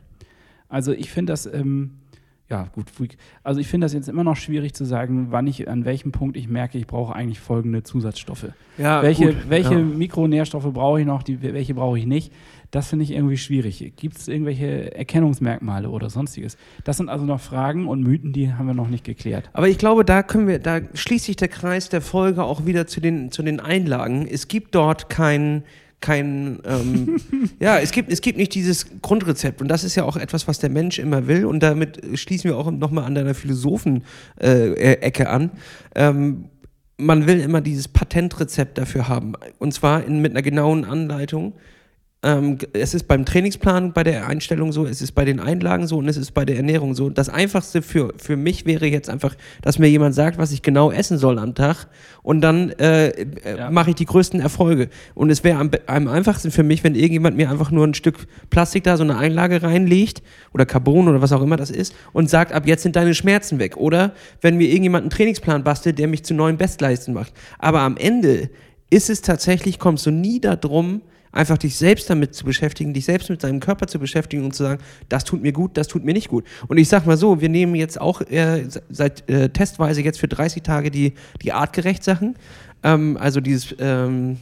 Also 0.70 0.94
ich 0.94 1.12
finde 1.12 1.34
das, 1.34 1.46
ähm, 1.46 2.01
ja 2.52 2.68
gut, 2.74 2.88
also 3.44 3.62
ich 3.62 3.68
finde 3.68 3.86
das 3.86 3.94
jetzt 3.94 4.10
immer 4.10 4.26
noch 4.26 4.36
schwierig 4.36 4.74
zu 4.74 4.84
sagen, 4.84 5.28
wann 5.30 5.48
ich, 5.48 5.70
an 5.70 5.86
welchem 5.86 6.12
Punkt 6.12 6.36
ich 6.36 6.50
merke, 6.50 6.78
ich 6.78 6.86
brauche 6.86 7.16
eigentlich 7.16 7.40
folgende 7.40 7.84
Zusatzstoffe. 7.84 8.48
Ja, 8.78 9.02
welche 9.02 9.28
gut, 9.28 9.50
welche 9.50 9.76
ja. 9.76 9.80
Mikronährstoffe 9.80 10.72
brauche 10.74 11.00
ich 11.00 11.06
noch, 11.06 11.24
die, 11.24 11.42
welche 11.42 11.74
brauche 11.74 11.98
ich 11.98 12.06
nicht? 12.06 12.34
Das 12.70 12.88
finde 12.88 13.04
ich 13.04 13.12
irgendwie 13.12 13.38
schwierig. 13.38 13.94
Gibt 13.96 14.18
es 14.18 14.28
irgendwelche 14.28 14.94
Erkennungsmerkmale 14.96 15.90
oder 15.90 16.10
sonstiges? 16.10 16.58
Das 16.84 16.98
sind 16.98 17.10
also 17.10 17.26
noch 17.26 17.40
Fragen 17.40 17.88
und 17.88 18.02
Mythen, 18.02 18.34
die 18.34 18.54
haben 18.54 18.68
wir 18.68 18.74
noch 18.74 18.90
nicht 18.90 19.06
geklärt. 19.06 19.50
Aber 19.54 19.70
ich 19.70 19.78
glaube, 19.78 20.04
da 20.04 20.22
können 20.22 20.48
wir, 20.48 20.60
da 20.60 20.82
schließt 20.94 21.26
sich 21.26 21.38
der 21.38 21.48
Kreis 21.48 21.88
der 21.88 22.02
Folge 22.02 22.44
auch 22.44 22.66
wieder 22.66 22.86
zu 22.86 23.00
den, 23.00 23.32
zu 23.32 23.44
den 23.44 23.62
Einlagen. 23.62 24.28
Es 24.30 24.50
gibt 24.50 24.76
dort 24.76 25.10
kein, 25.10 25.64
kein 26.02 26.60
ähm, 26.66 27.18
ja, 27.60 27.80
es 27.80 27.92
gibt, 27.92 28.12
es 28.12 28.22
gibt 28.22 28.38
nicht 28.38 28.54
dieses 28.54 28.88
Grundrezept. 29.02 29.62
Und 29.62 29.68
das 29.68 29.84
ist 29.84 29.96
ja 29.96 30.04
auch 30.04 30.18
etwas, 30.18 30.48
was 30.48 30.60
der 30.60 30.70
Mensch 30.70 31.00
immer 31.00 31.28
will. 31.28 31.46
Und 31.46 31.62
damit 31.62 32.02
schließen 32.20 32.50
wir 32.50 32.58
auch 32.58 32.70
nochmal 32.72 33.06
an 33.06 33.16
deiner 33.16 33.34
Philosophen-Ecke 33.34 35.30
an. 35.30 35.52
Ähm, 35.96 36.46
man 36.98 37.26
will 37.28 37.40
immer 37.40 37.62
dieses 37.62 37.88
Patentrezept 37.88 38.78
dafür 38.78 39.08
haben. 39.08 39.34
Und 39.60 39.74
zwar 39.74 40.04
in, 40.04 40.22
mit 40.22 40.32
einer 40.32 40.42
genauen 40.42 40.86
Anleitung. 40.86 41.54
Ähm, 42.24 42.60
es 42.74 42.94
ist 42.94 43.08
beim 43.08 43.26
Trainingsplan 43.26 43.94
bei 43.94 44.04
der 44.04 44.28
Einstellung 44.28 44.72
so, 44.72 44.86
es 44.86 45.02
ist 45.02 45.14
bei 45.14 45.26
den 45.26 45.40
Einlagen 45.40 45.88
so 45.88 45.98
und 45.98 46.08
es 46.08 46.18
ist 46.18 46.36
bei 46.36 46.46
der 46.46 46.56
Ernährung 46.56 46.94
so. 46.94 47.10
Das 47.10 47.30
Einfachste 47.30 47.82
für, 47.82 48.14
für 48.18 48.38
mich 48.38 48.68
wäre 48.68 48.86
jetzt 48.86 49.10
einfach, 49.10 49.36
dass 49.64 49.80
mir 49.80 49.88
jemand 49.88 50.14
sagt, 50.14 50.38
was 50.38 50.52
ich 50.52 50.62
genau 50.62 50.92
essen 50.92 51.18
soll 51.18 51.40
am 51.40 51.56
Tag 51.56 51.88
und 52.22 52.42
dann 52.42 52.70
äh, 52.74 53.08
äh, 53.08 53.58
Ja. 53.58 53.72
mache 53.72 53.90
ich 53.90 53.96
die 53.96 54.06
größten 54.06 54.40
Erfolge. 54.40 54.90
Und 55.16 55.32
es 55.32 55.44
wäre 55.44 55.58
am, 55.58 55.72
am 55.88 56.08
einfachsten 56.08 56.52
für 56.52 56.62
mich, 56.62 56.84
wenn 56.84 56.94
irgendjemand 56.94 57.38
mir 57.38 57.50
einfach 57.50 57.72
nur 57.72 57.88
ein 57.88 57.96
Stück 57.96 58.28
Plastik 58.52 58.84
da, 58.84 58.98
so 58.98 59.04
eine 59.04 59.18
Einlage 59.18 59.64
reinlegt 59.64 60.22
oder 60.54 60.68
Carbon 60.68 61.08
oder 61.08 61.24
was 61.24 61.32
auch 61.32 61.42
immer 61.42 61.58
das 61.58 61.72
ist 61.72 61.96
und 62.14 62.30
sagt, 62.30 62.54
ab 62.54 62.68
jetzt 62.68 62.84
sind 62.84 62.96
deine 62.96 63.16
Schmerzen 63.16 63.58
weg. 63.58 63.78
Oder 63.78 64.14
wenn 64.42 64.58
mir 64.58 64.68
irgendjemand 64.68 65.06
einen 65.06 65.10
Trainingsplan 65.10 65.64
bastelt, 65.64 65.98
der 65.98 66.08
mich 66.08 66.24
zu 66.24 66.36
neuen 66.36 66.58
Bestleisten 66.58 67.16
macht. 67.16 67.34
Aber 67.58 67.80
am 67.80 67.98
Ende 67.98 68.52
ist 68.92 69.10
es 69.10 69.24
tatsächlich, 69.24 69.80
kommst 69.80 70.06
du 70.06 70.12
nie 70.12 70.40
darum, 70.40 71.02
einfach 71.32 71.58
dich 71.58 71.76
selbst 71.78 72.10
damit 72.10 72.36
zu 72.36 72.44
beschäftigen, 72.46 72.94
dich 72.94 73.06
selbst 73.06 73.30
mit 73.30 73.44
deinem 73.44 73.60
Körper 73.60 73.88
zu 73.88 74.00
beschäftigen 74.00 74.44
und 74.44 74.54
zu 74.54 74.64
sagen, 74.64 74.82
das 75.10 75.24
tut 75.24 75.42
mir 75.42 75.54
gut, 75.54 75.78
das 75.78 75.88
tut 75.88 76.04
mir 76.04 76.14
nicht 76.14 76.28
gut. 76.28 76.46
Und 76.68 76.78
ich 76.78 76.90
sag 76.90 77.06
mal 77.06 77.18
so, 77.18 77.40
wir 77.42 77.50
nehmen 77.50 77.76
jetzt 77.76 78.00
auch 78.00 78.22
äh, 78.22 78.66
se- 78.70 78.84
seit 78.90 79.30
äh, 79.30 79.50
testweise 79.50 80.02
jetzt 80.02 80.20
für 80.20 80.28
30 80.28 80.64
Tage 80.64 80.92
die, 80.92 81.14
die 81.42 81.54
artgerecht 81.54 82.04
Sachen, 82.04 82.36
ähm, 82.84 83.18
also 83.20 83.40
dieses, 83.40 83.76
ähm, 83.80 84.38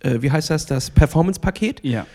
äh, 0.00 0.20
wie 0.20 0.30
heißt 0.30 0.50
das, 0.50 0.66
das 0.66 0.90
Performance-Paket. 0.90 1.80
Ja. 1.84 2.06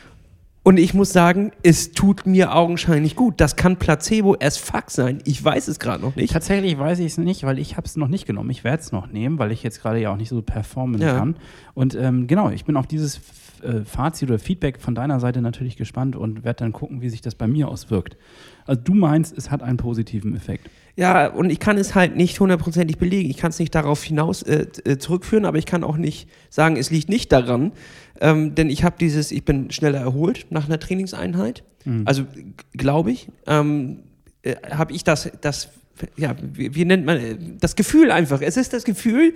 Und 0.63 0.77
ich 0.79 0.93
muss 0.93 1.13
sagen, 1.13 1.53
es 1.63 1.93
tut 1.93 2.25
mir 2.25 2.53
augenscheinlich 2.53 3.15
gut. 3.15 3.39
Das 3.39 3.55
kann 3.55 3.77
Placebo 3.77 4.35
as 4.41 4.57
fuck 4.57 4.91
sein. 4.91 5.19
Ich 5.23 5.41
weiß 5.41 5.69
es 5.69 5.79
gerade 5.79 6.01
noch 6.03 6.17
nicht. 6.17 6.33
Tatsächlich 6.33 6.77
weiß 6.77 6.99
ich 6.99 7.05
es 7.05 7.17
nicht, 7.17 7.43
weil 7.45 7.57
ich 7.57 7.77
habe 7.77 7.87
es 7.87 7.95
noch 7.95 8.09
nicht 8.09 8.25
genommen. 8.25 8.49
Ich 8.49 8.65
werde 8.65 8.83
es 8.83 8.91
noch 8.91 9.07
nehmen, 9.07 9.39
weil 9.39 9.53
ich 9.53 9.63
jetzt 9.63 9.81
gerade 9.81 10.01
ja 10.01 10.11
auch 10.11 10.17
nicht 10.17 10.27
so 10.27 10.41
performen 10.41 10.99
Ja. 11.01 11.17
kann. 11.17 11.37
Und 11.73 11.95
ähm, 11.95 12.27
genau, 12.27 12.49
ich 12.49 12.65
bin 12.65 12.75
auf 12.75 12.85
dieses 12.85 13.21
äh, 13.63 13.85
Fazit 13.85 14.29
oder 14.29 14.39
Feedback 14.39 14.79
von 14.81 14.95
deiner 14.95 15.19
Seite 15.19 15.41
natürlich 15.41 15.77
gespannt 15.77 16.15
und 16.15 16.43
werde 16.43 16.63
dann 16.63 16.73
gucken, 16.73 17.01
wie 17.01 17.09
sich 17.09 17.21
das 17.21 17.35
bei 17.35 17.47
mir 17.47 17.67
auswirkt. 17.67 18.17
Also 18.65 18.81
du 18.83 18.93
meinst, 18.93 19.37
es 19.37 19.49
hat 19.51 19.63
einen 19.63 19.77
positiven 19.77 20.35
Effekt. 20.35 20.69
Ja, 20.95 21.27
und 21.27 21.49
ich 21.51 21.59
kann 21.59 21.77
es 21.77 21.93
halt 21.93 22.15
nicht 22.15 22.39
hundertprozentig 22.39 22.97
belegen. 22.97 23.29
Ich 23.29 23.37
kann 23.37 23.51
es 23.51 23.59
nicht 23.59 23.75
darauf 23.75 24.03
hinaus 24.03 24.41
äh, 24.41 24.65
äh, 24.83 24.97
zurückführen, 24.97 25.45
aber 25.45 25.57
ich 25.57 25.65
kann 25.65 25.83
auch 25.83 25.95
nicht 25.97 26.27
sagen, 26.49 26.75
es 26.75 26.89
liegt 26.89 27.07
nicht 27.07 27.31
daran. 27.31 27.71
Ähm, 28.19 28.55
denn 28.55 28.69
ich 28.69 28.83
habe 28.83 28.95
dieses, 28.99 29.31
ich 29.31 29.45
bin 29.45 29.69
schneller 29.71 29.99
erholt 29.99 30.47
nach 30.49 30.65
einer 30.65 30.79
Trainingseinheit. 30.79 31.63
Also 32.05 32.23
g- 32.25 32.43
glaube 32.73 33.11
ich, 33.11 33.29
ähm, 33.45 33.99
äh, 34.41 34.55
habe 34.71 34.91
ich 34.91 35.03
das, 35.05 35.31
das, 35.39 35.69
ja, 36.17 36.35
wie, 36.41 36.75
wie 36.75 36.83
nennt 36.83 37.05
man, 37.05 37.17
äh, 37.17 37.37
das 37.61 37.75
Gefühl 37.77 38.11
einfach. 38.11 38.41
Es 38.41 38.57
ist 38.57 38.73
das 38.73 38.83
Gefühl, 38.83 39.35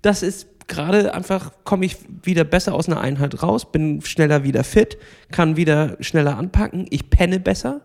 dass 0.00 0.22
es 0.22 0.46
gerade 0.66 1.14
einfach, 1.14 1.52
komme 1.64 1.84
ich 1.84 1.96
wieder 2.22 2.44
besser 2.44 2.74
aus 2.74 2.88
einer 2.88 3.00
Einheit 3.00 3.42
raus, 3.42 3.70
bin 3.70 4.02
schneller 4.02 4.44
wieder 4.44 4.64
fit, 4.64 4.98
kann 5.30 5.56
wieder 5.56 5.96
schneller 6.00 6.36
anpacken, 6.36 6.86
ich 6.90 7.10
penne 7.10 7.40
besser, 7.40 7.80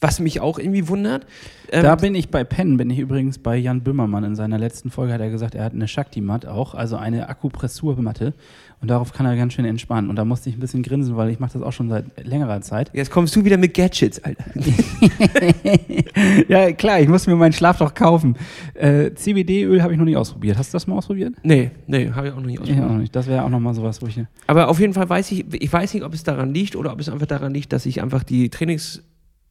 was 0.00 0.20
mich 0.20 0.40
auch 0.40 0.58
irgendwie 0.58 0.88
wundert. 0.88 1.26
Ähm, 1.72 1.82
Da 1.82 1.94
bin 1.96 2.14
ich 2.14 2.28
bei 2.30 2.44
Penn, 2.44 2.76
bin 2.76 2.90
ich 2.90 2.98
übrigens 2.98 3.38
bei 3.38 3.56
Jan 3.56 3.80
Böhmermann. 3.82 4.24
In 4.24 4.34
seiner 4.36 4.58
letzten 4.58 4.90
Folge 4.90 5.12
hat 5.14 5.20
er 5.20 5.30
gesagt, 5.30 5.54
er 5.54 5.64
hat 5.64 5.72
eine 5.72 5.88
Shakti-Mat 5.88 6.46
auch, 6.46 6.74
also 6.74 6.96
eine 6.96 7.28
Akupressurmatte. 7.28 8.34
Und 8.82 8.88
darauf 8.88 9.14
kann 9.14 9.24
er 9.24 9.36
ganz 9.36 9.54
schön 9.54 9.64
entspannen. 9.64 10.10
Und 10.10 10.16
da 10.16 10.24
musste 10.26 10.50
ich 10.50 10.56
ein 10.56 10.60
bisschen 10.60 10.82
grinsen, 10.82 11.16
weil 11.16 11.30
ich 11.30 11.40
mache 11.40 11.54
das 11.54 11.62
auch 11.62 11.72
schon 11.72 11.88
seit 11.88 12.04
längerer 12.26 12.60
Zeit. 12.60 12.90
jetzt 12.92 13.10
kommst 13.10 13.34
du 13.34 13.42
wieder 13.44 13.56
mit 13.56 13.72
Gadgets, 13.72 14.22
Alter. 14.22 14.44
ja, 16.48 16.72
klar, 16.72 17.00
ich 17.00 17.08
muss 17.08 17.26
mir 17.26 17.36
meinen 17.36 17.52
Schlaf 17.52 17.78
doch 17.78 17.94
kaufen. 17.94 18.36
Äh, 18.74 19.12
CBD-Öl 19.14 19.82
habe 19.82 19.92
ich 19.92 19.98
noch 19.98 20.04
nicht 20.04 20.16
ausprobiert. 20.16 20.58
Hast 20.58 20.72
du 20.72 20.76
das 20.76 20.86
mal 20.86 20.96
ausprobiert? 20.96 21.34
Nee, 21.42 21.70
nee, 21.86 22.10
habe 22.12 22.28
ich 22.28 22.32
auch 22.32 22.36
noch 22.38 22.44
nicht 22.46 22.54
Ich 22.56 22.60
ausprobiert. 22.60 22.84
auch 22.86 22.92
noch 22.92 22.98
nicht. 22.98 23.16
Das 23.16 23.26
wäre 23.26 23.42
auch 23.44 23.48
nochmal 23.48 23.74
sowas, 23.74 24.00
wo 24.02 24.06
ich. 24.06 24.20
Aber 24.46 24.68
auf 24.68 24.78
jeden 24.80 24.92
Fall 24.92 25.08
weiß 25.08 25.32
ich, 25.32 25.44
ich 25.54 25.72
weiß 25.72 25.94
nicht, 25.94 26.02
ob 26.04 26.12
es 26.14 26.22
daran 26.22 26.52
liegt 26.52 26.76
oder 26.76 26.92
ob 26.92 27.00
es 27.00 27.08
einfach 27.08 27.26
daran 27.26 27.54
liegt, 27.54 27.72
dass 27.72 27.86
ich 27.86 28.02
einfach 28.02 28.22
die 28.24 28.50
Trainings, 28.50 29.02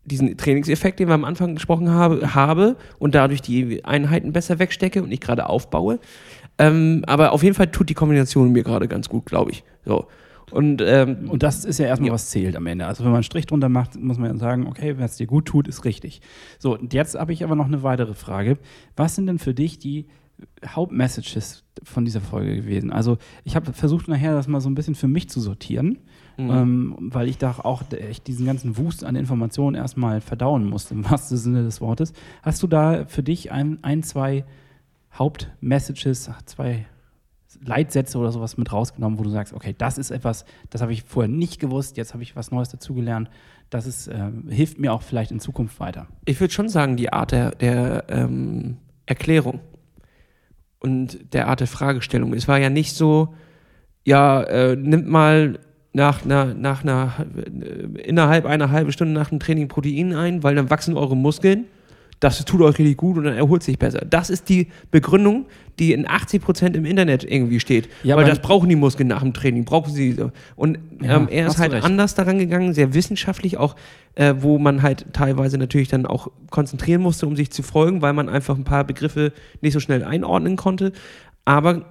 diesen 0.06 0.38
Trainingseffekt, 0.38 1.00
den 1.00 1.08
wir 1.08 1.16
am 1.16 1.26
Anfang 1.26 1.56
gesprochen 1.56 1.90
habe, 1.90 2.34
habe 2.36 2.78
und 3.00 3.16
dadurch 3.16 3.42
die 3.42 3.84
Einheiten 3.84 4.32
besser 4.32 4.60
wegstecke 4.60 5.02
und 5.04 5.12
ich 5.12 5.20
gerade 5.20 5.50
aufbaue. 5.50 6.00
Ähm, 6.58 7.04
aber 7.08 7.32
auf 7.34 7.44
jeden 7.44 7.56
Fall 7.56 7.68
tut 7.72 7.90
die 7.90 7.94
Kombination 7.96 8.52
mir 8.52 8.64
gerade 8.64 8.88
ganz 8.88 9.10
gut, 9.10 9.26
glaube 9.26 9.52
ich. 9.52 9.64
So. 9.84 10.06
Und 10.52 10.82
ähm, 10.86 11.28
Und 11.30 11.42
das 11.44 11.66
ist 11.66 11.80
ja 11.80 11.88
erstmal, 11.88 12.10
Ja. 12.10 12.14
was 12.14 12.30
zählt 12.30 12.56
am 12.56 12.68
Ende. 12.68 12.86
Also 12.86 13.04
wenn 13.04 13.10
man 13.12 13.18
einen 13.18 13.24
Strich 13.24 13.48
drunter 13.48 13.68
macht, 13.68 13.96
muss 14.00 14.20
man 14.20 14.32
ja 14.32 14.38
sagen, 14.38 14.68
okay, 14.68 14.96
wenn 14.98 15.04
es 15.06 15.18
dir 15.18 15.26
gut 15.26 15.48
tut, 15.48 15.68
ist 15.68 15.84
richtig. 15.86 16.22
So, 16.60 16.78
und 16.78 16.94
jetzt 16.94 17.16
habe 17.16 17.34
ich 17.34 17.44
aber 17.44 17.56
noch 17.56 17.66
eine 17.66 17.82
weitere 17.84 18.14
Frage. 18.14 18.58
Was 18.96 19.16
sind 19.16 19.26
denn 19.28 19.40
für 19.40 19.54
dich 19.56 19.80
die 19.80 20.06
Hauptmessages 20.66 21.64
von 21.84 22.06
dieser 22.06 22.22
Folge 22.22 22.56
gewesen? 22.56 22.92
Also 22.92 23.18
ich 23.44 23.56
habe 23.56 23.74
versucht 23.74 24.08
nachher 24.08 24.34
das 24.34 24.48
mal 24.48 24.62
so 24.62 24.70
ein 24.70 24.76
bisschen 24.76 24.96
für 24.96 25.08
mich 25.08 25.30
zu 25.30 25.40
sortieren, 25.42 25.98
Mhm. 26.38 26.50
ähm, 26.50 26.96
weil 27.00 27.28
ich 27.28 27.38
da 27.38 27.56
auch 27.64 27.84
echt 27.92 28.28
diesen 28.28 28.46
ganzen 28.46 28.78
Wust 28.78 29.04
an 29.04 29.16
Informationen 29.16 29.76
erstmal 29.76 30.22
verdauen 30.22 30.66
musste, 30.66 30.94
im 30.94 31.10
wahrsten 31.10 31.38
Sinne 31.38 31.64
des 31.64 31.82
Wortes. 31.82 32.14
Hast 32.42 32.62
du 32.64 32.68
da 32.68 33.06
für 33.06 33.24
dich 33.24 33.52
ein, 33.52 33.80
ein 33.84 34.04
zwei 34.04 34.46
Hauptmessages, 35.14 36.30
zwei 36.46 36.86
Leitsätze 37.64 38.18
oder 38.18 38.32
sowas 38.32 38.58
mit 38.58 38.72
rausgenommen, 38.72 39.18
wo 39.18 39.24
du 39.24 39.30
sagst, 39.30 39.54
okay, 39.54 39.74
das 39.78 39.98
ist 39.98 40.12
etwas, 40.12 40.46
das 40.70 40.82
habe 40.82 40.92
ich 40.92 41.04
vorher 41.04 41.32
nicht 41.32 41.60
gewusst, 41.60 41.98
jetzt 41.98 42.14
habe 42.14 42.24
ich 42.24 42.36
was 42.36 42.52
Neues 42.52 42.70
dazugelernt. 42.70 43.30
Das 43.70 43.88
ist, 43.88 44.08
äh, 44.08 44.32
hilft 44.50 44.80
mir 44.80 44.94
auch 44.94 45.02
vielleicht 45.02 45.32
in 45.32 45.40
Zukunft 45.40 45.80
weiter. 45.80 46.08
ich 46.26 46.40
würde 46.40 46.54
schon 46.54 46.70
sagen, 46.70 46.98
die 46.98 47.12
Art 47.12 47.32
der, 47.32 47.52
der 47.52 48.06
ähm, 48.10 48.78
Erklärung 49.06 49.62
und 50.80 51.34
der 51.34 51.48
Art 51.48 51.62
der 51.62 51.68
Fragestellung. 51.68 52.34
Es 52.34 52.48
war 52.48 52.60
ja 52.60 52.70
nicht 52.70 52.94
so, 52.94 53.34
ja, 54.04 54.44
äh, 54.44 54.76
nimmt 54.76 55.08
mal 55.08 55.60
nach 55.96 56.26
einer, 56.26 56.54
nach 56.54 56.84
einer, 56.84 57.14
innerhalb 58.04 58.46
einer 58.46 58.70
halben 58.70 58.92
Stunde 58.92 59.14
nach 59.14 59.30
dem 59.30 59.40
Training 59.40 59.70
Protein 59.70 60.14
ein, 60.14 60.44
weil 60.44 60.54
dann 60.54 60.70
wachsen 60.70 60.98
eure 60.98 61.16
Muskeln. 61.16 61.66
Das 62.20 62.44
tut 62.44 62.62
euch 62.62 62.80
richtig 62.80 62.98
gut 62.98 63.18
und 63.18 63.24
dann 63.26 63.36
erholt 63.36 63.64
sich 63.64 63.78
besser. 63.80 64.00
Das 64.10 64.30
ist 64.30 64.50
die 64.50 64.68
Begründung, 64.92 65.46
die 65.80 65.94
in 65.94 66.08
80 66.08 66.42
Prozent 66.42 66.76
im 66.76 66.84
Internet 66.86 67.24
irgendwie 67.24 67.60
steht. 67.62 67.88
Ja, 68.04 68.16
weil 68.18 68.24
aber- 68.24 68.30
das 68.34 68.42
brauchen 68.42 68.68
die 68.68 68.76
Muskeln 68.76 69.08
nach 69.08 69.22
dem 69.22 69.34
Training, 69.34 69.64
brauchen 69.64 69.94
sie. 69.94 70.12
so. 70.14 70.32
Und 70.58 70.80
Ja, 71.02 71.16
ähm, 71.18 71.28
er 71.30 71.48
ist 71.48 71.60
halt 71.60 71.74
anders 71.74 72.14
daran 72.16 72.40
gegangen, 72.40 72.74
sehr 72.74 72.94
wissenschaftlich, 72.94 73.58
auch 73.58 73.76
äh, 74.16 74.34
wo 74.40 74.58
man 74.60 74.82
halt 74.82 75.06
teilweise 75.14 75.58
natürlich 75.58 75.88
dann 75.90 76.06
auch 76.06 76.30
konzentrieren 76.50 77.02
musste, 77.02 77.26
um 77.28 77.36
sich 77.38 77.52
zu 77.52 77.64
folgen, 77.64 78.02
weil 78.02 78.14
man 78.14 78.28
einfach 78.30 78.58
ein 78.58 78.64
paar 78.66 78.84
Begriffe 78.86 79.32
nicht 79.62 79.74
so 79.74 79.80
schnell 79.80 80.04
einordnen 80.04 80.56
konnte. 80.58 80.92
Aber 81.46 81.86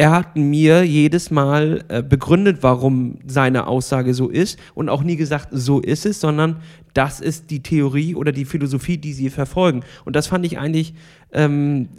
er 0.00 0.12
hat 0.12 0.34
mir 0.34 0.82
jedes 0.82 1.30
Mal 1.30 1.84
äh, 1.88 2.02
begründet, 2.02 2.62
warum 2.62 3.18
seine 3.26 3.66
Aussage 3.66 4.14
so 4.14 4.30
ist 4.30 4.58
und 4.74 4.88
auch 4.88 5.02
nie 5.02 5.16
gesagt, 5.16 5.48
so 5.50 5.78
ist 5.78 6.06
es, 6.06 6.20
sondern 6.20 6.62
das 6.94 7.20
ist 7.20 7.50
die 7.50 7.62
Theorie 7.62 8.14
oder 8.14 8.32
die 8.32 8.46
Philosophie, 8.46 8.96
die 8.96 9.12
sie 9.12 9.28
verfolgen. 9.28 9.82
Und 10.06 10.16
das 10.16 10.26
fand 10.26 10.46
ich 10.46 10.58
eigentlich 10.58 10.94
ähm, 11.32 11.90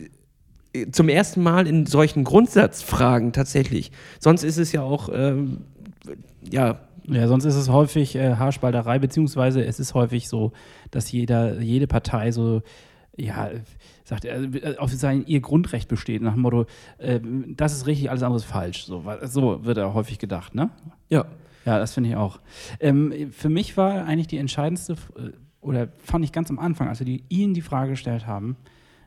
zum 0.91 1.09
ersten 1.09 1.43
Mal 1.43 1.67
in 1.67 1.85
solchen 1.85 2.23
Grundsatzfragen 2.23 3.33
tatsächlich. 3.33 3.91
Sonst 4.19 4.43
ist 4.43 4.57
es 4.57 4.71
ja 4.71 4.81
auch, 4.81 5.09
ähm, 5.13 5.59
ja, 6.49 6.79
Ja, 7.05 7.27
sonst 7.27 7.45
ist 7.45 7.55
es 7.55 7.69
häufig 7.69 8.15
äh, 8.15 8.35
Haarspalterei, 8.35 8.97
beziehungsweise 8.97 9.63
es 9.63 9.79
ist 9.79 9.93
häufig 9.93 10.27
so, 10.27 10.53
dass 10.89 11.11
jeder, 11.11 11.61
jede 11.61 11.85
Partei 11.85 12.31
so, 12.31 12.63
ja, 13.15 13.51
sagt, 14.11 14.25
äh, 14.25 14.75
auf 14.77 14.91
sein, 14.91 15.25
ihr 15.25 15.39
Grundrecht 15.39 15.87
besteht, 15.87 16.21
nach 16.21 16.33
dem 16.33 16.41
Motto, 16.41 16.65
äh, 16.97 17.19
das 17.47 17.73
ist 17.73 17.87
richtig, 17.87 18.09
alles 18.09 18.23
andere 18.23 18.37
ist 18.37 18.45
falsch. 18.45 18.83
So, 18.83 19.03
so 19.23 19.63
wird 19.63 19.77
er 19.77 19.93
häufig 19.93 20.19
gedacht, 20.19 20.53
ne? 20.53 20.69
ja. 21.09 21.25
Ja, 21.63 21.77
das 21.77 21.93
finde 21.93 22.09
ich 22.09 22.15
auch. 22.15 22.39
Ähm, 22.79 23.29
für 23.31 23.49
mich 23.49 23.77
war 23.77 24.05
eigentlich 24.05 24.25
die 24.25 24.39
entscheidendste, 24.39 24.93
äh, 24.93 25.29
oder 25.61 25.89
fand 25.99 26.25
ich 26.25 26.31
ganz 26.31 26.49
am 26.49 26.57
Anfang, 26.57 26.87
als 26.87 26.99
wir 26.99 27.05
die, 27.05 27.23
Ihnen 27.29 27.53
die 27.53 27.61
Frage 27.61 27.91
gestellt 27.91 28.25
haben, 28.25 28.57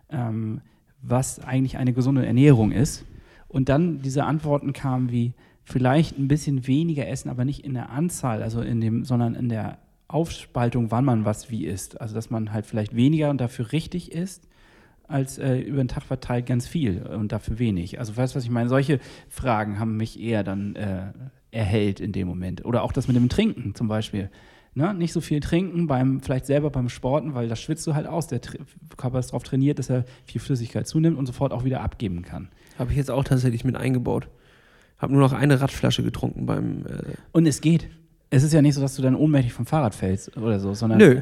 ähm, 0.09 0.61
was 1.03 1.41
eigentlich 1.41 1.79
eine 1.79 1.93
gesunde 1.93 2.25
Ernährung 2.25 2.71
ist. 2.71 3.05
Und 3.49 3.69
dann 3.69 4.03
diese 4.03 4.23
Antworten 4.23 4.73
kamen 4.73 5.11
wie, 5.11 5.35
vielleicht 5.65 6.17
ein 6.17 6.29
bisschen 6.29 6.67
weniger 6.69 7.09
essen, 7.09 7.29
aber 7.29 7.45
nicht 7.45 7.65
in 7.65 7.75
der 7.75 7.91
Anzahl, 7.91 8.43
also 8.43 8.61
in 8.61 8.81
dem, 8.81 9.05
sondern 9.05 9.35
in 9.35 9.49
der 9.49 9.79
Aufspaltung, 10.07 10.93
wann 10.93 11.05
man 11.05 11.25
was 11.25 11.51
wie 11.51 11.65
isst. 11.65 12.01
Also 12.01 12.15
dass 12.15 12.31
man 12.31 12.53
halt 12.53 12.67
vielleicht 12.67 12.95
weniger 12.95 13.31
und 13.31 13.41
dafür 13.41 13.73
richtig 13.73 14.13
isst, 14.13 14.47
als 15.09 15.39
äh, 15.39 15.59
über 15.59 15.79
den 15.79 15.89
Tag 15.89 16.05
verteilt 16.05 16.47
ganz 16.47 16.67
viel 16.67 17.03
und 17.03 17.33
dafür 17.33 17.59
wenig. 17.59 17.99
Also 17.99 18.17
weißt 18.17 18.35
du, 18.35 18.37
was 18.37 18.45
ich 18.45 18.51
meine? 18.51 18.69
Solche 18.69 19.01
Fragen 19.29 19.79
haben 19.79 19.97
mich 19.97 20.19
eher 20.21 20.43
dann 20.45 20.75
äh, 20.77 21.13
erhellt 21.51 22.01
in 22.01 22.13
dem 22.13 22.27
Moment. 22.29 22.65
Oder 22.65 22.83
auch 22.83 22.93
das 22.93 23.07
mit 23.07 23.17
dem 23.17 23.29
Trinken 23.29 23.75
zum 23.75 23.89
Beispiel. 23.89 24.31
Ne? 24.77 24.93
Nicht 24.95 25.13
so 25.13 25.21
viel 25.21 25.39
trinken, 25.41 25.87
beim, 25.87 26.21
vielleicht 26.21 26.47
selber 26.47 26.71
beim 26.71 26.89
Sporten, 26.89 27.35
weil 27.35 27.49
das 27.49 27.61
schwitzt 27.61 27.87
du 27.87 27.95
halt 27.95 28.07
aus. 28.09 28.27
Der 28.27 28.41
Körper 28.97 29.21
ist 29.21 29.29
darauf 29.29 29.45
trainiert, 29.45 29.79
dass 29.79 29.89
er 29.89 30.05
viel 30.25 30.41
Flüssigkeit 30.41 30.87
zunimmt 30.89 31.17
und 31.17 31.27
sofort 31.27 31.53
auch 31.53 31.65
wieder 31.65 31.81
abgeben 31.83 32.23
kann. 32.23 32.49
Habe 32.79 32.91
ich 32.91 32.97
jetzt 32.97 33.11
auch 33.11 33.23
tatsächlich 33.23 33.63
mit 33.65 33.77
eingebaut. 33.77 34.29
Habe 34.99 35.13
nur 35.13 35.21
noch 35.23 35.33
eine 35.33 35.61
Radflasche 35.61 36.03
getrunken 36.03 36.47
beim. 36.47 36.87
Äh, 36.87 37.15
Und 37.33 37.47
es 37.47 37.61
geht. 37.61 37.89
Es 38.31 38.43
ist 38.43 38.53
ja 38.53 38.63
nicht 38.63 38.75
so, 38.75 38.81
dass 38.81 38.97
du 38.97 39.03
dann 39.03 39.15
ohnmächtig 39.15 39.53
vom 39.53 39.67
Fahrrad 39.67 39.95
fällst 39.95 40.37
oder 40.37 40.59
so, 40.59 40.75
sondern 40.75 40.99
nö, 40.99 41.21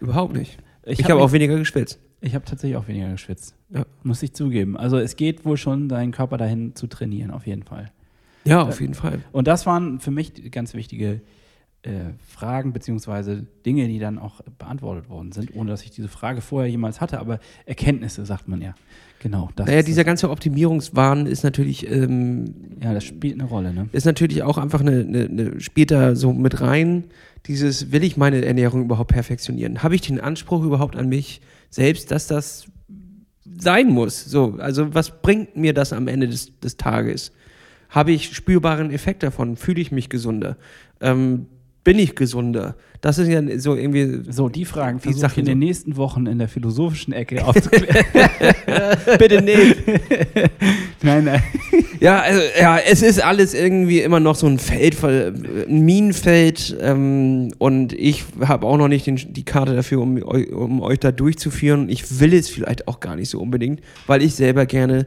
überhaupt 0.00 0.34
nicht. 0.34 0.56
Ich, 0.86 1.00
hab 1.00 1.10
habe 1.10 1.14
mich- 1.20 1.24
auch 1.28 1.32
weniger 1.32 1.58
geschwitzt. 1.58 1.98
Ich 2.24 2.34
habe 2.34 2.44
tatsächlich 2.46 2.78
auch 2.78 2.88
weniger 2.88 3.10
geschwitzt. 3.10 3.54
Ja. 3.68 3.84
Muss 4.02 4.22
ich 4.22 4.32
zugeben. 4.32 4.78
Also 4.78 4.98
es 4.98 5.16
geht 5.16 5.44
wohl 5.44 5.58
schon, 5.58 5.90
deinen 5.90 6.10
Körper 6.10 6.38
dahin 6.38 6.74
zu 6.74 6.86
trainieren, 6.86 7.30
auf 7.30 7.46
jeden 7.46 7.64
Fall. 7.64 7.92
Ja, 8.44 8.62
auf 8.62 8.80
jeden 8.80 8.94
Fall. 8.94 9.20
Und 9.32 9.46
das 9.46 9.66
waren 9.66 10.00
für 10.00 10.10
mich 10.10 10.50
ganz 10.50 10.72
wichtige 10.72 11.20
äh, 11.82 12.12
Fragen 12.26 12.72
beziehungsweise 12.72 13.46
Dinge, 13.66 13.88
die 13.88 13.98
dann 13.98 14.18
auch 14.18 14.40
beantwortet 14.58 15.10
worden 15.10 15.32
sind, 15.32 15.54
ohne 15.54 15.70
dass 15.70 15.82
ich 15.82 15.90
diese 15.90 16.08
Frage 16.08 16.40
vorher 16.40 16.70
jemals 16.70 17.02
hatte. 17.02 17.20
Aber 17.20 17.40
Erkenntnisse, 17.66 18.24
sagt 18.24 18.48
man 18.48 18.62
ja. 18.62 18.74
Genau. 19.20 19.50
Das 19.56 19.66
Naja, 19.66 19.82
dieser 19.82 20.04
ganze 20.04 20.30
Optimierungswahn 20.30 21.26
ist 21.26 21.44
natürlich, 21.44 21.90
ähm, 21.90 22.54
ja, 22.82 22.94
das 22.94 23.04
spielt 23.04 23.34
eine 23.34 23.44
Rolle. 23.44 23.74
Ne? 23.74 23.88
ist 23.92 24.06
natürlich 24.06 24.42
auch 24.42 24.56
einfach 24.56 24.80
eine, 24.80 25.00
eine, 25.00 25.24
eine 25.24 25.60
später 25.60 26.16
so 26.16 26.32
mit 26.32 26.62
rein. 26.62 27.04
Dieses, 27.46 27.92
will 27.92 28.02
ich 28.02 28.16
meine 28.16 28.42
Ernährung 28.42 28.84
überhaupt 28.84 29.12
perfektionieren? 29.12 29.82
Habe 29.82 29.94
ich 29.94 30.00
den 30.00 30.20
Anspruch 30.20 30.64
überhaupt 30.64 30.96
an 30.96 31.10
mich 31.10 31.42
selbst, 31.74 32.10
dass 32.10 32.28
das 32.28 32.66
sein 33.58 33.88
muss? 33.88 34.24
So, 34.24 34.56
also 34.58 34.94
was 34.94 35.22
bringt 35.22 35.56
mir 35.56 35.74
das 35.74 35.92
am 35.92 36.06
Ende 36.06 36.28
des, 36.28 36.58
des 36.60 36.76
Tages? 36.76 37.32
Habe 37.90 38.12
ich 38.12 38.34
spürbaren 38.34 38.90
Effekt 38.90 39.22
davon? 39.22 39.56
Fühle 39.56 39.80
ich 39.80 39.90
mich 39.90 40.08
gesunder? 40.08 40.56
Ähm, 41.00 41.46
bin 41.84 41.98
ich 41.98 42.14
gesunder? 42.16 42.74
Das 43.00 43.18
ist 43.18 43.28
ja 43.28 43.42
so 43.58 43.76
irgendwie 43.76 44.22
So, 44.32 44.48
die 44.48 44.64
Fragen 44.64 44.98
Die 44.98 45.12
versuche 45.12 45.26
ich 45.32 45.38
in 45.38 45.44
so. 45.44 45.50
den 45.52 45.58
nächsten 45.58 45.96
Wochen 45.98 46.24
in 46.26 46.38
der 46.38 46.48
philosophischen 46.48 47.12
Ecke 47.12 47.44
aufzuklären. 47.46 48.06
Bitte 49.18 49.42
nicht. 49.42 49.76
nein, 51.02 51.24
nein. 51.24 51.42
Ja, 52.00 52.20
also, 52.20 52.40
ja, 52.58 52.78
es 52.78 53.02
ist 53.02 53.22
alles 53.22 53.52
irgendwie 53.52 54.00
immer 54.00 54.20
noch 54.20 54.36
so 54.36 54.46
ein 54.46 54.58
Feld, 54.58 55.04
ein 55.04 55.84
Minenfeld. 55.84 56.74
Ähm, 56.80 57.52
und 57.58 57.92
ich 57.92 58.24
habe 58.40 58.66
auch 58.66 58.78
noch 58.78 58.88
nicht 58.88 59.06
den, 59.06 59.16
die 59.16 59.44
Karte 59.44 59.74
dafür, 59.74 60.00
um, 60.00 60.16
um 60.22 60.80
euch 60.80 60.98
da 61.00 61.12
durchzuführen. 61.12 61.90
Ich 61.90 62.20
will 62.20 62.32
es 62.32 62.48
vielleicht 62.48 62.88
auch 62.88 63.00
gar 63.00 63.16
nicht 63.16 63.28
so 63.28 63.38
unbedingt, 63.38 63.80
weil 64.06 64.22
ich 64.22 64.34
selber 64.34 64.64
gerne 64.64 65.06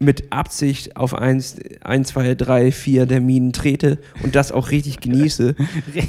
mit 0.00 0.32
Absicht 0.32 0.96
auf 0.96 1.12
1, 1.12 1.56
1 1.82 2.08
2, 2.08 2.34
3, 2.36 2.70
4 2.72 3.06
der 3.06 3.20
Minen 3.20 3.52
trete 3.52 3.98
und 4.22 4.36
das 4.36 4.52
auch 4.52 4.70
richtig 4.70 5.00
genieße. 5.00 5.56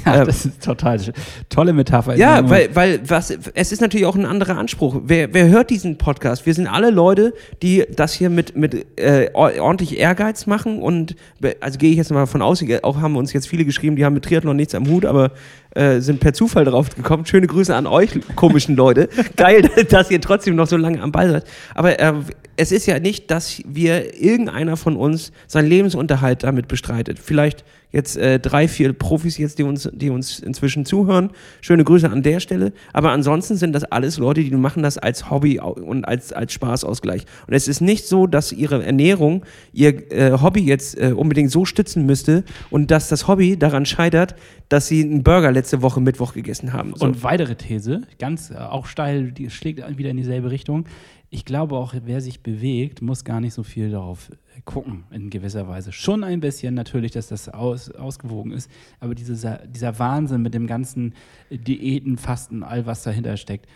Ja, 0.04 0.20
Ähm, 0.20 0.26
das 0.26 0.46
ist 0.46 0.62
total 0.62 1.00
tolle 1.48 1.72
Metapher. 1.72 2.16
Ja, 2.16 2.48
weil, 2.48 2.74
weil 2.76 3.00
was, 3.08 3.30
es 3.54 3.72
ist 3.72 3.80
natürlich 3.80 4.06
auch 4.06 4.14
ein 4.14 4.26
anderer 4.26 4.56
Anspruch. 4.58 5.00
Wer, 5.04 5.34
wer 5.34 5.48
hört 5.48 5.70
diesen 5.70 5.98
Podcast? 5.98 6.46
Wir 6.46 6.54
sind 6.54 6.68
alle 6.68 6.90
Leute, 6.90 7.34
die 7.62 7.84
das 7.94 8.12
hier 8.12 8.30
mit, 8.30 8.56
mit 8.56 8.86
äh, 9.00 9.30
or- 9.34 9.58
ordentlich 9.60 9.98
Ehrgeiz 9.98 10.46
machen 10.46 10.80
und 10.80 11.16
also 11.60 11.78
gehe 11.78 11.90
ich 11.90 11.96
jetzt 11.96 12.12
mal 12.12 12.26
von 12.26 12.42
aus, 12.42 12.62
auch 12.82 13.00
haben 13.00 13.16
uns 13.16 13.32
jetzt 13.32 13.48
viele 13.48 13.64
geschrieben, 13.64 13.96
die 13.96 14.04
haben 14.04 14.14
mit 14.14 14.24
Triathlon 14.24 14.56
nichts 14.56 14.74
am 14.74 14.86
Hut, 14.86 15.04
aber 15.04 15.32
äh, 15.74 16.00
sind 16.00 16.20
per 16.20 16.32
Zufall 16.32 16.64
drauf 16.64 16.90
gekommen. 16.94 17.26
Schöne 17.26 17.46
Grüße 17.46 17.74
an 17.74 17.86
euch, 17.86 18.10
komischen 18.36 18.76
Leute. 18.76 19.08
Geil, 19.36 19.62
dass 19.88 20.10
ihr 20.10 20.20
trotzdem 20.20 20.56
noch 20.56 20.66
so 20.66 20.76
lange 20.76 21.00
am 21.00 21.12
Ball 21.12 21.30
seid. 21.30 21.44
Aber 21.74 21.98
äh, 21.98 22.12
es 22.56 22.72
ist 22.72 22.86
ja 22.86 22.98
nicht, 22.98 23.30
dass 23.30 23.62
wir 23.66 24.20
irgendeiner 24.20 24.76
von 24.76 24.96
uns 24.96 25.32
seinen 25.46 25.68
Lebensunterhalt 25.68 26.42
damit 26.42 26.68
bestreitet. 26.68 27.18
Vielleicht 27.18 27.64
jetzt 27.92 28.16
äh, 28.16 28.38
drei, 28.38 28.68
vier 28.68 28.92
Profis 28.92 29.38
jetzt, 29.38 29.58
die 29.58 29.62
uns, 29.62 29.88
die 29.92 30.10
uns 30.10 30.38
inzwischen 30.38 30.84
zuhören. 30.84 31.30
Schöne 31.60 31.84
Grüße 31.84 32.10
an 32.10 32.22
der 32.22 32.40
Stelle. 32.40 32.72
Aber 32.92 33.10
ansonsten 33.12 33.56
sind 33.56 33.72
das 33.72 33.84
alles 33.84 34.18
Leute, 34.18 34.42
die 34.42 34.50
machen 34.50 34.82
das 34.82 34.98
als 34.98 35.30
Hobby 35.30 35.60
und 35.60 36.04
als, 36.06 36.32
als 36.32 36.52
Spaßausgleich. 36.52 37.24
Und 37.46 37.54
es 37.54 37.68
ist 37.68 37.80
nicht 37.80 38.06
so, 38.06 38.26
dass 38.26 38.52
ihre 38.52 38.84
Ernährung 38.84 39.44
ihr 39.72 40.12
äh, 40.12 40.38
Hobby 40.40 40.60
jetzt 40.60 40.98
äh, 40.98 41.12
unbedingt 41.12 41.50
so 41.50 41.64
stützen 41.64 42.06
müsste 42.06 42.44
und 42.70 42.90
dass 42.90 43.08
das 43.08 43.28
Hobby 43.28 43.58
daran 43.58 43.86
scheitert, 43.86 44.34
dass 44.68 44.86
sie 44.86 45.02
einen 45.02 45.22
Burger 45.22 45.52
letzte 45.52 45.82
Woche 45.82 46.00
Mittwoch 46.00 46.32
gegessen 46.32 46.72
haben. 46.72 46.92
So. 46.94 47.06
Und 47.06 47.22
weitere 47.22 47.56
These, 47.56 48.02
ganz 48.18 48.50
äh, 48.50 48.56
auch 48.56 48.86
steil, 48.86 49.32
die 49.32 49.50
schlägt 49.50 49.80
wieder 49.98 50.10
in 50.10 50.16
dieselbe 50.16 50.50
Richtung. 50.50 50.86
Ich 51.32 51.44
glaube 51.44 51.76
auch, 51.76 51.94
wer 52.04 52.20
sich 52.20 52.42
bewegt, 52.42 53.02
muss 53.02 53.24
gar 53.24 53.40
nicht 53.40 53.54
so 53.54 53.62
viel 53.62 53.90
darauf 53.90 54.30
gucken, 54.64 55.04
in 55.10 55.30
gewisser 55.30 55.68
Weise. 55.68 55.92
Schon 55.92 56.24
ein 56.24 56.40
bisschen 56.40 56.74
natürlich, 56.74 57.12
dass 57.12 57.28
das 57.28 57.48
aus, 57.48 57.90
ausgewogen 57.90 58.52
ist, 58.52 58.70
aber 58.98 59.14
dieser, 59.14 59.58
dieser 59.66 59.98
Wahnsinn 59.98 60.42
mit 60.42 60.54
dem 60.54 60.66
ganzen 60.66 61.14
Diäten, 61.50 62.18
Fasten, 62.18 62.62
all 62.62 62.86
was 62.86 63.02
dahinter 63.02 63.36
steckt. 63.36 63.66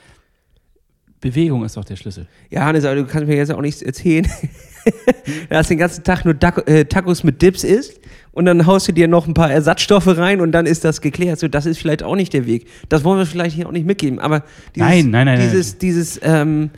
Bewegung 1.20 1.64
ist 1.64 1.78
doch 1.78 1.84
der 1.84 1.96
Schlüssel. 1.96 2.26
Ja, 2.50 2.66
Hannes, 2.66 2.84
aber 2.84 2.96
du 2.96 3.06
kannst 3.06 3.26
mir 3.26 3.36
jetzt 3.36 3.50
auch 3.50 3.62
nichts 3.62 3.80
erzählen, 3.80 4.28
dass 5.48 5.68
den 5.68 5.78
ganzen 5.78 6.04
Tag 6.04 6.26
nur 6.26 6.34
äh, 6.68 6.84
Tacos 6.84 7.24
mit 7.24 7.40
Dips 7.40 7.64
isst 7.64 7.98
und 8.32 8.44
dann 8.44 8.66
haust 8.66 8.88
du 8.88 8.92
dir 8.92 9.08
noch 9.08 9.26
ein 9.26 9.32
paar 9.32 9.50
Ersatzstoffe 9.50 10.18
rein 10.18 10.42
und 10.42 10.52
dann 10.52 10.66
ist 10.66 10.84
das 10.84 11.00
geklärt. 11.00 11.38
So, 11.38 11.48
das 11.48 11.64
ist 11.64 11.78
vielleicht 11.78 12.02
auch 12.02 12.14
nicht 12.14 12.34
der 12.34 12.44
Weg. 12.44 12.66
Das 12.90 13.04
wollen 13.04 13.18
wir 13.18 13.24
vielleicht 13.24 13.56
hier 13.56 13.66
auch 13.66 13.72
nicht 13.72 13.86
mitgeben. 13.86 14.18
Aber 14.18 14.44
dieses, 14.74 14.88
nein, 14.88 15.10
nein, 15.10 15.26
nein, 15.26 15.40
dieses, 15.40 15.72
nein. 15.72 15.78
dieses, 15.80 16.20
ähm, 16.22 16.70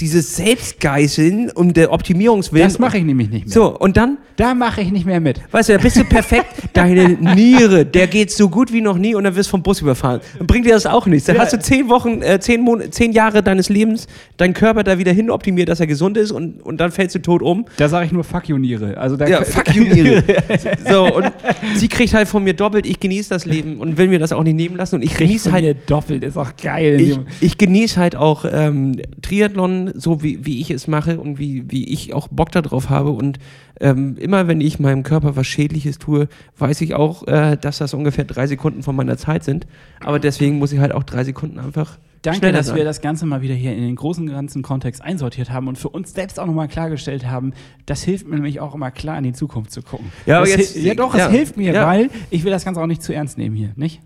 dieses 0.00 0.36
Selbstgeißeln 0.36 1.50
um 1.50 1.72
der 1.72 1.92
Optimierungswillen. 1.92 2.68
Das 2.68 2.78
mache 2.78 2.98
ich 2.98 3.04
nämlich 3.04 3.30
nicht 3.30 3.46
mehr. 3.46 3.54
So, 3.54 3.76
und 3.76 3.96
dann? 3.96 4.18
Da 4.36 4.54
mache 4.54 4.82
ich 4.82 4.92
nicht 4.92 5.06
mehr 5.06 5.20
mit. 5.20 5.40
Weißt 5.50 5.70
du, 5.70 5.72
da 5.74 5.78
bist 5.78 5.96
du 5.96 6.04
perfekt. 6.04 6.46
Deine 6.74 7.08
Niere, 7.08 7.86
der 7.86 8.06
geht 8.06 8.30
so 8.30 8.50
gut 8.50 8.72
wie 8.72 8.82
noch 8.82 8.98
nie 8.98 9.14
und 9.14 9.24
dann 9.24 9.34
wirst 9.34 9.48
du 9.48 9.52
vom 9.52 9.62
Bus 9.62 9.80
überfahren. 9.80 10.20
Dann 10.36 10.46
bringt 10.46 10.66
dir 10.66 10.74
das 10.74 10.84
auch 10.84 11.06
nichts. 11.06 11.26
Dann 11.26 11.36
ja. 11.36 11.42
hast 11.42 11.54
du 11.54 11.58
zehn 11.58 11.88
Wochen, 11.88 12.20
äh, 12.20 12.38
zehn, 12.38 12.60
Mon 12.60 12.92
zehn 12.92 13.12
Jahre 13.12 13.42
deines 13.42 13.70
Lebens 13.70 14.06
deinen 14.36 14.52
Körper 14.52 14.84
da 14.84 14.98
wieder 14.98 15.12
hin 15.12 15.30
optimiert, 15.30 15.70
dass 15.70 15.80
er 15.80 15.86
gesund 15.86 16.18
ist 16.18 16.32
und, 16.32 16.62
und 16.62 16.78
dann 16.78 16.92
fällst 16.92 17.14
du 17.14 17.20
tot 17.20 17.40
um. 17.40 17.64
Da 17.78 17.88
sage 17.88 18.06
ich 18.06 18.12
nur 18.12 18.24
Fuck 18.24 18.48
you 18.48 18.58
Niere. 18.58 18.98
Also 18.98 19.16
ja, 19.16 19.42
Fuck 19.42 19.74
you 19.74 19.84
Niere. 19.84 20.22
so, 20.88 21.14
und 21.14 21.32
sie 21.74 21.88
kriegt 21.88 22.12
halt 22.12 22.28
von 22.28 22.44
mir 22.44 22.54
doppelt. 22.54 22.84
Ich 22.84 23.00
genieße 23.00 23.30
das 23.30 23.46
Leben 23.46 23.78
und 23.78 23.96
will 23.96 24.08
mir 24.08 24.18
das 24.18 24.32
auch 24.32 24.42
nicht 24.42 24.56
nehmen 24.56 24.76
lassen. 24.76 24.96
Und 24.96 25.02
ich 25.02 25.16
genieße 25.16 25.50
halt. 25.50 25.64
Mir 25.64 25.74
doppelt, 25.74 26.24
ist 26.24 26.36
auch 26.36 26.56
geil. 26.62 27.00
Ich, 27.00 27.18
ich 27.40 27.58
genieße 27.58 27.98
halt 27.98 28.16
auch 28.16 28.44
ähm, 28.50 29.00
Triathlon, 29.22 29.65
so 29.94 30.22
wie, 30.22 30.44
wie 30.44 30.60
ich 30.60 30.70
es 30.70 30.86
mache 30.86 31.20
und 31.20 31.38
wie, 31.38 31.70
wie 31.70 31.84
ich 31.92 32.14
auch 32.14 32.28
Bock 32.28 32.52
darauf 32.52 32.90
habe. 32.90 33.10
Und 33.10 33.38
ähm, 33.80 34.16
immer 34.18 34.48
wenn 34.48 34.60
ich 34.60 34.78
meinem 34.78 35.02
Körper 35.02 35.36
was 35.36 35.46
Schädliches 35.46 35.98
tue, 35.98 36.28
weiß 36.58 36.80
ich 36.80 36.94
auch, 36.94 37.26
äh, 37.26 37.56
dass 37.56 37.78
das 37.78 37.94
ungefähr 37.94 38.24
drei 38.24 38.46
Sekunden 38.46 38.82
von 38.82 38.96
meiner 38.96 39.16
Zeit 39.16 39.44
sind. 39.44 39.66
Aber 40.00 40.18
deswegen 40.18 40.58
muss 40.58 40.72
ich 40.72 40.78
halt 40.78 40.92
auch 40.92 41.02
drei 41.02 41.24
Sekunden 41.24 41.58
einfach. 41.58 41.98
Danke, 42.22 42.50
dass 42.50 42.74
wir 42.74 42.84
das 42.84 43.00
Ganze 43.00 43.24
mal 43.24 43.40
wieder 43.42 43.54
hier 43.54 43.72
in 43.72 43.82
den 43.82 43.94
großen 43.94 44.26
ganzen 44.26 44.62
Kontext 44.62 45.00
einsortiert 45.00 45.50
haben 45.50 45.68
und 45.68 45.78
für 45.78 45.88
uns 45.88 46.12
selbst 46.12 46.40
auch 46.40 46.46
nochmal 46.46 46.66
klargestellt 46.66 47.26
haben. 47.26 47.52
Das 47.86 48.02
hilft 48.02 48.26
mir 48.26 48.34
nämlich 48.34 48.58
auch 48.60 48.74
immer 48.74 48.90
klar 48.90 49.16
in 49.18 49.24
die 49.24 49.32
Zukunft 49.32 49.70
zu 49.70 49.82
gucken. 49.82 50.10
Ja, 50.24 50.38
aber 50.38 50.48
jetzt, 50.48 50.76
ja 50.76 50.94
doch, 50.94 51.14
ja, 51.14 51.26
es 51.26 51.32
hilft 51.32 51.56
mir, 51.56 51.72
ja. 51.72 51.86
weil 51.86 52.10
ich 52.30 52.42
will 52.42 52.50
das 52.50 52.64
Ganze 52.64 52.80
auch 52.80 52.86
nicht 52.86 53.02
zu 53.02 53.14
ernst 53.14 53.38
nehmen 53.38 53.54
hier, 53.54 53.72
nicht? 53.76 54.00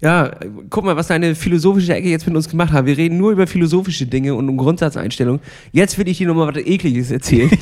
Ja, 0.00 0.30
guck 0.68 0.84
mal, 0.84 0.94
was 0.96 1.06
deine 1.06 1.34
philosophische 1.34 1.94
Ecke 1.94 2.08
jetzt 2.08 2.26
mit 2.26 2.36
uns 2.36 2.50
gemacht 2.50 2.72
hat. 2.72 2.84
Wir 2.84 2.98
reden 2.98 3.16
nur 3.16 3.32
über 3.32 3.46
philosophische 3.46 4.04
Dinge 4.04 4.34
und 4.34 4.46
um 4.48 4.58
Grundsatzeinstellungen. 4.58 5.40
Jetzt 5.72 5.98
will 5.98 6.06
ich 6.06 6.18
dir 6.18 6.26
nochmal 6.26 6.54
was 6.54 6.62
Ekliges 6.62 7.10
erzählen. 7.10 7.48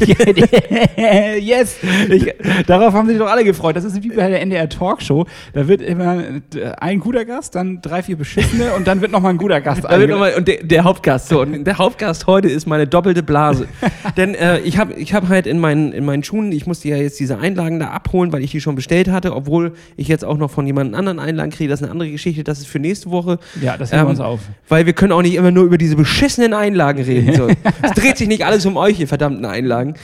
yes! 1.41 1.77
Ich, 2.09 2.27
darauf 2.67 2.93
haben 2.93 3.07
sich 3.07 3.19
doch 3.19 3.31
alle 3.31 3.45
gefreut. 3.45 3.77
Das 3.77 3.85
ist 3.85 4.03
wie 4.03 4.09
bei 4.09 4.29
der 4.29 4.41
NDR 4.41 4.69
Talkshow. 4.69 5.27
Da 5.53 5.69
wird 5.69 5.81
immer 5.81 6.25
ein 6.79 6.99
guter 6.99 7.25
Gast, 7.25 7.55
dann 7.55 7.81
drei, 7.81 8.03
vier 8.03 8.17
beschissene 8.17 8.75
und 8.75 8.89
dann 8.89 9.01
wird 9.01 9.13
nochmal 9.13 9.35
ein 9.35 9.39
guter 9.39 9.61
Gast. 9.61 9.85
Da 9.95 10.01
wird 10.01 10.11
noch 10.11 10.19
mal, 10.19 10.35
und 10.35 10.49
der, 10.49 10.65
der, 10.65 10.83
Hauptgast. 10.83 11.29
So, 11.29 11.43
und 11.43 11.65
der 11.65 11.79
Hauptgast 11.79 12.27
heute 12.27 12.49
ist 12.49 12.67
meine 12.67 12.87
doppelte 12.87 13.23
Blase. 13.23 13.69
Denn 14.17 14.35
äh, 14.35 14.59
ich 14.61 14.77
habe 14.77 14.95
ich 14.95 15.15
hab 15.15 15.29
halt 15.29 15.47
in 15.47 15.61
meinen, 15.61 15.93
in 15.93 16.05
meinen 16.05 16.25
Schuhen, 16.25 16.51
ich 16.51 16.67
musste 16.67 16.89
ja 16.89 16.97
jetzt 16.97 17.21
diese 17.21 17.39
Einlagen 17.39 17.79
da 17.79 17.91
abholen, 17.91 18.33
weil 18.33 18.43
ich 18.43 18.51
die 18.51 18.61
schon 18.61 18.75
bestellt 18.75 19.09
hatte, 19.09 19.37
obwohl 19.37 19.75
ich 19.97 20.09
jetzt 20.09 20.25
auch 20.25 20.37
noch 20.37 20.51
von 20.51 20.67
jemand 20.67 20.95
anderen 20.97 21.21
Einlagen 21.21 21.53
kriege. 21.53 21.71
Das 21.71 21.81
ist 21.81 21.85
eine 21.85 21.93
andere 21.93 22.11
Geschichte. 22.11 22.24
Geschichte, 22.25 22.45
das 22.45 22.61
ist 22.61 22.67
für 22.67 22.79
nächste 22.79 23.11
Woche. 23.11 23.39
Ja, 23.61 23.77
das 23.77 23.93
heben 23.93 24.01
ähm, 24.01 24.07
wir 24.07 24.11
uns 24.11 24.21
auf. 24.21 24.41
Weil 24.69 24.87
wir 24.87 24.93
können 24.93 25.13
auch 25.13 25.23
nicht 25.23 25.35
immer 25.35 25.51
nur 25.51 25.65
über 25.65 25.79
diese 25.79 25.97
beschissenen 25.97 26.55
Einlagen 26.55 27.03
reden. 27.03 27.35
So. 27.35 27.49
es 27.83 27.93
dreht 27.93 28.17
sich 28.17 28.29
nicht 28.29 28.45
alles 28.45 28.67
um 28.67 28.77
euch, 28.77 28.99
ihr 29.01 29.09
verdammten 29.09 29.45
Einlagen. 29.45 29.95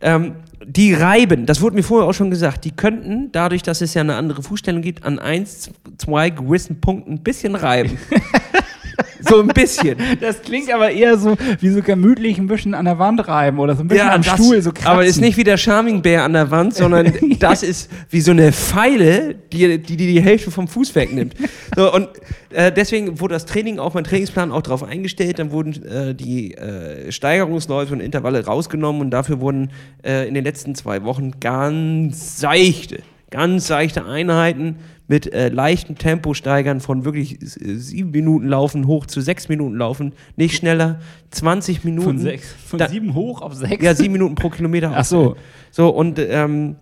Ähm, 0.00 0.34
die 0.66 0.94
reiben, 0.94 1.46
das 1.46 1.60
wurde 1.60 1.76
mir 1.76 1.82
vorher 1.82 2.08
auch 2.08 2.14
schon 2.14 2.30
gesagt, 2.30 2.64
die 2.64 2.70
könnten, 2.70 3.30
dadurch, 3.32 3.62
dass 3.62 3.80
es 3.80 3.94
ja 3.94 4.00
eine 4.00 4.14
andere 4.14 4.42
Fußstellung 4.42 4.82
gibt, 4.82 5.04
an 5.04 5.18
eins, 5.18 5.70
zwei 5.98 6.30
gewissen 6.30 6.80
Punkten 6.80 7.14
ein 7.14 7.22
bisschen 7.22 7.54
reiben. 7.54 7.98
So 9.26 9.40
ein 9.40 9.48
bisschen. 9.48 9.96
Das 10.20 10.42
klingt 10.42 10.70
aber 10.70 10.90
eher 10.90 11.16
so 11.16 11.36
wie 11.60 11.70
so 11.70 11.80
gemütlich 11.80 12.38
ein 12.38 12.46
bisschen 12.46 12.74
an 12.74 12.84
der 12.84 12.98
Wand 12.98 13.26
reiben 13.26 13.58
oder 13.58 13.74
so 13.74 13.82
ein 13.82 13.88
bisschen 13.88 14.06
ja, 14.06 14.14
am 14.14 14.22
das, 14.22 14.34
Stuhl 14.34 14.60
so 14.60 14.70
kratzen. 14.70 14.88
Aber 14.90 15.04
ist 15.04 15.20
nicht 15.20 15.38
wie 15.38 15.44
der 15.44 15.56
Charming-Bär 15.56 16.24
an 16.24 16.34
der 16.34 16.50
Wand, 16.50 16.74
sondern 16.74 17.12
das 17.38 17.62
ist 17.62 17.90
wie 18.10 18.20
so 18.20 18.32
eine 18.32 18.52
Pfeile, 18.52 19.34
die 19.52 19.78
die, 19.78 19.96
die, 19.96 19.96
die 19.96 20.20
Hälfte 20.20 20.50
vom 20.50 20.68
Fuß 20.68 20.94
wegnimmt. 20.94 21.34
So, 21.74 21.92
und 21.92 22.08
äh, 22.50 22.70
deswegen 22.70 23.20
wurde 23.20 23.34
das 23.34 23.46
Training 23.46 23.78
auf 23.78 23.94
meinen 23.94 24.04
Trainingsplan 24.04 24.52
auch 24.52 24.62
darauf 24.62 24.82
eingestellt. 24.82 25.38
Dann 25.38 25.50
wurden 25.50 25.84
äh, 25.84 26.14
die 26.14 26.54
äh, 26.54 27.10
Steigerungsläufe 27.10 27.92
und 27.92 28.00
Intervalle 28.00 28.44
rausgenommen 28.44 29.00
und 29.00 29.10
dafür 29.10 29.40
wurden 29.40 29.70
äh, 30.04 30.28
in 30.28 30.34
den 30.34 30.44
letzten 30.44 30.74
zwei 30.74 31.04
Wochen 31.04 31.40
ganz 31.40 32.38
seichte, 32.40 33.02
ganz 33.34 33.66
seichte 33.66 34.06
Einheiten 34.06 34.76
mit 35.08 35.32
äh, 35.34 35.48
leichtem 35.48 35.98
Tempo 35.98 36.34
steigern 36.34 36.80
von 36.80 37.04
wirklich 37.04 37.42
äh, 37.42 37.74
sieben 37.74 38.12
Minuten 38.12 38.46
laufen 38.46 38.86
hoch 38.86 39.06
zu 39.06 39.20
sechs 39.20 39.48
Minuten 39.48 39.76
laufen, 39.76 40.12
nicht 40.36 40.54
schneller, 40.54 41.00
20 41.30 41.82
Minuten. 41.82 42.06
Von, 42.06 42.18
sechs, 42.18 42.54
von 42.64 42.78
da, 42.78 42.88
sieben 42.88 43.12
hoch 43.14 43.42
auf 43.42 43.54
sechs? 43.54 43.84
Ja, 43.84 43.96
sieben 43.96 44.12
Minuten 44.12 44.36
pro 44.36 44.50
Kilometer. 44.50 44.92
Ach 44.94 45.04
so. 45.04 45.34
So, 45.72 45.88
und 45.88 46.20
ähm, 46.20 46.76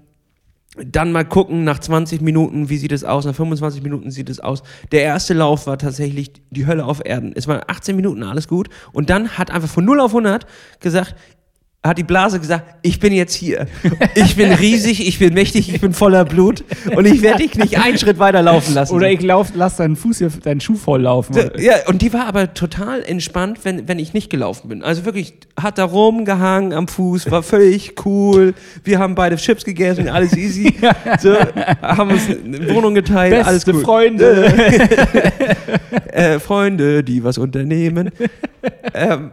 dann 0.76 1.10
mal 1.10 1.24
gucken, 1.24 1.64
nach 1.64 1.78
20 1.78 2.20
Minuten, 2.20 2.68
wie 2.68 2.76
sieht 2.76 2.92
es 2.92 3.02
aus, 3.02 3.24
nach 3.24 3.34
25 3.34 3.82
Minuten 3.82 4.10
sieht 4.10 4.28
es 4.28 4.38
aus. 4.38 4.62
Der 4.90 5.04
erste 5.04 5.32
Lauf 5.32 5.66
war 5.66 5.78
tatsächlich 5.78 6.32
die 6.50 6.66
Hölle 6.66 6.84
auf 6.84 7.00
Erden. 7.02 7.32
Es 7.34 7.48
waren 7.48 7.62
18 7.66 7.96
Minuten, 7.96 8.22
alles 8.22 8.46
gut. 8.46 8.68
Und 8.92 9.08
dann 9.08 9.38
hat 9.38 9.50
einfach 9.50 9.70
von 9.70 9.86
0 9.86 10.00
auf 10.00 10.10
100 10.10 10.46
gesagt, 10.80 11.14
hat 11.84 11.98
die 11.98 12.04
Blase 12.04 12.38
gesagt, 12.38 12.76
ich 12.82 13.00
bin 13.00 13.12
jetzt 13.12 13.34
hier. 13.34 13.66
Ich 14.14 14.36
bin 14.36 14.52
riesig, 14.52 15.06
ich 15.06 15.18
bin 15.18 15.34
mächtig, 15.34 15.72
ich 15.74 15.80
bin 15.80 15.92
voller 15.92 16.24
Blut 16.24 16.62
und 16.94 17.06
ich 17.06 17.22
werde 17.22 17.42
dich 17.42 17.56
nicht 17.56 17.76
einen 17.76 17.98
Schritt 17.98 18.20
weiter 18.20 18.40
laufen 18.40 18.74
lassen. 18.74 18.94
Oder 18.94 19.10
ich 19.10 19.20
lauf, 19.20 19.48
lass 19.54 19.76
deinen 19.76 19.96
Fuß 19.96 20.18
hier, 20.18 20.30
deinen 20.30 20.60
Schuh 20.60 20.76
voll 20.76 21.02
laufen. 21.02 21.34
Ja, 21.58 21.74
und 21.88 22.02
die 22.02 22.12
war 22.12 22.26
aber 22.26 22.54
total 22.54 23.02
entspannt, 23.02 23.60
wenn, 23.64 23.88
wenn 23.88 23.98
ich 23.98 24.14
nicht 24.14 24.30
gelaufen 24.30 24.68
bin. 24.68 24.84
Also 24.84 25.04
wirklich, 25.04 25.34
hat 25.60 25.78
da 25.78 25.84
rumgehangen 25.84 26.72
am 26.72 26.86
Fuß, 26.86 27.30
war 27.32 27.42
völlig 27.42 27.94
cool. 28.04 28.54
Wir 28.84 29.00
haben 29.00 29.16
beide 29.16 29.34
Chips 29.36 29.64
gegessen, 29.64 30.08
alles 30.08 30.36
easy. 30.36 30.74
So, 31.18 31.34
haben 31.82 32.10
uns 32.10 32.22
eine 32.28 32.74
Wohnung 32.74 32.94
geteilt, 32.94 33.32
Beste 33.32 33.46
alles 33.46 33.64
gut. 33.64 33.82
Freunde. 33.82 34.46
äh, 36.12 36.38
Freunde, 36.38 37.04
die 37.04 37.22
was 37.22 37.38
unternehmen. 37.38 38.10
Ähm, 38.94 39.30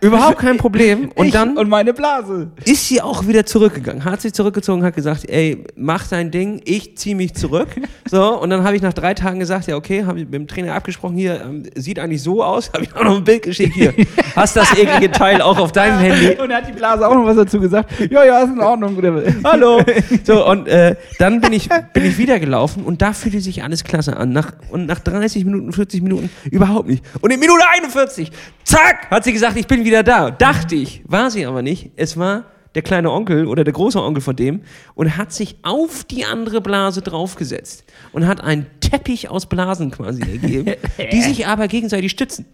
Überhaupt 0.00 0.38
kein 0.38 0.56
Problem. 0.56 1.10
Und 1.14 1.26
ich 1.26 1.32
dann. 1.32 1.56
Und 1.56 1.68
meine 1.68 1.92
Blase. 1.92 2.50
Ist 2.64 2.88
sie 2.88 3.00
auch 3.00 3.26
wieder 3.26 3.44
zurückgegangen. 3.44 4.04
Hat 4.04 4.20
sich 4.20 4.32
zurückgezogen, 4.32 4.84
hat 4.84 4.94
gesagt, 4.94 5.28
ey, 5.28 5.64
mach 5.76 6.06
dein 6.06 6.30
Ding, 6.30 6.60
ich 6.64 6.96
zieh 6.96 7.14
mich 7.14 7.34
zurück. 7.34 7.68
so, 8.10 8.40
und 8.40 8.50
dann 8.50 8.64
habe 8.64 8.76
ich 8.76 8.82
nach 8.82 8.92
drei 8.92 9.14
Tagen 9.14 9.40
gesagt, 9.40 9.66
ja, 9.66 9.76
okay, 9.76 10.04
habe 10.04 10.20
ich 10.20 10.24
mit 10.26 10.34
dem 10.34 10.46
Trainer 10.46 10.74
abgesprochen, 10.74 11.16
hier, 11.16 11.40
ähm, 11.42 11.64
sieht 11.74 11.98
eigentlich 11.98 12.22
so 12.22 12.42
aus, 12.42 12.70
habe 12.74 12.84
ich 12.84 12.94
auch 12.94 13.04
noch 13.04 13.16
ein 13.16 13.24
Bild 13.24 13.42
geschickt, 13.42 13.74
hier. 13.74 13.94
Hast 14.36 14.56
das 14.56 14.76
eklige 14.76 15.10
Teil 15.10 15.42
auch 15.42 15.58
auf 15.58 15.72
deinem 15.72 15.98
Handy? 15.98 16.40
Und 16.40 16.50
er 16.50 16.58
hat 16.58 16.68
die 16.68 16.72
Blase 16.72 17.06
auch 17.06 17.14
noch 17.14 17.24
was 17.24 17.36
dazu 17.36 17.60
gesagt. 17.60 17.90
Ja, 18.10 18.24
ja, 18.24 18.40
ist 18.40 18.52
in 18.52 18.60
Ordnung. 18.60 18.96
Hallo. 19.44 19.80
So, 20.24 20.48
und 20.48 20.68
äh, 20.68 20.96
dann 21.18 21.40
bin 21.40 21.52
ich, 21.52 21.68
bin 21.92 22.04
ich 22.04 22.18
wieder 22.18 22.38
gelaufen 22.38 22.84
und 22.84 23.02
da 23.02 23.12
fühlte 23.12 23.40
sich 23.40 23.62
alles 23.62 23.84
klasse 23.84 24.16
an. 24.16 24.32
Nach, 24.32 24.52
und 24.70 24.86
nach 24.86 25.00
30 25.00 25.44
Minuten, 25.44 25.72
40 25.72 26.02
Minuten 26.02 26.30
überhaupt 26.50 26.88
nicht. 26.88 27.04
Und 27.20 27.30
in 27.32 27.40
Minute 27.40 27.62
41, 27.74 28.30
zack, 28.64 29.10
hat 29.10 29.24
sie 29.24 29.32
gesagt, 29.32 29.56
ich 29.56 29.66
bin 29.66 29.84
wieder 29.84 29.87
wieder 29.88 30.02
da. 30.02 30.30
Dachte 30.30 30.74
ich, 30.74 31.02
war 31.06 31.30
sie 31.30 31.46
aber 31.46 31.62
nicht. 31.62 31.92
Es 31.96 32.16
war 32.16 32.44
der 32.74 32.82
kleine 32.82 33.10
Onkel 33.10 33.46
oder 33.46 33.64
der 33.64 33.72
große 33.72 34.00
Onkel 34.00 34.22
von 34.22 34.36
dem 34.36 34.60
und 34.94 35.16
hat 35.16 35.32
sich 35.32 35.56
auf 35.62 36.04
die 36.04 36.26
andere 36.26 36.60
Blase 36.60 37.00
draufgesetzt 37.00 37.84
und 38.12 38.26
hat 38.26 38.42
einen 38.42 38.66
Teppich 38.80 39.30
aus 39.30 39.46
Blasen 39.46 39.90
quasi 39.90 40.20
ergeben, 40.20 40.74
die 41.12 41.22
sich 41.22 41.46
aber 41.46 41.66
gegenseitig 41.68 42.12
stützen. 42.12 42.44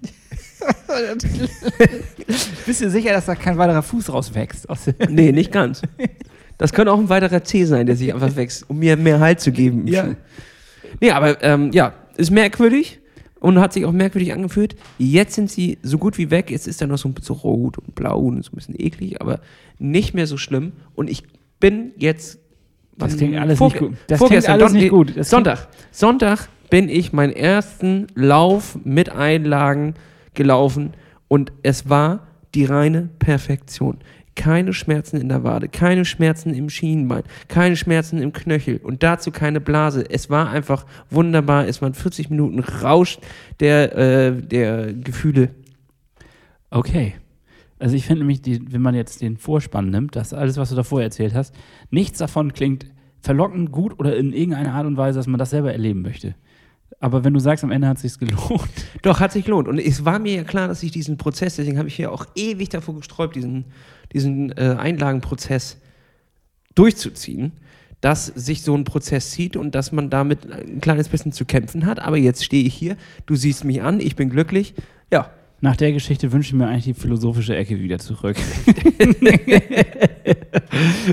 Bist 2.67 2.81
du 2.81 2.89
sicher, 2.89 3.13
dass 3.13 3.27
da 3.27 3.35
kein 3.35 3.59
weiterer 3.59 3.83
Fuß 3.83 4.13
rauswächst? 4.13 4.67
nee, 5.09 5.33
nicht 5.33 5.51
ganz. 5.53 5.83
Das 6.57 6.73
könnte 6.73 6.93
auch 6.93 6.99
ein 6.99 7.09
weiterer 7.09 7.43
C 7.43 7.65
sein, 7.65 7.87
der 7.87 7.97
sich 7.97 8.15
einfach 8.15 8.37
wächst, 8.37 8.71
um 8.71 8.79
mir 8.79 8.97
mehr 8.97 9.19
Halt 9.19 9.41
zu 9.41 9.51
geben. 9.51 9.89
Ja. 9.89 10.15
Nee, 11.01 11.11
aber 11.11 11.43
ähm, 11.43 11.73
ja, 11.73 11.93
ist 12.17 12.31
merkwürdig 12.31 13.01
und 13.45 13.61
hat 13.61 13.75
sich 13.75 13.85
auch 13.85 13.93
merkwürdig 13.93 14.33
angefühlt. 14.33 14.75
Jetzt 14.97 15.35
sind 15.35 15.51
sie 15.51 15.77
so 15.83 15.99
gut 15.99 16.17
wie 16.17 16.31
weg. 16.31 16.51
Jetzt 16.51 16.67
ist 16.67 16.81
er 16.81 16.87
noch 16.87 16.97
so 16.97 17.09
ein 17.09 17.13
bisschen 17.15 17.37
rot 17.37 17.77
und 17.77 17.95
blau 17.95 18.19
und 18.21 18.43
so 18.43 18.53
ein 18.53 18.57
bisschen 18.57 18.75
eklig, 18.81 19.21
aber 19.21 19.41
nicht 19.79 20.15
mehr 20.15 20.27
so 20.27 20.39
schlimm. 20.39 20.73
Und 20.95 21.11
ich 21.11 21.25
bin 21.61 21.93
jetzt. 21.99 22.39
Das 22.97 23.17
klingt 23.19 23.37
alles 23.37 23.61
nicht 23.61 23.77
gut. 23.79 23.93
Das 24.07 24.19
klingt 24.21 24.49
alles 24.49 24.73
Don- 24.73 24.81
nicht 24.81 24.89
gut. 24.91 25.13
Das 25.17 25.29
Sonntag. 25.29 25.69
Sonntag 25.91 26.49
bin 26.71 26.89
ich 26.89 27.13
meinen 27.13 27.33
ersten 27.35 28.07
Lauf 28.15 28.79
mit 28.83 29.11
Einlagen 29.11 29.95
gelaufen 30.33 30.95
und 31.29 31.53
es 31.63 31.89
war 31.91 32.27
die 32.55 32.65
reine 32.65 33.11
Perfektion. 33.19 33.99
Keine 34.35 34.73
Schmerzen 34.73 35.21
in 35.21 35.29
der 35.29 35.45
Wade, 35.45 35.69
keine 35.69 36.05
Schmerzen 36.05 36.55
im 36.55 36.69
Schienbein, 36.69 37.23
keine 37.49 37.77
Schmerzen 37.77 38.21
im 38.21 38.33
Knöchel 38.33 38.79
und 38.79 39.03
dazu 39.03 39.31
keine 39.31 39.61
Blase. 39.61 40.05
Es 40.11 40.29
war 40.29 40.51
einfach 40.51 40.87
wunderbar. 41.11 41.69
Es 41.69 41.81
waren 41.83 41.95
40 41.95 42.31
Minuten 42.31 42.59
Rausch 42.59 43.19
der, 43.61 43.97
äh, 43.97 44.33
der 44.43 44.93
Gefühle. 44.93 45.51
Okay. 46.71 47.15
Also 47.79 47.97
ich 47.97 48.07
finde 48.07 48.21
nämlich, 48.21 48.41
die, 48.41 48.73
wenn 48.73 48.83
man 48.83 48.95
jetzt 48.95 49.21
den 49.21 49.37
Vorspann 49.37 49.91
nimmt, 49.91 50.17
das 50.17 50.33
alles, 50.33 50.57
was 50.57 50.71
du 50.71 50.75
davor 50.77 51.03
erzählt 51.03 51.35
hast, 51.35 51.55
nichts 51.91 52.19
davon 52.19 52.53
klingt 52.53 52.87
verlockend 53.21 53.73
gut 53.73 53.99
oder 53.99 54.17
in 54.17 54.33
irgendeiner 54.33 54.75
Art 54.75 54.87
und 54.87 54.97
Weise, 54.97 55.19
dass 55.19 55.27
man 55.27 55.39
das 55.39 55.51
selber 55.51 55.73
erleben 55.73 56.03
möchte. 56.03 56.35
Aber 57.01 57.25
wenn 57.25 57.35
du 57.35 57.41
sagst, 57.41 57.65
am 57.65 57.71
Ende 57.71 57.89
hat 57.89 57.97
es 57.97 58.03
sich 58.03 58.19
gelohnt. 58.19 58.69
Doch, 59.03 59.21
hat 59.21 59.33
sich 59.33 59.45
gelohnt. 59.45 59.69
Und 59.69 59.79
es 59.79 60.05
war 60.05 60.19
mir 60.19 60.35
ja 60.35 60.45
klar, 60.45 60.69
dass 60.69 60.83
ich 60.83 60.91
diesen 60.91 61.17
Prozess, 61.17 61.57
deswegen 61.57 61.79
habe 61.79 61.89
ich 61.89 61.97
hier 61.97 62.13
auch 62.13 62.27
ewig 62.35 62.69
davor 62.69 62.97
gesträubt, 62.97 63.37
diesen, 63.37 63.65
diesen 64.13 64.53
äh, 64.53 64.77
Einlagenprozess 64.79 65.79
durchzuziehen, 66.75 67.53
dass 68.01 68.27
sich 68.27 68.63
so 68.63 68.75
ein 68.75 68.85
Prozess 68.85 69.31
zieht 69.31 69.57
und 69.57 69.75
dass 69.75 69.93
man 69.93 70.11
damit 70.11 70.51
ein 70.51 70.81
kleines 70.81 71.09
bisschen 71.09 71.33
zu 71.33 71.45
kämpfen 71.45 71.87
hat. 71.87 72.01
Aber 72.01 72.17
jetzt 72.17 72.45
stehe 72.45 72.65
ich 72.65 72.75
hier, 72.75 72.97
du 73.27 73.37
siehst 73.37 73.65
mich 73.65 73.83
an, 73.83 74.01
ich 74.01 74.17
bin 74.17 74.31
glücklich. 74.31 74.75
Ja, 75.13 75.31
Nach 75.61 75.77
der 75.77 75.93
Geschichte 75.93 76.33
wünsche 76.33 76.49
ich 76.49 76.55
mir 76.55 76.69
eigentlich 76.69 76.85
die 76.85 76.95
philosophische 76.95 77.57
Ecke 77.57 77.81
wieder 77.81 77.99
zurück. 77.99 78.37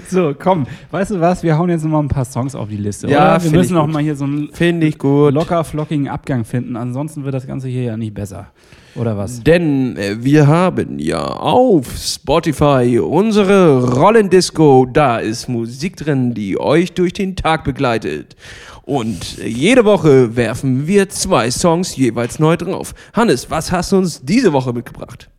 so, 0.10 0.34
komm, 0.38 0.66
weißt 0.92 1.12
du 1.12 1.20
was? 1.20 1.44
Wir 1.44 1.58
hauen 1.58 1.70
jetzt 1.70 1.84
noch 1.84 1.92
mal 1.92 2.00
ein 2.00 2.08
paar 2.08 2.26
Songs 2.26 2.56
auf 2.56 2.70
die 2.70 2.78
Liste. 2.78 3.10
Ja, 3.10 3.36
oder? 3.36 3.44
Wir 3.44 3.52
müssen 3.52 3.74
noch 3.74 3.86
gut. 3.86 3.94
mal 3.94 4.04
hier 4.04 4.16
so 4.16 4.26
einen 4.26 4.50
finde 4.54 4.88
ich 4.88 4.98
gut. 4.98 5.34
locker 5.34 5.64
flockigen 5.64 6.08
Abgang 6.08 6.46
finden. 6.46 6.76
Ansonsten 6.76 7.24
wird 7.24 7.34
das 7.34 7.48
Ganze 7.48 7.68
hier 7.68 7.84
ja 7.84 7.98
nicht 7.98 8.14
besser. 8.14 8.48
Oder 8.96 9.18
was? 9.18 9.42
Denn 9.44 9.96
äh, 9.98 10.24
wir 10.24 10.48
haben 10.48 11.00
ja 11.00 11.22
auf 11.24 11.88
Spotify 11.98 13.00
unsere 13.00 13.94
Rollendisco. 13.94 14.86
Da 14.86 15.20
ist 15.20 15.48
Musik 15.48 15.98
drin, 15.98 16.34
die 16.34 16.60
euch 16.60 16.94
durch 16.94 17.14
den 17.14 17.36
Tag 17.36 17.64
begleitet. 17.64 18.36
Und 18.84 19.40
äh, 19.40 19.48
jede 19.48 19.86
Woche 19.86 20.36
werfen 20.36 20.88
wir 20.88 21.08
zwei 21.10 21.52
Songs 21.52 21.96
jeweils 21.96 22.40
neu 22.40 22.58
drauf. 22.58 22.94
Hannes, 23.14 23.50
was 23.50 23.72
hast 23.72 23.92
du 23.92 23.98
uns 23.98 24.22
diese 24.24 24.52
Woche 24.52 24.74
mitgebracht? 24.74 25.30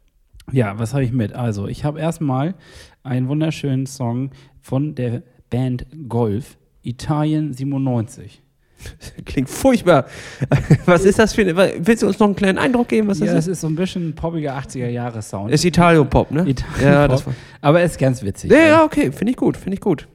Ja, 0.51 0.79
was 0.79 0.93
habe 0.93 1.05
ich 1.05 1.13
mit? 1.13 1.35
Also, 1.35 1.67
ich 1.67 1.85
habe 1.85 2.01
erstmal 2.01 2.55
einen 3.03 3.29
wunderschönen 3.29 3.87
Song 3.87 4.31
von 4.61 4.95
der 4.95 5.23
Band 5.51 5.87
Golf, 6.09 6.57
Italien 6.83 7.53
97. 7.53 8.43
Klingt 9.25 9.49
furchtbar. 9.49 10.07
Was 10.87 11.05
ist 11.05 11.19
das 11.19 11.35
für 11.35 11.43
eine. 11.43 11.57
Willst 11.87 12.03
du 12.03 12.07
uns 12.09 12.19
noch 12.19 12.27
einen 12.27 12.35
kleinen 12.37 12.59
Eindruck 12.59 12.89
geben, 12.89 13.07
was 13.09 13.21
das 13.21 13.29
Ja, 13.29 13.35
ist? 13.35 13.47
es 13.47 13.53
ist 13.53 13.61
so 13.61 13.69
ein 13.69 13.77
bisschen 13.77 14.15
poppiger 14.15 14.59
80er-Jahre-Sound. 14.59 15.53
ist 15.53 15.65
Italio-Pop, 15.65 16.33
ne? 16.33 16.49
Italien 16.49 16.83
ja, 16.85 17.07
das 17.07 17.25
war. 17.25 17.35
Aber 17.61 17.79
er 17.79 17.87
ist 17.87 17.97
ganz 17.99 18.23
witzig. 18.25 18.51
Ja, 18.51 18.59
ja, 18.59 18.85
okay, 18.85 19.13
finde 19.13 19.31
ich 19.31 19.37
gut, 19.37 19.57
finde 19.57 19.75
ich 19.75 19.81
gut. 19.81 20.09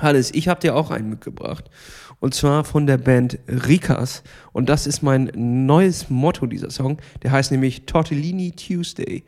Hannes, 0.00 0.32
ich 0.32 0.46
habe 0.46 0.60
dir 0.60 0.76
auch 0.76 0.90
einen 0.92 1.08
mitgebracht. 1.08 1.68
Und 2.18 2.34
zwar 2.34 2.64
von 2.64 2.86
der 2.86 2.96
Band 2.96 3.38
Rikas. 3.46 4.22
Und 4.52 4.68
das 4.70 4.86
ist 4.86 5.02
mein 5.02 5.30
neues 5.34 6.08
Motto, 6.08 6.46
dieser 6.46 6.70
Song. 6.70 6.96
Der 7.22 7.30
heißt 7.30 7.50
nämlich 7.52 7.84
Tortellini 7.84 8.52
Tuesday. 8.52 9.22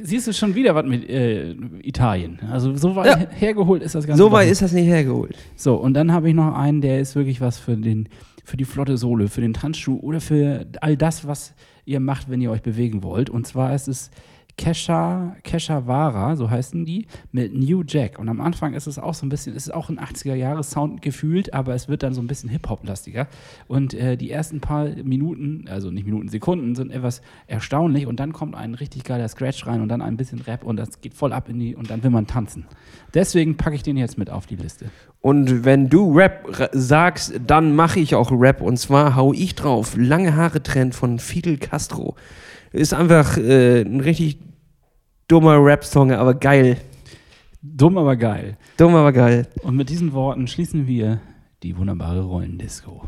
Siehst 0.00 0.28
du 0.28 0.32
schon 0.32 0.54
wieder 0.54 0.74
was 0.74 0.86
mit 0.86 1.08
äh, 1.10 1.52
Italien? 1.82 2.38
Also, 2.50 2.76
so 2.76 2.94
weit 2.94 3.06
Ja. 3.06 3.26
hergeholt 3.30 3.82
ist 3.82 3.94
das 3.96 4.06
Ganze. 4.06 4.22
So 4.22 4.30
weit 4.30 4.48
ist 4.48 4.62
das 4.62 4.72
nicht 4.72 4.86
hergeholt. 4.86 5.36
So, 5.56 5.74
und 5.74 5.94
dann 5.94 6.12
habe 6.12 6.28
ich 6.28 6.34
noch 6.34 6.54
einen, 6.54 6.80
der 6.80 7.00
ist 7.00 7.16
wirklich 7.16 7.40
was 7.40 7.58
für, 7.58 7.76
den, 7.76 8.08
für 8.44 8.56
die 8.56 8.64
flotte 8.64 8.96
Sohle, 8.96 9.28
für 9.28 9.40
den 9.40 9.52
Tanzschuh 9.52 9.98
oder 9.98 10.20
für 10.20 10.66
all 10.80 10.96
das, 10.96 11.26
was 11.26 11.52
ihr 11.84 11.98
macht, 11.98 12.30
wenn 12.30 12.40
ihr 12.40 12.52
euch 12.52 12.62
bewegen 12.62 13.02
wollt. 13.02 13.28
Und 13.28 13.46
zwar 13.48 13.74
ist 13.74 13.88
es 13.88 14.10
Kesha, 14.60 15.36
Keshawara, 15.42 16.36
so 16.36 16.50
heißen 16.50 16.84
die, 16.84 17.06
mit 17.32 17.54
New 17.54 17.82
Jack. 17.86 18.18
Und 18.18 18.28
am 18.28 18.42
Anfang 18.42 18.74
ist 18.74 18.86
es 18.86 18.98
auch 18.98 19.14
so 19.14 19.24
ein 19.24 19.30
bisschen, 19.30 19.56
ist 19.56 19.72
auch 19.72 19.88
ein 19.88 19.98
80er-Jahres-Sound 19.98 21.00
gefühlt, 21.00 21.54
aber 21.54 21.74
es 21.74 21.88
wird 21.88 22.02
dann 22.02 22.12
so 22.12 22.20
ein 22.20 22.26
bisschen 22.26 22.50
Hip-Hop-lastiger. 22.50 23.26
Und 23.68 23.94
äh, 23.94 24.18
die 24.18 24.30
ersten 24.30 24.60
paar 24.60 24.84
Minuten, 25.02 25.64
also 25.70 25.90
nicht 25.90 26.04
Minuten, 26.04 26.28
Sekunden, 26.28 26.74
sind 26.74 26.92
etwas 26.92 27.22
erstaunlich. 27.46 28.06
Und 28.06 28.20
dann 28.20 28.34
kommt 28.34 28.54
ein 28.54 28.74
richtig 28.74 29.04
geiler 29.04 29.28
Scratch 29.28 29.66
rein 29.66 29.80
und 29.80 29.88
dann 29.88 30.02
ein 30.02 30.18
bisschen 30.18 30.42
Rap 30.42 30.62
und 30.62 30.76
das 30.76 31.00
geht 31.00 31.14
voll 31.14 31.32
ab 31.32 31.48
in 31.48 31.58
die, 31.58 31.74
und 31.74 31.88
dann 31.90 32.02
will 32.02 32.10
man 32.10 32.26
tanzen. 32.26 32.66
Deswegen 33.14 33.56
packe 33.56 33.76
ich 33.76 33.82
den 33.82 33.96
jetzt 33.96 34.18
mit 34.18 34.28
auf 34.28 34.46
die 34.46 34.56
Liste. 34.56 34.90
Und 35.22 35.64
wenn 35.64 35.88
du 35.88 36.12
Rap 36.14 36.44
ra- 36.60 36.68
sagst, 36.72 37.32
dann 37.46 37.74
mache 37.74 37.98
ich 37.98 38.14
auch 38.14 38.30
Rap. 38.30 38.60
Und 38.60 38.76
zwar 38.76 39.16
hau 39.16 39.32
ich 39.32 39.54
drauf. 39.54 39.96
Lange 39.96 40.36
Haare 40.36 40.62
Trend 40.62 40.94
von 40.94 41.18
Fidel 41.18 41.56
Castro. 41.56 42.14
Ist 42.72 42.92
einfach 42.92 43.38
äh, 43.38 43.80
ein 43.80 44.00
richtig 44.00 44.38
dummer 45.30 45.64
Rap-Song, 45.64 46.10
aber 46.12 46.34
geil. 46.34 46.76
Dumm, 47.62 47.96
aber 47.98 48.16
geil. 48.16 48.56
Dumm, 48.76 48.94
aber 48.94 49.12
geil. 49.12 49.46
Und 49.62 49.76
mit 49.76 49.88
diesen 49.88 50.12
Worten 50.12 50.46
schließen 50.48 50.86
wir 50.86 51.20
die 51.62 51.76
wunderbare 51.76 52.22
Rollendisco. 52.22 53.04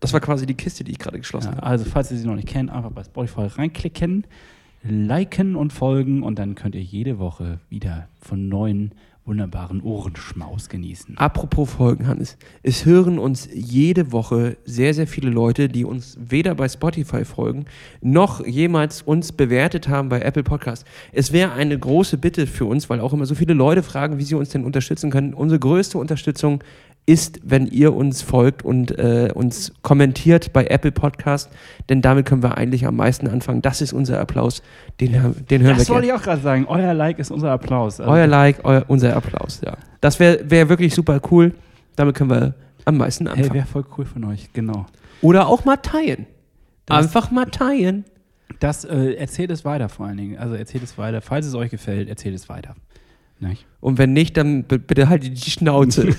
Das 0.00 0.12
war 0.12 0.20
quasi 0.20 0.46
die 0.46 0.54
Kiste, 0.54 0.84
die 0.84 0.92
ich 0.92 0.98
gerade 0.98 1.18
geschlossen 1.18 1.50
Ja, 1.52 1.56
habe. 1.56 1.66
also, 1.66 1.84
falls 1.84 2.10
ihr 2.10 2.18
sie 2.18 2.26
noch 2.26 2.34
nicht 2.34 2.48
kennt, 2.48 2.70
einfach 2.70 2.90
bei 2.90 3.02
Spotify 3.04 3.46
reinklicken, 3.46 4.26
liken 4.82 5.56
und 5.56 5.72
folgen 5.72 6.22
und 6.22 6.38
dann 6.38 6.54
könnt 6.54 6.74
ihr 6.74 6.82
jede 6.82 7.18
Woche 7.18 7.58
wieder 7.68 8.08
von 8.20 8.48
neuen 8.48 8.92
wunderbaren 9.26 9.80
Ohrenschmaus 9.80 10.68
genießen. 10.68 11.16
Apropos 11.16 11.70
Folgen, 11.70 12.06
Hannes. 12.06 12.36
Es 12.62 12.84
hören 12.84 13.18
uns 13.18 13.48
jede 13.52 14.12
Woche 14.12 14.58
sehr, 14.66 14.92
sehr 14.92 15.06
viele 15.06 15.30
Leute, 15.30 15.68
die 15.68 15.84
uns 15.84 16.18
weder 16.20 16.54
bei 16.54 16.68
Spotify 16.68 17.24
folgen, 17.24 17.64
noch 18.02 18.44
jemals 18.46 19.00
uns 19.00 19.32
bewertet 19.32 19.88
haben 19.88 20.10
bei 20.10 20.20
Apple 20.20 20.42
Podcast. 20.42 20.86
Es 21.12 21.32
wäre 21.32 21.52
eine 21.52 21.78
große 21.78 22.18
Bitte 22.18 22.46
für 22.46 22.66
uns, 22.66 22.90
weil 22.90 23.00
auch 23.00 23.14
immer 23.14 23.24
so 23.24 23.34
viele 23.34 23.54
Leute 23.54 23.82
fragen, 23.82 24.18
wie 24.18 24.24
sie 24.24 24.34
uns 24.34 24.50
denn 24.50 24.64
unterstützen 24.64 25.10
können. 25.10 25.32
Unsere 25.32 25.58
größte 25.58 25.96
Unterstützung 25.96 26.62
ist, 27.06 27.40
wenn 27.44 27.66
ihr 27.66 27.94
uns 27.94 28.22
folgt 28.22 28.64
und 28.64 28.98
äh, 28.98 29.30
uns 29.34 29.72
kommentiert 29.82 30.52
bei 30.54 30.64
Apple 30.66 30.90
Podcast, 30.92 31.50
denn 31.90 32.00
damit 32.00 32.24
können 32.26 32.42
wir 32.42 32.56
eigentlich 32.56 32.86
am 32.86 32.96
meisten 32.96 33.28
anfangen. 33.28 33.60
Das 33.60 33.82
ist 33.82 33.92
unser 33.92 34.20
Applaus. 34.20 34.62
Den, 35.00 35.12
den 35.12 35.62
hören 35.62 35.76
Das 35.76 35.88
wir 35.88 35.94
wollte 35.94 36.06
gerne. 36.06 36.06
ich 36.06 36.12
auch 36.14 36.22
gerade 36.22 36.40
sagen. 36.40 36.64
Euer 36.66 36.94
Like 36.94 37.18
ist 37.18 37.30
unser 37.30 37.50
Applaus. 37.50 38.00
Also, 38.00 38.10
Euer 38.10 38.26
Like, 38.26 38.60
euer, 38.64 38.84
unser 38.88 39.14
Applaus, 39.16 39.60
ja. 39.64 39.76
Das 40.00 40.18
wäre 40.18 40.48
wär 40.50 40.68
wirklich 40.68 40.94
super 40.94 41.20
cool. 41.30 41.52
Damit 41.96 42.14
können 42.16 42.30
wir 42.30 42.54
am 42.86 42.96
meisten 42.96 43.26
hey, 43.26 43.36
anfangen. 43.36 43.54
wäre 43.54 43.66
voll 43.66 43.84
cool 43.98 44.04
von 44.06 44.24
euch, 44.24 44.52
genau. 44.54 44.86
Oder 45.20 45.46
auch 45.48 45.64
mal 45.66 45.76
teilen. 45.76 46.26
Das- 46.86 47.04
Einfach 47.04 47.30
mal 47.30 47.46
teilen. 47.46 48.04
Das 48.60 48.84
äh, 48.84 49.14
erzählt 49.14 49.50
es 49.50 49.64
weiter 49.64 49.88
vor 49.88 50.06
allen 50.06 50.16
Dingen. 50.16 50.38
Also 50.38 50.54
erzählt 50.54 50.84
es 50.84 50.96
weiter. 50.96 51.20
Falls 51.20 51.44
es 51.46 51.54
euch 51.54 51.70
gefällt, 51.70 52.08
erzählt 52.08 52.34
es 52.34 52.48
weiter. 52.48 52.74
Nicht? 53.44 53.66
Und 53.80 53.98
wenn 53.98 54.14
nicht, 54.14 54.38
dann 54.38 54.64
bitte 54.64 55.10
halt 55.10 55.24
die 55.24 55.50
Schnauze. 55.50 56.06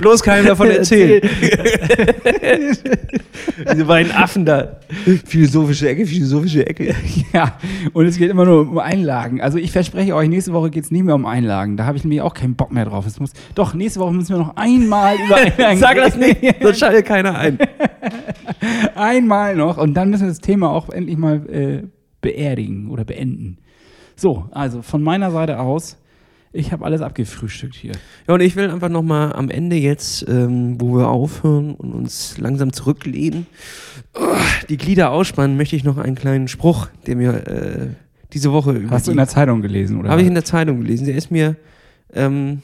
Bloß 0.00 0.22
keinem 0.22 0.44
davon 0.44 0.68
erzählen. 0.68 1.22
Diese 3.72 3.84
beiden 3.86 4.12
Affen 4.12 4.44
da. 4.44 4.76
Philosophische 5.24 5.88
Ecke, 5.88 6.04
philosophische 6.04 6.66
Ecke. 6.66 6.94
Ja, 7.32 7.58
und 7.94 8.04
es 8.06 8.18
geht 8.18 8.30
immer 8.30 8.44
nur 8.44 8.60
um 8.60 8.78
Einlagen. 8.78 9.40
Also 9.40 9.56
ich 9.56 9.72
verspreche 9.72 10.14
euch, 10.14 10.28
nächste 10.28 10.52
Woche 10.52 10.68
geht 10.70 10.84
es 10.84 10.90
nicht 10.90 11.04
mehr 11.04 11.14
um 11.14 11.24
Einlagen. 11.24 11.78
Da 11.78 11.86
habe 11.86 11.96
ich 11.96 12.04
nämlich 12.04 12.20
auch 12.20 12.34
keinen 12.34 12.54
Bock 12.54 12.70
mehr 12.70 12.84
drauf. 12.84 13.06
Es 13.06 13.18
muss, 13.18 13.32
doch, 13.54 13.72
nächste 13.72 14.00
Woche 14.00 14.12
müssen 14.12 14.34
wir 14.34 14.38
noch 14.38 14.56
einmal 14.56 15.16
über 15.16 15.36
Einlagen 15.36 15.78
Sag 15.78 15.96
das 15.96 16.16
nicht, 16.16 16.40
sonst 16.60 16.78
schaltet 16.78 17.06
keiner 17.06 17.38
ein. 17.38 17.58
Einmal 18.94 19.56
noch. 19.56 19.78
Und 19.78 19.94
dann 19.94 20.10
müssen 20.10 20.24
wir 20.24 20.28
das 20.28 20.40
Thema 20.40 20.70
auch 20.70 20.90
endlich 20.90 21.16
mal 21.16 21.36
äh, 21.48 21.82
beerdigen 22.20 22.90
oder 22.90 23.04
beenden. 23.04 23.58
So, 24.16 24.48
also 24.50 24.82
von 24.82 25.02
meiner 25.02 25.30
Seite 25.30 25.60
aus, 25.60 25.98
ich 26.52 26.72
habe 26.72 26.84
alles 26.84 27.02
abgefrühstückt 27.02 27.74
hier. 27.74 27.92
Ja, 28.26 28.34
und 28.34 28.40
ich 28.40 28.56
will 28.56 28.70
einfach 28.70 28.88
nochmal 28.88 29.34
am 29.34 29.50
Ende 29.50 29.76
jetzt, 29.76 30.26
ähm, 30.28 30.80
wo 30.80 30.96
wir 30.96 31.08
aufhören 31.08 31.74
und 31.74 31.92
uns 31.92 32.38
langsam 32.38 32.72
zurücklehnen, 32.72 33.46
die 34.68 34.78
Glieder 34.78 35.10
ausspannen, 35.10 35.56
möchte 35.56 35.76
ich 35.76 35.84
noch 35.84 35.98
einen 35.98 36.14
kleinen 36.14 36.48
Spruch, 36.48 36.88
der 37.06 37.16
mir 37.16 37.46
äh, 37.46 37.88
diese 38.32 38.52
Woche 38.52 38.72
über 38.72 38.90
Hast 38.90 39.06
du 39.06 39.10
in 39.10 39.18
der 39.18 39.28
Zeitung 39.28 39.60
gelesen, 39.60 40.00
oder? 40.00 40.08
Habe 40.08 40.22
ich 40.22 40.26
in 40.26 40.34
der 40.34 40.44
Zeitung 40.44 40.80
gelesen. 40.80 41.06
Der 41.06 41.16
ist 41.16 41.30
mir 41.30 41.56
ähm, 42.12 42.62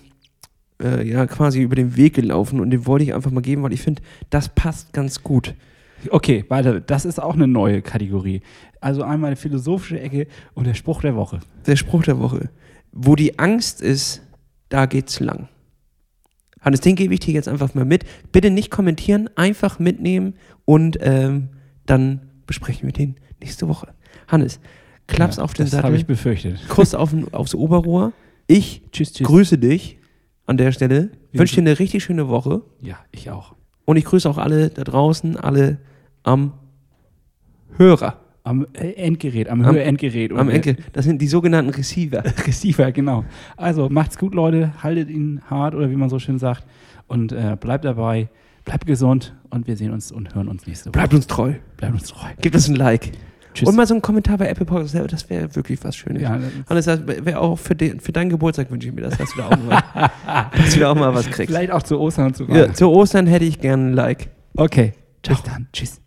äh, 0.82 1.06
ja 1.06 1.26
quasi 1.26 1.60
über 1.60 1.76
den 1.76 1.96
Weg 1.96 2.14
gelaufen 2.14 2.60
und 2.60 2.70
den 2.70 2.86
wollte 2.86 3.04
ich 3.04 3.14
einfach 3.14 3.30
mal 3.30 3.42
geben, 3.42 3.62
weil 3.62 3.72
ich 3.72 3.82
finde, 3.82 4.02
das 4.30 4.48
passt 4.48 4.92
ganz 4.92 5.22
gut. 5.22 5.54
Okay, 6.10 6.44
weiter. 6.48 6.80
Das 6.80 7.04
ist 7.04 7.20
auch 7.22 7.34
eine 7.34 7.46
neue 7.46 7.82
Kategorie. 7.82 8.42
Also 8.80 9.02
einmal 9.02 9.28
eine 9.28 9.36
philosophische 9.36 10.00
Ecke 10.00 10.26
und 10.54 10.66
der 10.66 10.74
Spruch 10.74 11.00
der 11.02 11.14
Woche. 11.16 11.40
Der 11.66 11.76
Spruch 11.76 12.02
der 12.02 12.18
Woche. 12.18 12.50
Wo 12.92 13.14
die 13.16 13.38
Angst 13.38 13.80
ist, 13.80 14.22
da 14.68 14.86
geht's 14.86 15.20
lang. 15.20 15.48
Hannes, 16.60 16.80
den 16.80 16.94
gebe 16.96 17.14
ich 17.14 17.20
dir 17.20 17.34
jetzt 17.34 17.48
einfach 17.48 17.74
mal 17.74 17.84
mit. 17.84 18.04
Bitte 18.30 18.50
nicht 18.50 18.70
kommentieren, 18.70 19.28
einfach 19.36 19.78
mitnehmen 19.78 20.34
und 20.64 20.98
ähm, 21.00 21.48
dann 21.86 22.20
besprechen 22.46 22.86
wir 22.86 22.92
den 22.92 23.16
nächste 23.40 23.68
Woche. 23.68 23.88
Hannes, 24.28 24.60
Klaps 25.08 25.36
Ja, 25.36 25.42
auf 25.44 25.54
den 25.54 25.64
das 25.66 25.72
habe 25.74 25.82
Sattel, 25.88 25.96
ich 25.98 26.06
befürchtet. 26.06 26.60
Kuss 26.68 26.94
auf, 26.94 27.12
aufs 27.32 27.54
Oberrohr. 27.54 28.12
Ich 28.46 28.82
Tschüss, 28.92 29.12
tschüss. 29.12 29.26
grüße 29.26 29.58
dich 29.58 29.98
an 30.46 30.56
der 30.56 30.72
Stelle, 30.72 31.10
wünsche 31.32 31.56
dir 31.56 31.62
eine 31.62 31.78
richtig 31.78 32.04
schöne 32.04 32.28
Woche 32.28 32.62
Ja, 32.80 32.96
ich 33.10 33.30
auch. 33.30 33.54
und 33.84 33.96
ich 33.96 34.04
grüße 34.04 34.28
auch 34.28 34.38
alle 34.38 34.70
da 34.70 34.84
draußen, 34.84 35.36
alle 35.36 35.78
am 36.22 36.52
Hörer, 37.76 38.18
Am 38.44 38.66
äh, 38.74 38.92
Endgerät, 38.94 39.48
am, 39.48 39.62
Am- 39.64 39.74
Hörendgerät. 39.74 40.32
am 40.32 40.48
Enkel. 40.50 40.76
Das 40.92 41.04
sind 41.04 41.22
die 41.22 41.26
sogenannten 41.28 41.70
Receiver. 41.70 42.22
Receiver, 42.46 42.90
genau. 42.92 43.24
Also 43.56 43.88
macht's 43.88 44.18
gut, 44.18 44.34
Leute. 44.34 44.72
Haltet 44.82 45.08
ihn 45.10 45.40
hart 45.48 45.74
oder 45.74 45.90
wie 45.90 45.96
man 45.96 46.08
so 46.10 46.18
schön 46.18 46.38
sagt. 46.38 46.64
Und 47.06 47.32
äh, 47.32 47.56
bleibt 47.58 47.84
dabei, 47.84 48.28
bleibt 48.64 48.86
gesund 48.86 49.34
und 49.50 49.66
wir 49.66 49.76
sehen 49.76 49.92
uns 49.92 50.10
und 50.12 50.34
hören 50.34 50.48
uns 50.48 50.66
nächste 50.66 50.86
Woche. 50.86 50.92
Bleibt 50.92 51.14
uns 51.14 51.26
treu. 51.26 51.54
bleibt 51.76 51.94
uns 51.94 52.04
treu. 52.08 52.26
Gebt 52.40 52.54
uns 52.54 52.68
ein 52.68 52.76
Like. 52.76 53.12
Tschüss. 53.54 53.68
Und 53.68 53.76
mal 53.76 53.86
so 53.86 53.92
einen 53.94 54.00
Kommentar 54.02 54.38
bei 54.38 54.48
Apple 54.48 54.64
Podcast, 54.64 54.94
das 55.12 55.28
wäre 55.28 55.54
wirklich 55.54 55.82
was 55.84 55.94
Schönes. 55.94 56.22
ja, 56.22 56.38
Hannes, 56.68 56.86
das 56.86 57.06
wäre 57.06 57.38
auch 57.38 57.58
für, 57.58 57.74
den, 57.76 58.00
für 58.00 58.10
deinen 58.10 58.30
Geburtstag 58.30 58.70
wünsche 58.70 58.88
ich 58.88 58.94
mir 58.94 59.02
das, 59.02 59.18
dass 59.18 59.30
du 59.34 59.38
da 59.42 59.48
auch 59.48 59.56
mal, 59.62 60.10
dass 60.56 60.72
du 60.74 60.80
da 60.80 60.90
auch 60.90 60.94
mal 60.94 61.12
was 61.14 61.26
kriegst. 61.30 61.50
vielleicht 61.52 61.70
auch 61.70 61.82
zu 61.82 62.00
Ostern 62.00 62.28
und 62.28 62.36
zu 62.36 62.44
Ja, 62.48 62.72
zu 62.72 62.88
Ostern 62.90 63.26
hätte 63.26 63.44
ich 63.44 63.60
gerne 63.60 63.88
ein 63.90 63.92
Like. 63.92 64.30
Okay. 64.56 64.94
Ciao. 65.22 65.36
Bis 65.36 65.44
dann. 65.44 65.68
Tschüss. 65.72 66.01